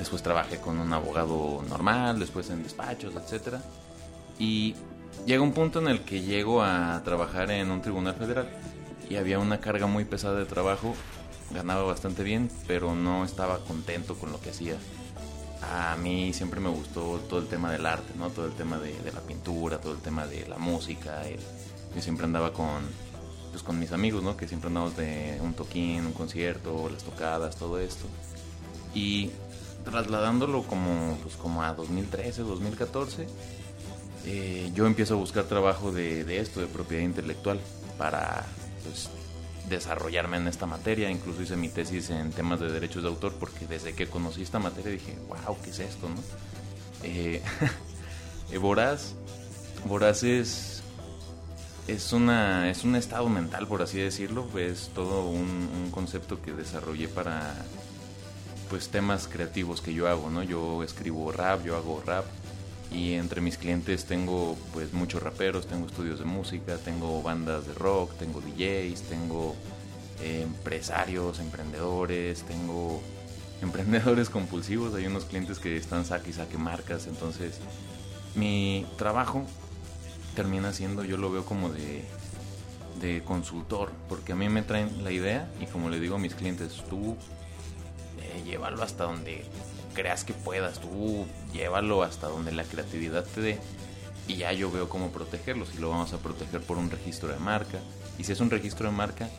Después 0.01 0.23
trabajé 0.23 0.57
con 0.57 0.79
un 0.79 0.91
abogado 0.93 1.63
normal, 1.69 2.19
después 2.19 2.49
en 2.49 2.63
despachos, 2.63 3.13
etc. 3.13 3.57
Y 4.39 4.73
llega 5.27 5.43
un 5.43 5.53
punto 5.53 5.77
en 5.77 5.87
el 5.87 6.01
que 6.01 6.23
llego 6.23 6.63
a 6.63 6.99
trabajar 7.05 7.51
en 7.51 7.69
un 7.69 7.83
tribunal 7.83 8.15
federal 8.15 8.49
y 9.07 9.17
había 9.17 9.37
una 9.37 9.59
carga 9.59 9.85
muy 9.85 10.03
pesada 10.03 10.39
de 10.39 10.45
trabajo. 10.45 10.95
Ganaba 11.51 11.83
bastante 11.83 12.23
bien, 12.23 12.49
pero 12.65 12.95
no 12.95 13.23
estaba 13.23 13.59
contento 13.59 14.15
con 14.15 14.31
lo 14.31 14.41
que 14.41 14.49
hacía. 14.49 14.73
A 15.71 15.95
mí 15.97 16.33
siempre 16.33 16.59
me 16.59 16.69
gustó 16.69 17.19
todo 17.29 17.39
el 17.39 17.45
tema 17.45 17.71
del 17.71 17.85
arte, 17.85 18.13
¿no? 18.17 18.31
Todo 18.31 18.47
el 18.47 18.53
tema 18.53 18.79
de, 18.79 18.95
la 19.13 19.21
pintura, 19.21 19.79
todo 19.79 19.93
el 19.93 19.99
tema 19.99 20.25
de 20.25 20.47
la 20.47 20.57
música. 20.57 21.21
yo 21.95 22.01
siempre 22.01 22.25
andaba 22.25 22.53
con, 22.53 22.81
pues, 23.51 23.61
con 23.61 23.77
mis 23.77 23.91
amigos, 23.91 24.23
¿no? 24.23 24.35
Que 24.35 24.47
siempre 24.47 24.69
andamos 24.69 24.97
de 24.97 25.37
un 25.43 25.53
toquín, 25.53 26.07
un 26.07 26.13
concierto, 26.13 26.89
las 26.91 27.03
tocadas, 27.03 27.55
todo 27.55 27.79
esto. 27.79 28.07
Y 28.95 29.29
trasladándolo 29.83 30.63
como, 30.63 31.17
pues 31.23 31.35
como 31.35 31.63
a 31.63 31.73
2013, 31.73 32.43
2014, 32.43 33.27
eh, 34.25 34.71
yo 34.73 34.85
empiezo 34.85 35.15
a 35.15 35.17
buscar 35.17 35.45
trabajo 35.45 35.91
de, 35.91 36.39
esto, 36.39 36.59
de 36.59 36.67
propiedad 36.67 37.03
intelectual, 37.03 37.59
para 37.97 38.45
pues, 38.83 39.09
desarrollarme 39.69 40.37
en 40.37 40.47
esta 40.47 40.65
materia. 40.65 41.09
Incluso 41.09 41.41
hice 41.41 41.55
mi 41.55 41.69
tesis 41.69 42.09
en 42.09 42.31
temas 42.31 42.59
de 42.59 42.71
derechos 42.71 43.03
de 43.03 43.09
autor, 43.09 43.33
porque 43.39 43.67
desde 43.67 43.93
que 43.93 44.07
conocí 44.07 44.43
esta 44.43 44.59
materia 44.59 44.91
dije, 44.91 45.17
wow, 45.27 45.57
¿qué 45.63 45.71
es 45.71 45.79
esto? 45.79 46.09
¿no? 46.09 46.15
Eh, 47.03 47.41
eh, 48.51 48.57
Voraz 48.57 50.23
es, 50.23 50.83
es, 51.87 52.13
una, 52.13 52.69
es 52.69 52.83
un 52.83 52.95
estado 52.95 53.27
mental, 53.29 53.67
por 53.67 53.81
así 53.81 53.97
decirlo, 53.97 54.47
es 54.59 54.91
todo 54.93 55.27
un, 55.27 55.69
un 55.83 55.89
concepto 55.89 56.39
que 56.39 56.51
desarrollé 56.51 57.07
para 57.07 57.65
pues 58.71 58.87
temas 58.87 59.27
creativos 59.27 59.81
que 59.81 59.93
yo 59.93 60.07
hago, 60.07 60.29
¿no? 60.29 60.43
Yo 60.43 60.81
escribo 60.81 61.29
rap, 61.33 61.65
yo 61.65 61.75
hago 61.75 62.01
rap 62.05 62.23
y 62.89 63.15
entre 63.15 63.41
mis 63.41 63.57
clientes 63.57 64.05
tengo 64.05 64.57
pues 64.71 64.93
muchos 64.93 65.21
raperos, 65.21 65.67
tengo 65.67 65.87
estudios 65.87 66.19
de 66.19 66.25
música, 66.25 66.77
tengo 66.77 67.21
bandas 67.21 67.67
de 67.67 67.73
rock, 67.73 68.13
tengo 68.17 68.39
DJs, 68.39 69.01
tengo 69.09 69.57
eh, 70.21 70.43
empresarios, 70.43 71.41
emprendedores, 71.41 72.43
tengo 72.43 73.01
emprendedores 73.61 74.29
compulsivos, 74.29 74.95
hay 74.95 75.05
unos 75.05 75.25
clientes 75.25 75.59
que 75.59 75.75
están 75.75 76.05
saque 76.05 76.29
y 76.29 76.33
saque 76.33 76.57
marcas, 76.57 77.07
entonces 77.07 77.59
mi 78.35 78.85
trabajo 78.97 79.43
termina 80.33 80.71
siendo, 80.71 81.03
yo 81.03 81.17
lo 81.17 81.29
veo 81.29 81.43
como 81.43 81.69
de, 81.69 82.05
de 83.01 83.21
consultor, 83.25 83.91
porque 84.07 84.31
a 84.31 84.35
mí 84.37 84.47
me 84.47 84.61
traen 84.61 85.03
la 85.03 85.11
idea 85.11 85.51
y 85.59 85.65
como 85.65 85.89
le 85.89 85.99
digo 85.99 86.15
a 86.15 86.19
mis 86.19 86.35
clientes, 86.35 86.81
tú 86.89 87.17
eh, 88.33 88.43
llévalo 88.45 88.83
hasta 88.83 89.05
donde 89.05 89.43
creas 89.93 90.23
que 90.23 90.33
puedas, 90.33 90.79
tú 90.79 91.25
llévalo 91.53 92.03
hasta 92.03 92.27
donde 92.27 92.51
la 92.51 92.63
creatividad 92.63 93.25
te 93.25 93.41
dé 93.41 93.59
y 94.27 94.35
ya 94.35 94.53
yo 94.53 94.71
veo 94.71 94.87
cómo 94.87 95.09
protegerlo, 95.11 95.65
si 95.65 95.77
lo 95.77 95.89
vamos 95.89 96.13
a 96.13 96.17
proteger 96.17 96.61
por 96.61 96.77
un 96.77 96.89
registro 96.89 97.29
de 97.29 97.39
marca 97.39 97.79
y 98.17 98.23
si 98.23 98.31
es 98.31 98.39
un 98.39 98.49
registro 98.49 98.89
de 98.89 98.95
marca, 98.95 99.29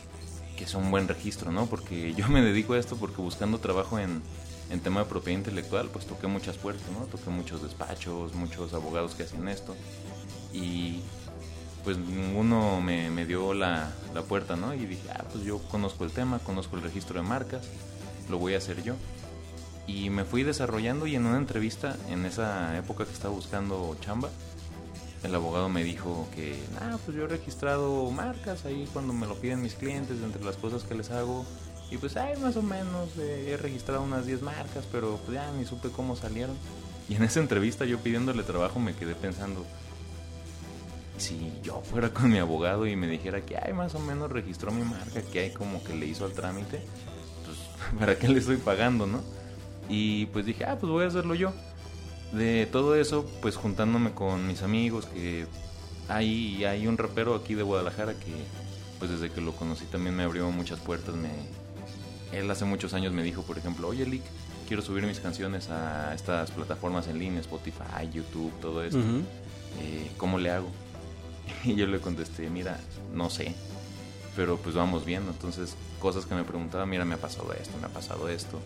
que 0.57 0.65
es 0.65 0.73
un 0.75 0.91
buen 0.91 1.07
registro, 1.07 1.51
¿no? 1.51 1.65
Porque 1.65 2.13
yo 2.17 2.27
me 2.27 2.41
dedico 2.41 2.73
a 2.73 2.79
esto 2.79 2.95
porque 2.97 3.21
buscando 3.21 3.59
trabajo 3.59 3.99
en, 3.99 4.21
en 4.69 4.79
tema 4.79 5.01
de 5.01 5.05
propiedad 5.07 5.39
intelectual, 5.39 5.87
pues 5.87 6.05
toqué 6.05 6.27
muchas 6.27 6.57
puertas, 6.57 6.85
¿no? 6.91 7.05
Toqué 7.05 7.29
muchos 7.29 7.63
despachos, 7.63 8.33
muchos 8.35 8.73
abogados 8.73 9.15
que 9.15 9.23
hacen 9.23 9.47
esto 9.47 9.75
y 10.53 10.99
pues 11.83 11.97
ninguno 11.97 12.79
me, 12.79 13.09
me 13.09 13.25
dio 13.25 13.53
la, 13.53 13.91
la, 14.13 14.21
puerta, 14.21 14.55
¿no? 14.55 14.73
Y 14.73 14.85
dije, 14.85 15.09
ah, 15.11 15.25
pues 15.31 15.43
yo 15.43 15.59
conozco 15.69 16.05
el 16.05 16.11
tema, 16.11 16.39
conozco 16.39 16.77
el 16.77 16.81
registro 16.81 17.21
de 17.21 17.27
marcas, 17.27 17.67
lo 18.29 18.37
voy 18.37 18.55
a 18.55 18.57
hacer 18.57 18.83
yo. 18.83 18.95
Y 19.85 20.09
me 20.09 20.23
fui 20.23 20.43
desarrollando 20.43 21.07
y 21.07 21.15
en 21.15 21.25
una 21.25 21.37
entrevista, 21.37 21.97
en 22.09 22.25
esa 22.25 22.77
época 22.77 23.05
que 23.05 23.11
estaba 23.11 23.33
buscando 23.33 23.97
chamba, 23.99 24.29
el 25.23 25.35
abogado 25.35 25.69
me 25.69 25.83
dijo 25.83 26.27
que, 26.35 26.59
ah, 26.81 26.97
pues 27.05 27.17
yo 27.17 27.23
he 27.23 27.27
registrado 27.27 28.09
marcas 28.11 28.65
ahí 28.65 28.87
cuando 28.91 29.13
me 29.13 29.27
lo 29.27 29.35
piden 29.35 29.61
mis 29.61 29.75
clientes, 29.75 30.17
entre 30.21 30.43
las 30.43 30.57
cosas 30.57 30.83
que 30.83 30.95
les 30.95 31.11
hago. 31.11 31.45
Y 31.91 31.97
pues, 31.97 32.17
ay, 32.17 32.37
más 32.37 32.55
o 32.55 32.61
menos 32.61 33.09
eh, 33.19 33.51
he 33.51 33.57
registrado 33.57 34.03
unas 34.03 34.25
10 34.25 34.41
marcas, 34.41 34.85
pero 34.91 35.17
pues 35.25 35.35
ya 35.35 35.51
ni 35.51 35.65
supe 35.65 35.89
cómo 35.89 36.15
salieron. 36.15 36.55
Y 37.09 37.15
en 37.15 37.23
esa 37.23 37.39
entrevista 37.39 37.85
yo 37.85 37.99
pidiéndole 37.99 38.43
trabajo 38.43 38.79
me 38.79 38.95
quedé 38.95 39.15
pensando, 39.15 39.65
si 41.17 41.53
yo 41.63 41.81
fuera 41.81 42.09
con 42.13 42.29
mi 42.29 42.39
abogado 42.39 42.87
y 42.87 42.95
me 42.95 43.07
dijera 43.07 43.41
que, 43.41 43.57
ay, 43.57 43.73
más 43.73 43.95
o 43.95 43.99
menos 43.99 44.31
registró 44.31 44.71
mi 44.71 44.83
marca, 44.83 45.21
que 45.21 45.39
hay 45.39 45.51
como 45.51 45.83
que 45.83 45.93
le 45.93 46.05
hizo 46.05 46.25
el 46.25 46.33
trámite, 46.33 46.81
¿para 47.99 48.17
qué 48.17 48.27
le 48.27 48.39
estoy 48.39 48.57
pagando, 48.57 49.07
no? 49.07 49.21
Y 49.89 50.27
pues 50.27 50.45
dije, 50.45 50.65
ah, 50.65 50.77
pues 50.79 50.91
voy 50.91 51.03
a 51.03 51.07
hacerlo 51.07 51.35
yo 51.35 51.53
de 52.33 52.67
todo 52.71 52.95
eso, 52.95 53.25
pues 53.41 53.55
juntándome 53.55 54.11
con 54.11 54.47
mis 54.47 54.63
amigos, 54.63 55.05
que 55.05 55.45
hay, 56.09 56.65
hay 56.65 56.87
un 56.87 56.97
rapero 56.97 57.35
aquí 57.35 57.53
de 57.53 57.63
Guadalajara 57.63 58.13
que 58.13 58.33
pues 58.99 59.11
desde 59.11 59.29
que 59.29 59.41
lo 59.41 59.53
conocí 59.53 59.85
también 59.85 60.15
me 60.15 60.23
abrió 60.23 60.49
muchas 60.49 60.79
puertas. 60.79 61.15
Me, 61.15 61.29
él 62.37 62.49
hace 62.49 62.65
muchos 62.65 62.93
años 62.93 63.13
me 63.13 63.23
dijo, 63.23 63.43
por 63.43 63.57
ejemplo, 63.57 63.87
oye 63.87 64.05
Lick, 64.05 64.23
quiero 64.67 64.81
subir 64.81 65.05
mis 65.05 65.19
canciones 65.19 65.69
a 65.69 66.13
estas 66.15 66.51
plataformas 66.51 67.07
en 67.07 67.19
línea, 67.19 67.39
Spotify, 67.41 68.09
YouTube, 68.11 68.51
todo 68.59 68.83
esto. 68.83 68.99
Eh, 68.99 70.11
¿Cómo 70.17 70.37
le 70.37 70.51
hago? 70.51 70.69
Y 71.65 71.75
yo 71.75 71.87
le 71.87 71.99
contesté, 71.99 72.49
mira, 72.49 72.79
no 73.13 73.29
sé, 73.29 73.53
pero 74.35 74.57
pues 74.57 74.75
vamos 74.75 75.05
viendo. 75.05 75.31
Entonces, 75.31 75.75
cosas 75.99 76.25
que 76.25 76.35
me 76.35 76.43
preguntaba, 76.43 76.85
mira, 76.85 77.05
me 77.05 77.15
ha 77.15 77.21
pasado 77.21 77.53
esto, 77.53 77.77
me 77.79 77.87
ha 77.87 77.89
pasado 77.89 78.29
esto 78.29 78.59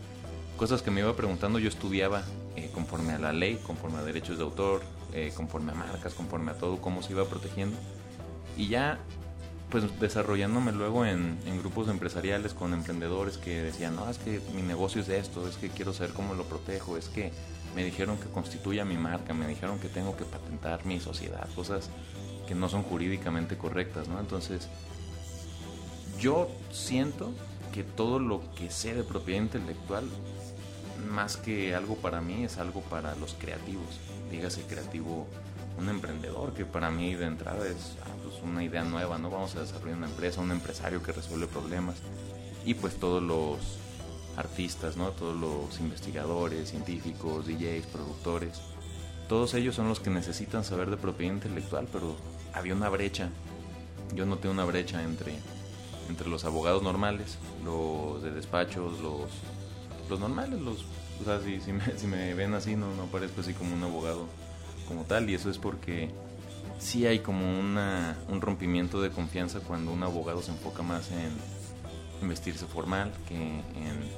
cosas 0.57 0.81
que 0.81 0.91
me 0.91 1.01
iba 1.01 1.15
preguntando 1.15 1.59
yo 1.59 1.69
estudiaba 1.69 2.23
eh, 2.55 2.69
conforme 2.73 3.13
a 3.13 3.19
la 3.19 3.31
ley, 3.31 3.59
conforme 3.65 3.99
a 3.99 4.03
derechos 4.03 4.37
de 4.39 4.43
autor, 4.43 4.81
eh, 5.13 5.31
conforme 5.35 5.71
a 5.71 5.75
marcas, 5.75 6.13
conforme 6.13 6.51
a 6.51 6.55
todo, 6.55 6.81
cómo 6.81 7.01
se 7.03 7.13
iba 7.13 7.23
protegiendo. 7.25 7.77
Y 8.57 8.67
ya, 8.67 8.97
pues 9.69 9.83
desarrollándome 9.99 10.71
luego 10.71 11.05
en, 11.05 11.37
grupos 11.59 11.87
empresariales 11.87 12.53
con 12.53 12.73
emprendedores 12.73 13.37
que 13.37 13.61
decían, 13.61 13.95
no, 13.95 14.09
es 14.09 14.17
que 14.17 14.41
mi 14.55 14.63
negocio 14.63 15.01
es 15.01 15.09
esto, 15.09 15.47
es 15.47 15.57
que 15.57 15.69
quiero 15.69 15.93
saber 15.93 16.13
cómo 16.13 16.33
lo 16.33 16.43
protejo, 16.43 16.97
es 16.97 17.07
que 17.07 17.31
me 17.75 17.85
dijeron 17.85 18.17
que 18.17 18.25
constituya 18.25 18.83
mi 18.83 18.97
marca, 18.97 19.33
me 19.33 19.47
dijeron 19.47 19.79
que 19.79 19.87
tengo 19.87 20.17
que 20.17 20.25
patentar 20.25 20.85
mi 20.85 20.99
sociedad, 20.99 21.47
cosas 21.55 21.89
que 22.47 22.55
no 22.55 22.67
son 22.67 22.81
jurídicamente 22.81 23.57
correctas, 23.57 24.07
¿no? 24.07 24.19
Entonces, 24.19 24.67
yo 26.19 26.49
siento 26.71 27.31
que 27.73 27.83
todo 27.83 28.19
lo 28.19 28.41
que 28.55 28.69
sé 28.71 28.93
de 28.95 29.03
propiedad 29.03 29.41
intelectual 29.41 30.05
más 31.09 31.37
que 31.37 31.75
algo 31.75 31.95
para 31.95 32.21
mí, 32.21 32.43
es 32.43 32.57
algo 32.57 32.81
para 32.81 33.15
los 33.15 33.33
creativos. 33.35 33.99
Dígase 34.31 34.63
creativo, 34.63 35.27
un 35.77 35.89
emprendedor, 35.89 36.53
que 36.53 36.65
para 36.65 36.89
mí 36.89 37.13
de 37.13 37.25
entrada 37.25 37.67
es 37.67 37.95
ah, 38.03 38.09
pues 38.23 38.41
una 38.43 38.63
idea 38.63 38.83
nueva, 38.83 39.17
¿no? 39.17 39.29
Vamos 39.29 39.55
a 39.55 39.61
desarrollar 39.61 39.97
una 39.97 40.07
empresa, 40.07 40.41
un 40.41 40.51
empresario 40.51 41.03
que 41.03 41.11
resuelve 41.11 41.47
problemas. 41.47 41.97
Y 42.65 42.73
pues 42.73 42.95
todos 42.95 43.21
los 43.21 43.59
artistas, 44.35 44.97
¿no? 44.97 45.11
Todos 45.11 45.35
los 45.35 45.79
investigadores, 45.79 46.69
científicos, 46.69 47.45
DJs, 47.47 47.85
productores. 47.87 48.59
Todos 49.29 49.53
ellos 49.53 49.75
son 49.75 49.89
los 49.89 49.99
que 49.99 50.09
necesitan 50.09 50.63
saber 50.63 50.89
de 50.89 50.97
propiedad 50.97 51.33
intelectual, 51.33 51.87
pero 51.91 52.15
había 52.53 52.73
una 52.73 52.89
brecha. 52.89 53.29
Yo 54.15 54.25
noté 54.25 54.47
una 54.47 54.65
brecha 54.65 55.03
entre, 55.03 55.37
entre 56.09 56.29
los 56.29 56.45
abogados 56.45 56.83
normales, 56.83 57.37
los 57.63 58.21
de 58.23 58.31
despachos, 58.31 58.99
los 58.99 59.29
los 60.09 60.19
normales, 60.19 60.59
los, 60.61 60.85
o 61.21 61.25
sea, 61.25 61.41
si, 61.41 61.59
si, 61.61 61.73
me, 61.73 61.83
si 61.97 62.07
me 62.07 62.33
ven 62.33 62.53
así, 62.53 62.75
no, 62.75 62.93
no 62.95 63.05
parezco 63.05 63.41
así 63.41 63.53
como 63.53 63.75
un 63.75 63.83
abogado 63.83 64.25
como 64.87 65.03
tal, 65.03 65.29
y 65.29 65.35
eso 65.35 65.49
es 65.49 65.57
porque 65.57 66.09
sí 66.79 67.05
hay 67.05 67.19
como 67.19 67.59
una, 67.59 68.17
un 68.29 68.41
rompimiento 68.41 69.01
de 69.01 69.09
confianza 69.09 69.59
cuando 69.59 69.91
un 69.91 70.03
abogado 70.03 70.41
se 70.41 70.51
enfoca 70.51 70.83
más 70.83 71.11
en, 71.11 71.57
vestirse 72.27 72.65
formal 72.65 73.13
que 73.27 73.35
en 73.35 74.09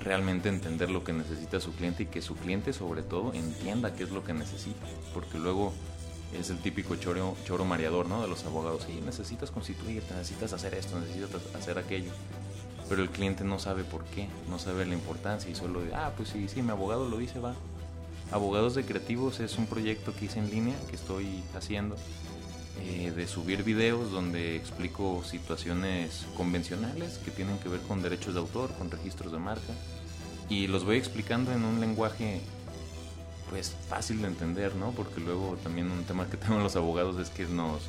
realmente 0.00 0.48
entender 0.48 0.90
lo 0.90 1.04
que 1.04 1.12
necesita 1.12 1.60
su 1.60 1.74
cliente 1.74 2.04
y 2.04 2.06
que 2.06 2.22
su 2.22 2.34
cliente 2.34 2.72
sobre 2.72 3.02
todo 3.02 3.34
entienda 3.34 3.94
qué 3.94 4.04
es 4.04 4.10
lo 4.10 4.24
que 4.24 4.32
necesita, 4.32 4.86
porque 5.12 5.38
luego 5.38 5.74
es 6.38 6.50
el 6.50 6.58
típico 6.58 6.96
choro, 6.96 7.36
choro 7.44 7.64
mareador, 7.64 8.06
¿no? 8.06 8.22
De 8.22 8.28
los 8.28 8.44
abogados, 8.44 8.84
sí, 8.86 9.00
necesitas 9.04 9.50
constituirte, 9.50 10.14
necesitas 10.14 10.52
hacer 10.52 10.74
esto, 10.74 10.98
necesitas 11.00 11.42
hacer 11.54 11.78
aquello 11.78 12.12
pero 12.90 13.04
el 13.04 13.08
cliente 13.08 13.44
no 13.44 13.60
sabe 13.60 13.84
por 13.84 14.04
qué, 14.06 14.26
no 14.48 14.58
sabe 14.58 14.84
la 14.84 14.94
importancia 14.94 15.48
y 15.48 15.54
solo 15.54 15.80
de, 15.80 15.94
ah, 15.94 16.12
pues 16.16 16.30
sí, 16.30 16.48
sí, 16.48 16.60
mi 16.60 16.70
abogado 16.70 17.08
lo 17.08 17.18
dice, 17.18 17.38
va. 17.38 17.54
Abogados 18.32 18.74
de 18.74 18.84
Creativos 18.84 19.38
es 19.38 19.58
un 19.58 19.66
proyecto 19.66 20.12
que 20.12 20.24
hice 20.24 20.40
en 20.40 20.50
línea, 20.50 20.74
que 20.90 20.96
estoy 20.96 21.40
haciendo, 21.56 21.94
eh, 22.80 23.12
de 23.14 23.28
subir 23.28 23.62
videos 23.62 24.10
donde 24.10 24.56
explico 24.56 25.22
situaciones 25.24 26.26
convencionales 26.36 27.18
que 27.18 27.30
tienen 27.30 27.58
que 27.58 27.68
ver 27.68 27.80
con 27.82 28.02
derechos 28.02 28.34
de 28.34 28.40
autor, 28.40 28.72
con 28.72 28.90
registros 28.90 29.30
de 29.30 29.38
marca, 29.38 29.72
y 30.48 30.66
los 30.66 30.84
voy 30.84 30.96
explicando 30.96 31.52
en 31.52 31.62
un 31.62 31.78
lenguaje 31.78 32.40
pues 33.50 33.76
fácil 33.88 34.22
de 34.22 34.28
entender, 34.28 34.74
¿no? 34.74 34.92
Porque 34.92 35.20
luego 35.20 35.58
también 35.62 35.90
un 35.90 36.04
tema 36.04 36.30
que 36.30 36.36
tenemos 36.38 36.62
los 36.62 36.76
abogados 36.76 37.18
es 37.18 37.28
que 37.28 37.44
nos 37.44 37.82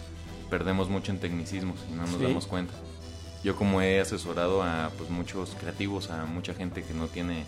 perdemos 0.49 0.89
mucho 0.89 1.13
en 1.13 1.19
tecnicismos 1.19 1.79
y 1.89 1.93
no 1.93 2.01
nos 2.01 2.19
damos 2.19 2.47
cuenta 2.47 2.73
yo 3.43 3.55
como 3.55 3.81
he 3.81 3.99
asesorado 3.99 4.63
a 4.63 4.91
pues, 4.97 5.09
muchos 5.09 5.55
creativos, 5.59 6.09
a 6.09 6.25
mucha 6.25 6.53
gente 6.53 6.83
que 6.83 6.93
no 6.93 7.07
tiene 7.07 7.43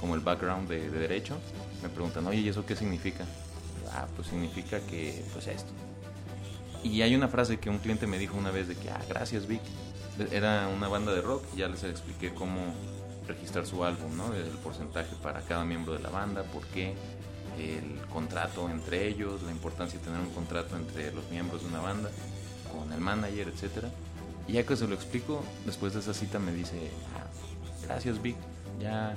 como 0.00 0.14
el 0.14 0.20
background 0.20 0.68
de, 0.68 0.90
derecho, 0.90 1.36
me 1.82 1.88
preguntan, 1.88 2.26
oye, 2.26 2.40
¿y 2.40 2.48
eso 2.48 2.66
qué 2.66 2.76
significa? 2.76 3.24
Ah, 3.92 4.06
pues 4.14 4.28
significa 4.28 4.80
que, 4.80 5.24
pues 5.32 5.46
esto. 5.46 5.72
Y 6.84 7.02
hay 7.02 7.14
una 7.14 7.28
frase 7.28 7.58
que 7.58 7.70
un 7.70 7.78
cliente 7.78 8.06
me 8.06 8.18
dijo 8.18 8.36
una 8.36 8.50
vez 8.50 8.68
de 8.68 8.76
que, 8.76 8.90
ah, 8.90 9.00
gracias 9.08 9.46
Vic. 9.46 9.62
Era 10.32 10.68
una 10.68 10.88
banda 10.88 11.12
de 11.12 11.22
rock, 11.22 11.44
ya 11.56 11.68
les 11.68 11.84
expliqué 11.84 12.34
cómo 12.34 12.60
registrar 13.26 13.66
su 13.66 13.84
álbum, 13.84 14.16
¿no? 14.16 14.34
El 14.34 14.50
porcentaje 14.58 15.14
para 15.22 15.40
cada 15.42 15.64
miembro 15.64 15.94
de 15.94 16.00
la 16.00 16.10
banda, 16.10 16.42
por 16.42 16.64
qué, 16.66 16.94
el 17.58 18.00
contrato 18.12 18.68
entre 18.70 19.08
ellos, 19.08 19.42
la 19.42 19.50
importancia 19.50 19.98
de 19.98 20.04
tener 20.04 20.20
un 20.20 20.30
contrato 20.30 20.76
entre 20.76 21.12
los 21.12 21.28
miembros 21.30 21.62
de 21.62 21.68
una 21.68 21.80
banda, 21.80 22.10
con 22.72 22.92
el 22.92 23.00
manager, 23.00 23.48
etcétera 23.48 23.90
y 24.48 24.54
ya 24.54 24.64
que 24.64 24.76
se 24.76 24.88
lo 24.88 24.94
explico, 24.94 25.44
después 25.66 25.92
de 25.92 26.00
esa 26.00 26.14
cita 26.14 26.38
me 26.38 26.52
dice, 26.52 26.90
ah, 27.14 27.26
gracias 27.84 28.20
Vic, 28.22 28.36
ya, 28.80 29.14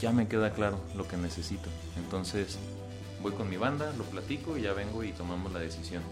ya 0.00 0.12
me 0.12 0.28
queda 0.28 0.52
claro 0.52 0.78
lo 0.96 1.08
que 1.08 1.16
necesito. 1.16 1.68
Entonces 1.96 2.56
voy 3.20 3.32
con 3.32 3.50
mi 3.50 3.56
banda, 3.56 3.92
lo 3.98 4.04
platico 4.04 4.56
y 4.56 4.62
ya 4.62 4.72
vengo 4.72 5.02
y 5.02 5.10
tomamos 5.10 5.52
la 5.52 5.58
decisión. 5.58 6.04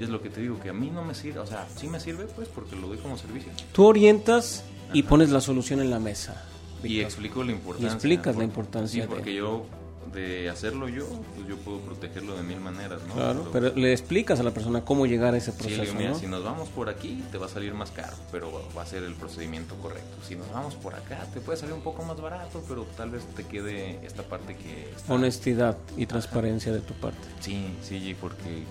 Y 0.00 0.04
es 0.04 0.08
lo 0.08 0.22
que 0.22 0.30
te 0.30 0.40
digo, 0.40 0.58
que 0.58 0.70
a 0.70 0.72
mí 0.72 0.88
no 0.90 1.04
me 1.04 1.14
sirve, 1.14 1.40
o 1.40 1.46
sea, 1.46 1.68
sí 1.76 1.88
me 1.88 2.00
sirve 2.00 2.24
pues 2.24 2.48
porque 2.48 2.74
lo 2.74 2.88
doy 2.88 2.96
como 2.98 3.18
servicio. 3.18 3.52
Tú 3.72 3.84
orientas 3.84 4.64
y 4.94 5.02
pones 5.02 5.28
la 5.28 5.42
solución 5.42 5.80
en 5.80 5.90
la 5.90 5.98
mesa. 5.98 6.42
Y 6.82 7.00
explico 7.00 7.44
la 7.44 7.52
importancia. 7.52 7.90
Y 7.90 7.92
explicas 7.92 8.36
la 8.36 8.44
importancia. 8.44 9.02
Sí, 9.02 9.08
porque 9.08 9.34
yo 9.34 9.66
de 10.12 10.48
hacerlo 10.48 10.88
yo, 10.88 11.06
pues 11.34 11.48
yo 11.48 11.56
puedo 11.56 11.80
protegerlo 11.80 12.36
de 12.36 12.42
mil 12.42 12.60
maneras, 12.60 13.00
¿no? 13.08 13.14
Claro, 13.14 13.48
pero, 13.52 13.74
le 13.74 13.92
explicas 13.92 14.40
a 14.40 14.42
la 14.42 14.50
persona 14.52 14.84
cómo 14.84 15.06
llegar 15.06 15.34
a 15.34 15.36
ese 15.36 15.52
proceso, 15.52 15.94
Si 16.18 16.26
nos 16.26 16.44
vamos 16.44 16.68
por 16.68 16.88
aquí, 16.88 17.22
te 17.30 17.38
va 17.38 17.46
a 17.46 17.48
salir 17.48 17.74
más 17.74 17.90
caro, 17.90 18.16
pero 18.30 18.68
va 18.76 18.82
a 18.82 18.86
ser 18.86 19.02
el 19.02 19.14
procedimiento 19.14 19.74
correcto. 19.76 20.16
Si 20.26 20.36
nos 20.36 20.50
vamos 20.52 20.74
por 20.74 20.94
acá, 20.94 21.26
te 21.32 21.40
puede 21.40 21.58
salir 21.58 21.74
un 21.74 21.82
poco 21.82 22.02
más 22.04 22.20
barato, 22.20 22.62
pero 22.68 22.84
tal 22.96 23.10
vez 23.10 23.24
te 23.34 23.44
quede 23.44 23.98
esta 24.04 24.22
parte 24.22 24.56
que... 24.56 24.92
Honestidad 25.08 25.76
y 25.96 26.06
transparencia 26.06 26.72
de 26.72 26.80
tu 26.80 26.94
parte. 26.94 27.28
Sí, 27.40 27.66
sí, 27.82 28.16
porque 28.20 28.64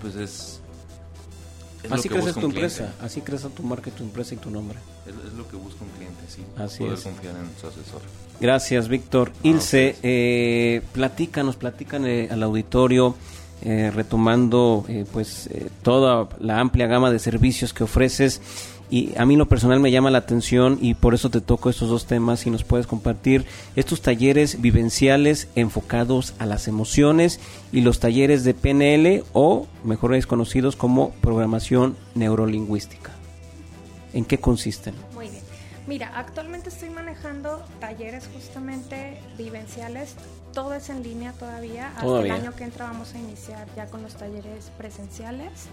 pues 0.00 0.16
es... 0.16 0.60
Es 1.86 1.92
así 1.92 2.08
busca 2.08 2.32
tu 2.40 2.46
empresa, 2.46 2.94
así 3.00 3.20
crece 3.20 3.48
tu 3.48 3.62
marca, 3.62 3.90
tu 3.90 4.02
empresa 4.02 4.34
y 4.34 4.38
tu 4.38 4.50
nombre. 4.50 4.78
Es, 5.06 5.14
es 5.26 5.32
lo 5.34 5.48
que 5.48 5.56
busca 5.56 5.84
un 5.84 5.90
cliente, 5.90 6.20
sí. 6.28 6.42
Así 6.56 6.78
poder 6.80 6.94
es. 6.94 7.02
confiar 7.02 7.34
en 7.36 7.48
su 7.60 7.66
asesor. 7.66 8.00
Gracias, 8.40 8.88
Víctor. 8.88 9.32
Ah, 9.34 9.38
Ilse, 9.42 9.90
ustedes. 9.94 9.98
eh, 10.02 10.82
platícanos, 10.92 11.56
platican 11.56 12.06
eh, 12.06 12.28
al 12.30 12.42
auditorio, 12.42 13.14
eh, 13.62 13.90
retomando 13.94 14.84
eh, 14.88 15.06
pues 15.10 15.46
eh, 15.46 15.68
toda 15.82 16.28
la 16.40 16.60
amplia 16.60 16.86
gama 16.86 17.10
de 17.10 17.18
servicios 17.18 17.72
que 17.72 17.84
ofreces. 17.84 18.40
Y 18.90 19.16
a 19.16 19.26
mí 19.26 19.36
lo 19.36 19.46
personal 19.46 19.80
me 19.80 19.90
llama 19.90 20.10
la 20.10 20.18
atención 20.18 20.78
y 20.80 20.94
por 20.94 21.14
eso 21.14 21.30
te 21.30 21.40
toco 21.40 21.70
estos 21.70 21.88
dos 21.88 22.06
temas 22.06 22.46
y 22.46 22.50
nos 22.50 22.64
puedes 22.64 22.86
compartir 22.86 23.44
estos 23.74 24.00
talleres 24.00 24.60
vivenciales 24.60 25.48
enfocados 25.56 26.34
a 26.38 26.46
las 26.46 26.68
emociones 26.68 27.40
y 27.72 27.80
los 27.82 28.00
talleres 28.00 28.44
de 28.44 28.54
PNL 28.54 29.24
o 29.32 29.66
mejor 29.84 30.06
conocidos 30.26 30.76
como 30.76 31.10
programación 31.20 31.96
neurolingüística. 32.14 33.10
¿En 34.14 34.24
qué 34.24 34.38
consisten? 34.38 34.94
Muy 35.12 35.28
bien. 35.28 35.42
Mira, 35.86 36.12
actualmente 36.16 36.68
estoy 36.68 36.90
manejando 36.90 37.62
talleres 37.80 38.28
justamente 38.32 39.20
vivenciales. 39.36 40.14
Todo 40.52 40.74
es 40.74 40.88
en 40.90 41.02
línea 41.02 41.32
todavía. 41.32 41.88
Hasta 41.88 42.02
Todavía. 42.02 42.36
el 42.36 42.40
año 42.42 42.56
que 42.56 42.64
entra 42.64 42.86
vamos 42.86 43.14
a 43.14 43.18
iniciar 43.18 43.66
ya 43.76 43.86
con 43.86 44.02
los 44.02 44.14
talleres 44.14 44.70
presenciales. 44.78 45.68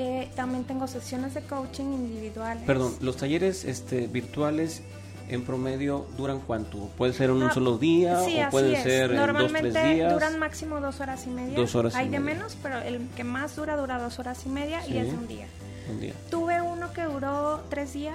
Eh, 0.00 0.30
también 0.36 0.62
tengo 0.64 0.86
sesiones 0.86 1.34
de 1.34 1.42
coaching 1.42 1.84
individuales. 1.86 2.62
Perdón, 2.64 2.94
los 3.00 3.16
talleres 3.16 3.64
este, 3.64 4.06
virtuales 4.06 4.82
en 5.28 5.44
promedio 5.44 6.06
duran 6.16 6.38
cuánto? 6.40 6.78
¿Puede 6.96 7.12
ser 7.12 7.30
en 7.30 7.36
un 7.36 7.42
Ah, 7.50 7.52
solo 7.52 7.76
día 7.78 8.20
sí, 8.24 8.38
o 8.38 8.42
así 8.42 8.50
puede 8.52 8.76
es. 8.76 8.82
ser 8.84 9.10
en 9.10 9.16
dos, 9.34 9.52
tres 9.52 9.74
días? 9.74 10.12
duran 10.12 10.38
máximo 10.38 10.80
dos 10.80 11.00
horas 11.00 11.26
y 11.26 11.30
media. 11.30 11.56
Dos 11.58 11.74
horas 11.74 11.94
y 11.94 11.98
Hay 11.98 12.08
de 12.08 12.20
media. 12.20 12.34
menos, 12.36 12.56
pero 12.62 12.78
el 12.78 13.08
que 13.16 13.24
más 13.24 13.56
dura 13.56 13.76
dura 13.76 13.98
dos 13.98 14.18
horas 14.20 14.46
y 14.46 14.48
media 14.48 14.80
Sí. 14.84 14.94
y 14.94 14.98
es 14.98 15.12
un 15.12 15.26
día. 15.26 15.46
Un 15.90 16.00
día. 16.00 16.14
Tuve 16.30 16.62
uno 16.62 16.92
que 16.92 17.02
duró 17.04 17.60
tres 17.68 17.92
días 17.92 18.14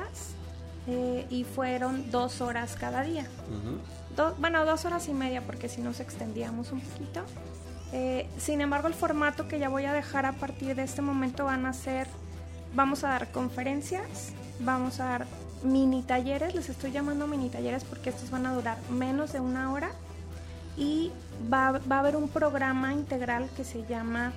eh, 0.87 1.25
y 1.29 1.43
fueron 1.43 2.09
dos 2.11 2.39
horas 2.41 2.75
cada 2.79 3.03
día. 3.03 3.27
Do- 4.15 4.35
bueno, 4.39 4.63
dos 4.65 4.85
horas 4.85 5.07
y 5.09 5.13
media 5.13 5.41
porque 5.41 5.67
si 5.69 5.81
nos 5.81 5.99
extendíamos 5.99 6.71
un 6.71 6.79
poquito. 6.81 7.21
Eh, 7.93 8.27
sin 8.39 8.59
embargo, 8.59 8.87
el 8.87 8.95
formato 8.95 9.47
que 9.47 9.59
ya 9.59 9.69
voy 9.69 9.85
a 9.85 9.93
dejar 9.93 10.25
a 10.25 10.33
partir 10.33 10.75
de 10.75 10.81
este 10.83 11.03
momento 11.03 11.45
van 11.45 11.67
a 11.67 11.73
ser, 11.73 12.07
vamos 12.73 13.03
a 13.03 13.09
dar 13.09 13.31
conferencias, 13.31 14.33
vamos 14.59 14.99
a 14.99 15.05
dar 15.05 15.27
mini 15.63 16.01
talleres, 16.01 16.55
les 16.55 16.69
estoy 16.69 16.91
llamando 16.91 17.27
mini 17.27 17.49
talleres 17.49 17.83
porque 17.83 18.09
estos 18.09 18.31
van 18.31 18.47
a 18.47 18.53
durar 18.53 18.77
menos 18.89 19.31
de 19.31 19.39
una 19.39 19.71
hora 19.71 19.91
y 20.75 21.11
va, 21.53 21.79
a 21.87 21.99
haber 21.99 22.15
un 22.15 22.29
programa 22.29 22.93
integral 22.93 23.47
que 23.55 23.63
se 23.63 23.85
llama 23.85 24.33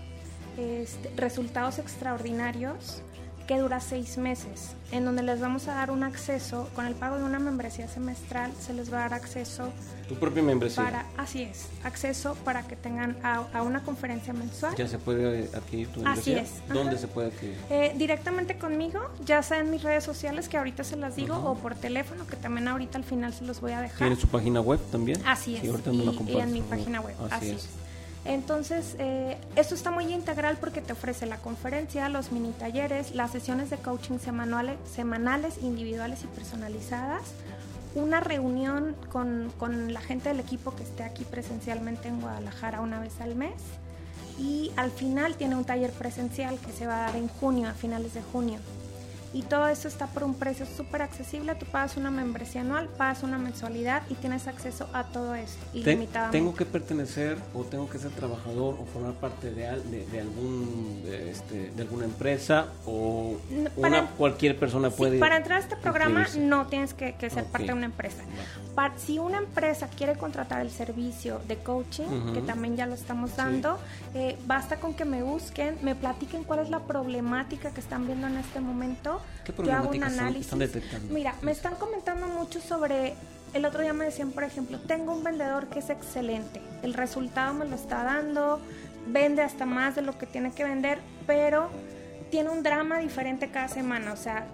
este, 0.59 1.11
Resultados 1.17 1.79
Extraordinarios 1.79 3.03
que 3.47 3.59
dura 3.59 3.79
seis 3.81 4.19
meses, 4.19 4.73
en 4.91 5.05
donde 5.05 5.23
les 5.23 5.41
vamos 5.41 5.69
a 5.69 5.75
dar 5.75 5.91
un 5.93 6.03
acceso, 6.03 6.69
con 6.75 6.85
el 6.87 6.95
pago 6.95 7.17
de 7.17 7.25
una 7.25 7.39
membresía 7.39 7.87
semestral, 7.89 8.53
se 8.61 8.73
les 8.73 8.93
va 8.93 8.99
a 8.99 9.01
dar 9.03 9.15
acceso 9.15 9.71
Tu 10.09 10.17
propia 10.17 10.43
membresía. 10.43 10.83
para, 10.83 11.07
así 11.17 11.43
es, 11.43 11.67
acceso 11.85 12.35
para 12.45 12.63
que 12.67 12.75
tengan 12.75 13.17
a, 13.23 13.45
a 13.53 13.63
una 13.63 13.83
conferencia 13.85 14.33
mensual. 14.33 14.75
Ya 14.77 14.89
se 14.89 14.99
puede 14.99 15.49
adquirir 15.57 15.89
tu 15.89 16.01
Así 16.07 16.31
membresía. 16.31 16.43
es, 16.43 16.69
¿Dónde 16.69 16.91
ajá. 16.93 16.99
se 17.01 17.09
puede 17.09 17.29
adquirir? 17.29 17.57
Eh, 17.71 17.95
directamente 17.97 18.59
conmigo, 18.59 19.01
ya 19.25 19.43
sea 19.43 19.59
en 19.61 19.71
mis 19.71 19.83
redes 19.83 20.03
sociales, 20.03 20.49
que 20.49 20.57
ahorita 20.59 20.83
se 20.83 20.97
las 20.97 21.15
digo, 21.15 21.35
Ajá. 21.35 21.45
o 21.49 21.55
por 21.57 21.75
teléfono, 21.77 22.27
que 22.27 22.37
también 22.37 22.67
ahorita 22.67 22.99
al 22.99 23.05
final 23.05 23.33
se 23.33 23.45
los 23.45 23.61
voy 23.61 23.73
a 23.73 23.81
dejar. 23.81 23.99
¿Tienes 23.99 24.19
su 24.19 24.29
página 24.29 24.61
web 24.61 24.81
también? 24.91 25.21
Así 25.25 25.55
es. 25.57 25.63
Sí, 25.63 25.69
y- 25.69 26.33
y, 26.33 26.41
en 26.41 26.53
mi 26.53 26.63
página 26.63 27.01
web. 27.01 27.15
Así, 27.31 27.35
Así, 27.35 27.51
es. 27.51 27.57
es. 27.65 27.69
Entonces, 28.27 28.97
eh, 28.99 29.39
esto 29.55 29.77
está 29.77 29.93
muy 29.93 30.13
integral 30.13 30.57
porque 30.59 30.81
te 30.81 30.93
ofrece 30.93 31.27
la 31.27 31.37
conferencia, 31.37 32.09
los 32.09 32.33
mini 32.33 32.51
talleres, 32.51 33.15
las 33.15 33.31
sesiones 33.31 33.71
de 33.71 33.77
coaching 33.77 34.19
semanales, 34.19 34.77
semanales 34.93 35.59
individuales 35.63 36.25
y 36.25 36.27
personalizadas, 36.27 37.23
una 37.95 38.19
reunión 38.19 38.97
con, 39.13 39.53
con 39.59 39.95
la 39.95 40.01
gente 40.01 40.29
del 40.29 40.41
equipo 40.41 40.75
que 40.75 40.83
esté 40.83 41.05
aquí 41.05 41.25
presencialmente 41.25 42.09
en 42.09 42.21
Guadalajara 42.21 42.81
una 42.81 42.99
vez 42.99 43.21
al 43.21 43.37
mes. 43.37 43.55
Y 44.39 44.73
al 44.77 44.91
final 44.91 45.37
tiene 45.37 45.55
un 45.55 45.65
taller 45.65 45.93
presencial 45.93 46.59
que 46.59 46.73
se 46.73 46.87
va 46.87 46.97
a 46.97 47.01
dar 47.07 47.17
en 47.17 47.29
junio, 47.29 47.69
a 47.69 47.73
finales 47.73 48.13
de 48.13 48.23
junio. 48.23 48.59
Y 49.35 49.43
todo 49.43 49.67
eso 49.69 49.89
está 49.89 50.07
por 50.07 50.25
un 50.25 50.35
precio 50.35 50.65
súper 50.67 51.03
accesible. 51.03 51.55
Tú 51.57 51.67
pagas 51.67 51.97
una 51.97 52.11
membresía 52.11 52.63
anual, 52.63 52.89
pagas 52.97 53.23
una 53.23 53.39
mensualidad 53.39 54.03
y 54.09 54.15
tienes 54.15 54.47
acceso 54.47 54.89
a 54.93 55.05
todo 55.05 55.35
esto 55.35 55.59
Te- 55.73 55.79
ilimitadamente. 55.79 56.39
¿Tengo 56.39 56.55
que 56.55 56.65
pertenecer 56.65 57.37
o 57.55 57.63
tengo 57.65 57.89
que 57.91 57.99
ser 57.99 58.11
trabajador 58.13 58.77
o 58.81 58.87
formar 58.87 59.15
parte 59.15 59.51
de, 59.51 59.63
de, 59.83 60.07
de 60.07 60.21
algún 60.21 61.03
de, 61.05 61.31
este, 61.31 61.71
de 61.71 61.83
alguna 61.83 62.05
empresa 62.07 62.67
o 62.87 63.37
una 63.77 64.07
cualquier 64.11 64.59
persona 64.59 64.91
Sí, 64.91 64.97
puede 64.97 65.19
para 65.19 65.37
entrar 65.37 65.59
a 65.59 65.63
este 65.63 65.77
programa 65.77 66.27
no 66.39 66.67
tienes 66.67 66.95
que, 66.95 67.15
que 67.15 67.29
ser 67.31 67.45
parte 67.45 67.67
de 67.69 67.73
una 67.75 67.87
empresa. 67.87 68.23
Si 68.97 69.19
una 69.19 69.39
empresa 69.39 69.89
quiere 69.89 70.17
contratar 70.17 70.61
el 70.61 70.71
servicio 70.71 71.41
de 71.49 71.57
coaching, 71.59 72.33
que 72.35 72.41
también 72.43 72.77
ya 72.77 72.87
lo 72.87 72.95
estamos 72.95 73.35
dando, 73.37 73.79
eh, 74.15 74.37
basta 74.47 74.77
con 74.77 74.95
que 74.95 75.05
me 75.05 75.23
busquen, 75.23 75.79
me 75.83 75.95
platiquen 75.95 76.45
cuál 76.45 76.61
es 76.61 76.71
la 76.71 76.81
problemática 76.81 77.71
que 77.73 77.81
están 77.81 78.07
viendo 78.07 78.27
en 78.27 78.37
este 78.37 78.61
momento. 78.61 79.21
¿Qué 79.45 79.53
Yo 79.65 79.73
hago 79.73 79.89
un 79.89 79.95
son- 79.95 80.03
análisis. 80.05 80.53
están? 80.53 81.13
Mira, 81.13 81.35
me 81.43 81.53
están 81.53 81.75
comentando 81.77 82.27
mucho 82.29 82.61
sobre. 82.61 83.15
El 83.55 83.65
otro 83.65 83.81
día 83.81 83.93
me 83.95 84.05
decían, 84.05 84.33
por 84.33 84.45
ejemplo, 84.45 84.79
tengo 84.81 85.13
un 85.15 85.25
vendedor 85.25 85.69
que 85.69 85.79
es 85.79 85.89
excelente, 85.89 86.61
el 86.83 86.93
resultado 86.95 87.55
me 87.55 87.65
lo 87.65 87.77
está 87.77 88.03
dando, 88.03 88.61
vende 89.07 89.41
hasta 89.43 89.65
más 89.65 89.95
de 89.95 90.03
lo 90.03 90.19
que 90.19 90.27
tiene 90.27 90.51
que 90.53 90.65
vender, 90.65 90.99
pero 91.27 91.71
tiene 92.31 92.51
un 92.51 92.63
drama 92.63 92.99
diferente 92.99 93.49
cada 93.51 93.69
semana, 93.69 94.13
o 94.13 94.17
sea, 94.17 94.47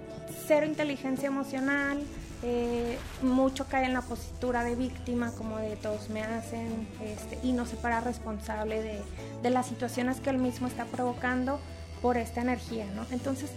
cero 0.46 0.66
inteligencia 0.66 1.26
emocional, 1.26 2.02
eh, 2.42 2.98
mucho 3.22 3.66
cae 3.68 3.84
en 3.84 3.92
la 3.92 4.02
postura 4.02 4.64
de 4.64 4.74
víctima, 4.74 5.32
como 5.32 5.58
de 5.58 5.76
todos 5.76 6.10
me 6.10 6.22
hacen, 6.22 6.88
este, 7.00 7.38
y 7.42 7.52
no 7.52 7.66
se 7.66 7.76
para 7.76 8.00
responsable 8.00 8.82
de, 8.82 9.00
de 9.42 9.50
las 9.50 9.66
situaciones 9.66 10.20
que 10.20 10.30
él 10.30 10.38
mismo 10.38 10.66
está 10.66 10.84
provocando 10.86 11.60
por 12.00 12.16
esta 12.16 12.40
energía, 12.40 12.86
¿no? 12.96 13.06
Entonces, 13.12 13.50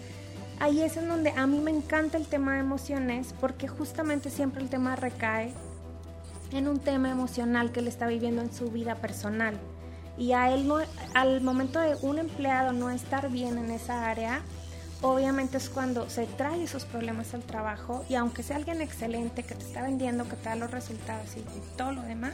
ahí 0.59 0.81
es 0.81 0.97
en 0.97 1.09
donde 1.09 1.31
a 1.31 1.47
mí 1.47 1.59
me 1.59 1.71
encanta 1.71 2.17
el 2.17 2.27
tema 2.27 2.53
de 2.53 2.59
emociones, 2.59 3.33
porque 3.41 3.67
justamente 3.67 4.29
siempre 4.29 4.61
el 4.61 4.69
tema 4.69 4.95
recae 4.95 5.51
en 6.51 6.67
un 6.67 6.79
tema 6.79 7.09
emocional 7.09 7.71
que 7.71 7.79
él 7.79 7.88
está 7.88 8.07
viviendo 8.07 8.41
en 8.41 8.53
su 8.53 8.69
vida 8.69 8.95
personal. 8.95 9.57
Y 10.17 10.31
a 10.31 10.53
él 10.53 10.67
no, 10.67 10.77
al 11.13 11.41
momento 11.41 11.79
de 11.79 11.95
un 12.01 12.19
empleado 12.19 12.71
no 12.71 12.89
estar 12.89 13.29
bien 13.29 13.57
en 13.57 13.71
esa 13.71 14.09
área, 14.09 14.41
obviamente 15.11 15.57
es 15.57 15.69
cuando 15.69 16.09
se 16.09 16.25
trae 16.25 16.63
esos 16.63 16.85
problemas 16.85 17.33
al 17.33 17.43
trabajo 17.43 18.03
y 18.09 18.15
aunque 18.15 18.41
sea 18.43 18.55
alguien 18.57 18.81
excelente 18.81 19.43
que 19.43 19.53
te 19.55 19.63
está 19.63 19.83
vendiendo, 19.83 20.27
que 20.27 20.35
te 20.35 20.49
da 20.49 20.55
los 20.55 20.71
resultados 20.71 21.27
y, 21.37 21.43
todo 21.77 21.91
lo 21.91 22.01
demás, 22.01 22.33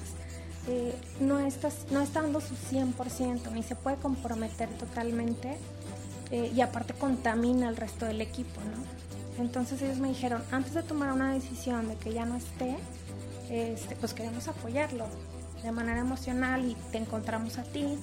eh, 0.68 0.96
no, 1.20 1.40
estás, 1.40 1.86
no 1.92 2.02
está 2.02 2.22
dando 2.22 2.40
su 2.40 2.56
100% 2.56 3.52
ni 3.52 3.64
se 3.64 3.76
puede 3.76 3.98
comprometer 3.98 4.70
totalmente 4.70 5.58
eh, 6.32 6.52
y 6.56 6.62
aparte 6.62 6.94
contamina 6.94 7.68
al 7.68 7.76
resto 7.76 8.06
del 8.06 8.22
equipo, 8.22 8.62
¿no? 8.62 9.44
Entonces 9.44 9.82
ellos 9.82 9.98
me 9.98 10.10
dijeron, 10.10 10.44
antes 10.52 10.74
de 10.74 10.84
tomar 10.84 11.12
una 11.12 11.34
decisión 11.34 11.88
de 11.90 11.96
que 11.96 12.14
ya 12.14 12.26
no 12.26 12.36
esté, 12.38 12.78
este, 13.50 13.96
pues 13.98 14.14
queremos 14.14 14.48
apoyarlo 14.48 15.08
de 15.64 15.72
manera 15.72 16.00
emocional 16.00 16.64
y 16.64 16.76
te 16.92 17.00
encontramos 17.00 17.58
a 17.58 17.64
ti, 17.64 17.98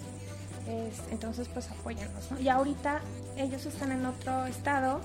es- 0.68 1.10
entonces 1.10 1.48
pues 1.48 1.70
apóyanos, 1.70 2.30
¿no? 2.30 2.38
Y 2.40 2.48
ahorita 2.48 3.00
ellos 3.38 3.64
están 3.66 3.92
en 3.92 4.04
otro 4.04 4.46
estado, 4.46 5.00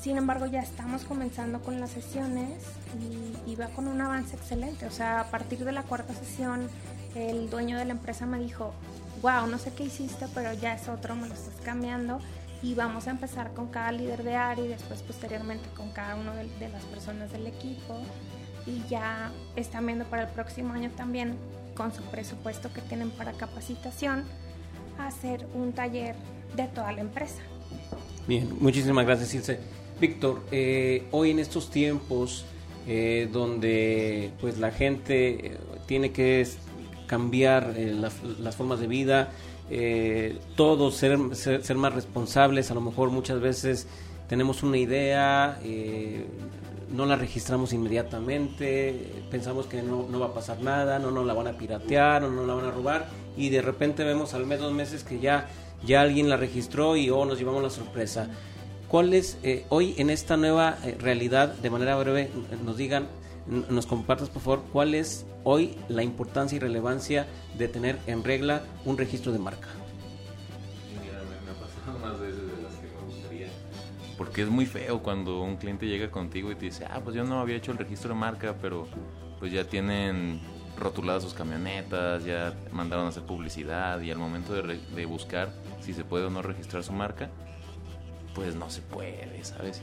sin 0.00 0.16
embargo 0.16 0.46
ya 0.46 0.60
estamos 0.60 1.04
comenzando 1.04 1.60
con 1.60 1.80
las 1.80 1.90
sesiones 1.90 2.64
y, 3.46 3.54
va 3.56 3.66
con 3.68 3.88
un 3.88 4.00
avance 4.00 4.36
excelente, 4.36 4.86
o 4.86 4.90
sea, 4.90 5.20
a 5.20 5.24
partir 5.30 5.64
de 5.64 5.72
la 5.72 5.82
cuarta 5.82 6.14
sesión 6.14 6.68
el 7.14 7.50
dueño 7.50 7.76
de 7.76 7.84
la 7.84 7.92
empresa 7.92 8.24
me 8.26 8.38
dijo, 8.38 8.72
wow, 9.22 9.48
no 9.48 9.58
sé 9.58 9.72
qué 9.72 9.84
hiciste, 9.84 10.26
pero 10.32 10.52
ya 10.52 10.74
es 10.74 10.88
otro, 10.88 11.16
me 11.16 11.26
lo 11.26 11.34
estás 11.34 11.54
cambiando 11.64 12.20
y 12.62 12.74
vamos 12.74 13.08
a 13.08 13.10
empezar 13.10 13.52
con 13.52 13.68
cada 13.68 13.90
líder 13.90 14.22
de 14.22 14.36
área 14.36 14.64
y 14.64 14.68
después 14.68 15.02
posteriormente 15.02 15.68
con 15.76 15.90
cada 15.90 16.14
uno 16.14 16.34
de, 16.34 16.48
de 16.58 16.68
las 16.68 16.84
personas 16.84 17.32
del 17.32 17.46
equipo 17.46 18.00
y 18.66 18.86
ya 18.88 19.32
están 19.56 19.86
viendo 19.86 20.04
para 20.04 20.22
el 20.22 20.28
próximo 20.28 20.74
año 20.74 20.90
también 20.90 21.36
con 21.74 21.92
su 21.92 22.02
presupuesto 22.02 22.72
que 22.72 22.82
tienen 22.82 23.10
para 23.10 23.32
capacitación 23.32 24.24
hacer 24.98 25.46
un 25.54 25.72
taller 25.72 26.14
de 26.54 26.68
toda 26.68 26.92
la 26.92 27.00
empresa. 27.00 27.40
Bien, 28.26 28.48
muchísimas 28.60 29.06
gracias, 29.06 29.34
Ilse. 29.34 29.58
Víctor, 30.00 30.42
eh, 30.52 31.04
hoy 31.10 31.30
en 31.30 31.38
estos 31.38 31.70
tiempos 31.70 32.44
eh, 32.86 33.28
donde 33.32 34.30
pues 34.40 34.58
la 34.58 34.70
gente 34.70 35.46
eh, 35.46 35.56
tiene 35.86 36.12
que 36.12 36.46
cambiar 37.06 37.74
las, 37.76 38.54
formas 38.54 38.80
de 38.80 38.86
vida, 38.86 39.30
todos 40.56 40.94
ser, 40.94 41.16
más 41.16 41.94
responsables, 41.94 42.70
a 42.70 42.74
lo 42.74 42.82
mejor 42.82 43.10
muchas 43.10 43.40
veces 43.40 43.86
tenemos 44.28 44.62
una 44.62 44.76
idea, 44.76 45.58
no 46.90 47.06
la 47.06 47.16
registramos 47.16 47.72
inmediatamente, 47.72 49.24
pensamos 49.30 49.64
que 49.66 49.82
no, 49.82 50.06
no 50.10 50.20
va 50.20 50.26
a 50.26 50.34
pasar 50.34 50.60
nada, 50.60 50.98
no 50.98 51.10
nos 51.10 51.26
la 51.26 51.32
van 51.32 51.46
a 51.48 51.52
piratear, 51.52 52.20
no 52.20 52.30
nos 52.30 52.46
la 52.46 52.54
van 52.54 52.66
a 52.66 52.70
robar 52.70 53.08
y 53.38 53.48
de 53.48 53.62
repente 53.62 54.04
vemos 54.04 54.34
al 54.34 54.44
mes, 54.44 54.60
dos 54.60 54.74
meses 54.74 55.02
que 55.02 55.18
ya, 55.18 55.48
ya 55.84 56.02
alguien 56.02 56.28
la 56.28 56.36
registró 56.36 56.96
y 56.96 57.10
oh, 57.10 57.24
nos 57.24 57.38
llevamos 57.38 57.62
la 57.62 57.70
sorpresa. 57.70 58.28
¿cuál 58.88 59.12
es 59.14 59.38
eh, 59.42 59.64
hoy 59.68 59.94
en 59.98 60.10
esta 60.10 60.36
nueva 60.36 60.78
eh, 60.82 60.96
realidad, 60.98 61.54
de 61.54 61.70
manera 61.70 61.96
breve, 61.96 62.30
nos 62.64 62.76
digan, 62.76 63.06
nos 63.46 63.86
compartas 63.86 64.28
por 64.28 64.42
favor, 64.42 64.62
cuál 64.72 64.94
es 64.94 65.26
hoy 65.44 65.76
la 65.88 66.02
importancia 66.02 66.56
y 66.56 66.58
relevancia 66.58 67.26
de 67.56 67.68
tener 67.68 67.98
en 68.06 68.24
regla 68.24 68.62
un 68.84 68.98
registro 68.98 69.32
de 69.32 69.38
marca? 69.38 69.68
Me, 71.00 71.50
ha 71.50 71.54
pasado 71.54 71.98
más 71.98 72.20
veces 72.20 72.40
de 72.40 72.62
las 72.62 72.74
que 72.74 72.86
me 72.86 73.14
gustaría. 73.14 73.48
Porque 74.16 74.42
es 74.42 74.48
muy 74.48 74.66
feo 74.66 75.02
cuando 75.02 75.42
un 75.42 75.56
cliente 75.56 75.86
llega 75.86 76.10
contigo 76.10 76.50
y 76.50 76.56
te 76.56 76.66
dice, 76.66 76.86
ah, 76.90 77.00
pues 77.02 77.14
yo 77.14 77.24
no 77.24 77.40
había 77.40 77.56
hecho 77.56 77.72
el 77.72 77.78
registro 77.78 78.10
de 78.10 78.16
marca, 78.16 78.56
pero 78.60 78.88
pues 79.38 79.52
ya 79.52 79.64
tienen 79.64 80.40
rotuladas 80.76 81.22
sus 81.22 81.34
camionetas, 81.34 82.24
ya 82.24 82.54
mandaron 82.72 83.06
a 83.06 83.08
hacer 83.08 83.24
publicidad 83.24 84.00
y 84.00 84.10
al 84.10 84.18
momento 84.18 84.54
de, 84.54 84.78
de 84.78 85.06
buscar 85.06 85.50
si 85.80 85.94
se 85.94 86.04
puede 86.04 86.26
o 86.26 86.30
no 86.30 86.42
registrar 86.42 86.82
su 86.84 86.92
marca, 86.92 87.30
pues 88.34 88.54
no 88.54 88.70
se 88.70 88.82
puede, 88.82 89.42
¿sabes? 89.44 89.82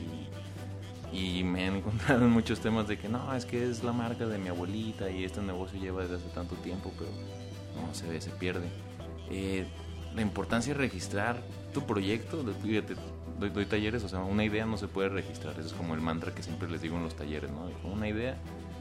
Y, 1.12 1.38
y 1.40 1.44
me 1.44 1.66
han 1.66 1.76
encontrado 1.76 2.24
en 2.24 2.30
muchos 2.30 2.60
temas 2.60 2.88
de 2.88 2.98
que 2.98 3.08
no, 3.08 3.34
es 3.34 3.44
que 3.44 3.68
es 3.68 3.82
la 3.84 3.92
marca 3.92 4.26
de 4.26 4.38
mi 4.38 4.48
abuelita 4.48 5.10
y 5.10 5.24
este 5.24 5.40
negocio 5.42 5.78
lleva 5.80 6.02
desde 6.02 6.16
hace 6.16 6.28
tanto 6.28 6.54
tiempo, 6.56 6.92
pero 6.98 7.10
no 7.86 7.94
se 7.94 8.08
ve, 8.08 8.20
se 8.20 8.30
pierde. 8.30 8.68
Eh, 9.30 9.66
la 10.14 10.22
importancia 10.22 10.72
de 10.72 10.78
registrar 10.78 11.36
tu 11.74 11.84
proyecto, 11.84 12.42
fíjate, 12.62 12.94
doy, 13.38 13.66
talleres, 13.66 14.02
o 14.04 14.08
sea, 14.08 14.20
una 14.20 14.44
idea 14.44 14.64
no 14.64 14.78
se 14.78 14.88
puede 14.88 15.10
registrar, 15.10 15.54
ese 15.58 15.68
es 15.68 15.74
como 15.74 15.94
el 15.94 16.00
mantra 16.00 16.34
que 16.34 16.42
siempre 16.42 16.70
les 16.70 16.80
digo 16.80 16.96
en 16.96 17.02
los 17.02 17.14
talleres, 17.14 17.50
¿no? 17.50 17.70
Una 17.90 18.08
idea 18.08 18.38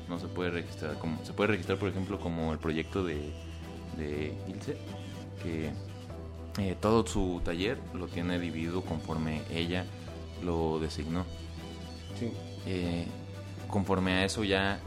no 0.07 0.20
se 0.20 0.28
puede 0.28 0.51
registrar, 0.51 0.97
como, 0.97 1.24
se 1.26 1.34
puede 1.34 1.49
registrar, 1.51 1.78
por 1.78 1.89
ejemplo, 1.89 2.20
como 2.20 2.53
el 2.53 2.59
proyecto 2.59 3.03
de, 3.03 3.34
de 3.97 4.34
Ilse, 4.47 4.78
que 5.43 5.72
eh, 6.58 6.76
todo 6.80 7.06
su 7.06 7.41
taller 7.43 7.80
lo 7.93 8.08
tiene 8.08 8.39
dividido 8.39 8.82
conforme 8.82 9.41
ella 9.51 9.86
lo 10.43 10.80
designó. 10.80 11.26
Sí. 12.18 12.32
Eh, 12.66 13.06
conforme 13.68 14.14
a 14.14 14.26
eso 14.26 14.43
ya 14.43 14.80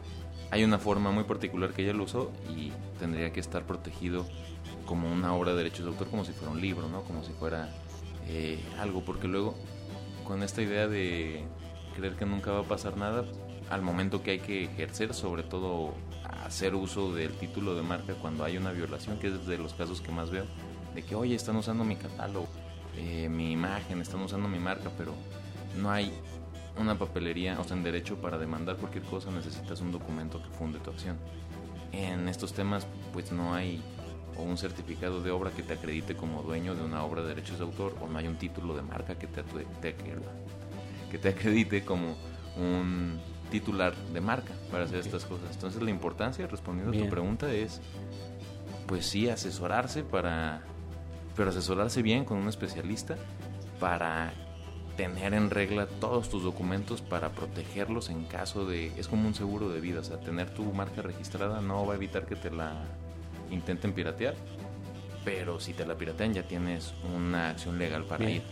hay 0.51 0.64
una 0.64 0.79
forma 0.79 1.11
muy 1.11 1.25
particular 1.25 1.73
que 1.73 1.83
ella 1.83 1.93
lo 1.93 2.05
usó 2.05 2.33
y 2.57 2.73
tendría 2.99 3.33
que 3.33 3.41
estar 3.41 3.64
protegido 3.64 4.27
como 4.87 5.12
una 5.12 5.35
obra 5.35 5.53
de 5.53 5.59
derechos 5.59 5.85
de 5.85 5.91
autor, 5.91 6.09
como 6.09 6.25
si 6.25 6.33
fuera 6.33 6.51
un 6.53 6.61
libro, 6.61 6.89
¿no? 6.89 7.03
Como 7.03 7.23
si 7.23 7.33
fuera 7.33 7.69
eh, 8.27 8.59
algo, 8.79 9.03
porque 9.03 9.29
luego 9.29 9.55
con 10.25 10.43
esta 10.43 10.62
idea 10.62 10.89
de 10.89 11.45
creer 11.95 12.16
que 12.16 12.25
nunca 12.25 12.53
va 12.53 12.61
a 12.61 12.64
pasar 12.64 12.97
nada, 12.97 13.25
al 13.69 13.83
momento 13.83 14.23
que 14.23 14.33
hay 14.33 14.39
que 14.39 14.64
ejercer, 14.64 15.12
sobre 15.12 15.43
todo 15.43 15.93
hacer 16.45 16.75
uso 16.75 17.14
del 17.14 17.33
título 17.33 17.75
de 17.75 17.83
marca 17.83 18.14
cuando 18.14 18.45
hay 18.45 18.57
una 18.57 18.73
violación, 18.73 19.19
que 19.19 19.27
es 19.29 19.47
de 19.47 19.59
los 19.59 19.75
casos 19.75 20.01
que 20.01 20.11
más 20.11 20.31
veo, 20.31 20.47
de 20.99 21.05
que, 21.05 21.14
oye, 21.14 21.36
están 21.36 21.55
usando 21.55 21.84
mi 21.84 21.94
catálogo, 21.94 22.49
eh, 22.96 23.28
mi 23.28 23.53
imagen, 23.53 24.01
están 24.01 24.20
usando 24.20 24.49
mi 24.49 24.59
marca, 24.59 24.90
pero 24.99 25.14
no 25.80 25.92
hay 25.92 26.12
una 26.76 26.99
papelería, 26.99 27.57
o 27.61 27.62
sea, 27.62 27.76
en 27.76 27.84
derecho 27.84 28.16
para 28.16 28.36
demandar 28.36 28.78
cualquier 28.78 29.05
cosa 29.05 29.30
necesitas 29.30 29.80
un 29.80 29.92
documento 29.92 30.42
que 30.42 30.49
funde 30.49 30.80
tu 30.80 30.90
acción. 30.90 31.16
En 31.92 32.28
estos 32.28 32.53
temas, 32.53 32.84
pues 33.12 33.30
no 33.30 33.55
hay 33.55 33.80
o 34.36 34.42
un 34.42 34.59
certificado 34.59 35.20
de 35.22 35.30
obra 35.30 35.53
que 35.53 35.62
te 35.62 35.74
acredite 35.74 36.16
como 36.16 36.42
dueño 36.42 36.74
de 36.74 36.82
una 36.82 37.05
obra 37.05 37.22
de 37.22 37.28
derechos 37.28 37.59
de 37.59 37.64
autor, 37.64 37.96
o 38.01 38.09
no 38.09 38.18
hay 38.18 38.26
un 38.26 38.36
título 38.36 38.74
de 38.74 38.82
marca 38.82 39.16
que 39.16 39.28
te, 39.28 39.44
te, 39.44 39.94
que 41.12 41.18
te 41.18 41.28
acredite 41.28 41.84
como 41.84 42.16
un 42.57 43.20
titular 43.53 43.94
de 44.12 44.20
marca 44.20 44.53
para 44.72 44.82
hacer 44.82 44.99
estas 44.99 45.24
cosas. 45.24 45.49
Entonces 45.53 45.80
la 45.80 45.90
importancia, 45.90 46.49
respondiendo 46.49 46.92
a 46.92 47.05
tu 47.05 47.09
pregunta, 47.09 47.53
es 47.53 47.80
pues 48.88 49.07
sí 49.07 49.28
asesorarse 49.28 50.03
para 50.03 50.62
pero 51.39 51.51
asesorarse 51.51 52.03
bien 52.03 52.24
con 52.24 52.36
un 52.36 52.49
especialista 52.49 53.16
para 53.78 54.32
tener 54.97 55.34
en 55.34 55.51
regla 55.51 55.86
todos 55.86 56.28
tus 56.28 56.43
documentos 56.43 57.01
para 57.01 57.30
protegerlos 57.30 58.11
en 58.11 58.24
caso 58.24 58.66
de 58.66 58.89
es 58.99 59.07
como 59.07 59.28
un 59.28 59.36
seguro 59.36 59.68
de 59.68 59.80
vida, 59.80 60.01
o 60.01 60.03
sea, 60.03 60.18
tener 60.18 60.51
tu 60.51 60.64
marca 60.72 61.01
registrada 61.01 61.61
no 61.61 61.86
va 61.86 61.93
a 61.93 61.97
evitar 61.97 62.26
que 62.26 62.34
te 62.34 62.51
la 62.51 62.72
intenten 63.53 63.93
piratear, 63.93 64.34
pero 65.24 65.61
si 65.61 65.74
te 65.74 65.86
la 65.86 65.95
piratean 65.95 66.34
ya 66.34 66.43
tienes 66.43 66.93
una 67.14 67.51
acción 67.51 67.78
legal 67.78 68.05
para 68.05 68.28
ir. 68.28 68.43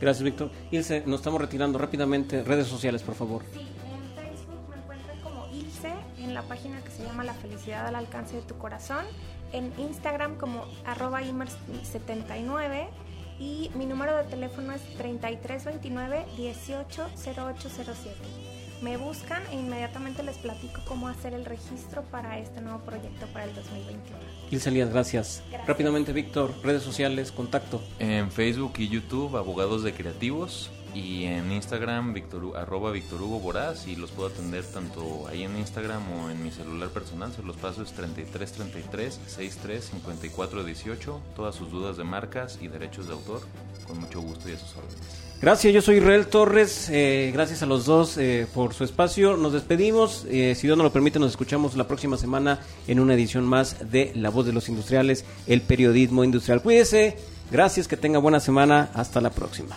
Gracias, 0.00 0.24
Víctor. 0.24 0.50
Ilse, 0.72 1.04
nos 1.06 1.20
estamos 1.20 1.40
retirando 1.40 1.78
rápidamente. 1.78 2.42
Redes 2.42 2.66
sociales, 2.66 3.04
por 3.04 3.14
favor. 3.14 3.42
Sí, 3.52 3.60
en 3.60 4.24
Facebook 4.24 4.68
me 4.68 4.76
encuentran 4.76 5.20
como 5.20 5.46
Ilse, 5.52 5.94
en 6.18 6.34
la 6.34 6.42
página 6.42 6.82
que 6.82 6.90
se 6.90 7.04
llama 7.04 7.22
La 7.22 7.32
felicidad 7.34 7.86
al 7.86 7.94
alcance 7.94 8.34
de 8.34 8.42
tu 8.42 8.58
corazón, 8.58 9.06
en 9.52 9.72
Instagram 9.78 10.36
como 10.36 10.64
arroba 10.84 11.20
79 11.20 12.88
y 13.38 13.70
mi 13.74 13.86
número 13.86 14.16
de 14.16 14.24
teléfono 14.24 14.72
es 14.72 14.82
3329 14.96 16.24
180807. 16.36 18.14
Me 18.82 18.98
buscan 18.98 19.42
e 19.50 19.54
inmediatamente 19.54 20.22
les 20.22 20.36
platico 20.36 20.82
cómo 20.86 21.08
hacer 21.08 21.32
el 21.32 21.46
registro 21.46 22.02
para 22.02 22.38
este 22.38 22.60
nuevo 22.60 22.80
proyecto 22.80 23.26
para 23.32 23.44
el 23.44 23.54
2021. 23.54 24.18
Ilse 24.50 24.68
Elías, 24.68 24.90
gracias. 24.90 25.42
gracias. 25.48 25.66
Rápidamente, 25.66 26.12
Víctor, 26.12 26.52
redes 26.62 26.82
sociales, 26.82 27.32
contacto. 27.32 27.82
En 27.98 28.30
Facebook 28.30 28.74
y 28.76 28.88
YouTube, 28.88 29.36
Abogados 29.36 29.82
de 29.82 29.94
Creativos 29.94 30.70
y 30.94 31.24
en 31.24 31.52
Instagram 31.52 32.14
Victor, 32.14 32.56
arroba 32.56 32.90
Víctor 32.90 33.22
Hugo 33.22 33.40
Boraz 33.40 33.86
y 33.86 33.96
los 33.96 34.10
puedo 34.10 34.28
atender 34.28 34.64
tanto 34.64 35.26
ahí 35.28 35.42
en 35.42 35.56
Instagram 35.56 36.02
o 36.12 36.30
en 36.30 36.42
mi 36.42 36.50
celular 36.50 36.88
personal, 36.90 37.32
se 37.32 37.42
los 37.42 37.56
paso 37.56 37.82
es 37.82 37.92
3333 37.92 39.20
63 39.26 39.84
54 39.84 40.64
18, 40.64 41.20
todas 41.34 41.54
sus 41.54 41.70
dudas 41.70 41.96
de 41.96 42.04
marcas 42.04 42.58
y 42.60 42.68
derechos 42.68 43.06
de 43.08 43.14
autor, 43.14 43.40
con 43.86 44.00
mucho 44.00 44.20
gusto 44.20 44.48
y 44.48 44.52
a 44.52 44.58
sus 44.58 44.76
órdenes. 44.76 45.26
Gracias, 45.40 45.74
yo 45.74 45.82
soy 45.82 45.96
Israel 45.98 46.26
Torres, 46.28 46.88
eh, 46.90 47.30
gracias 47.34 47.62
a 47.62 47.66
los 47.66 47.84
dos 47.84 48.16
eh, 48.16 48.46
por 48.54 48.72
su 48.72 48.84
espacio, 48.84 49.36
nos 49.36 49.52
despedimos, 49.52 50.24
eh, 50.30 50.54
si 50.54 50.66
Dios 50.66 50.78
nos 50.78 50.84
lo 50.84 50.92
permite 50.92 51.18
nos 51.18 51.30
escuchamos 51.32 51.76
la 51.76 51.86
próxima 51.86 52.16
semana 52.16 52.60
en 52.88 53.00
una 53.00 53.12
edición 53.12 53.44
más 53.44 53.90
de 53.90 54.12
La 54.14 54.30
Voz 54.30 54.46
de 54.46 54.54
los 54.54 54.70
Industriales, 54.70 55.26
el 55.46 55.60
periodismo 55.60 56.24
industrial. 56.24 56.62
Cuídese, 56.62 57.18
gracias, 57.50 57.86
que 57.86 57.98
tenga 57.98 58.18
buena 58.18 58.40
semana, 58.40 58.88
hasta 58.94 59.20
la 59.20 59.28
próxima. 59.28 59.76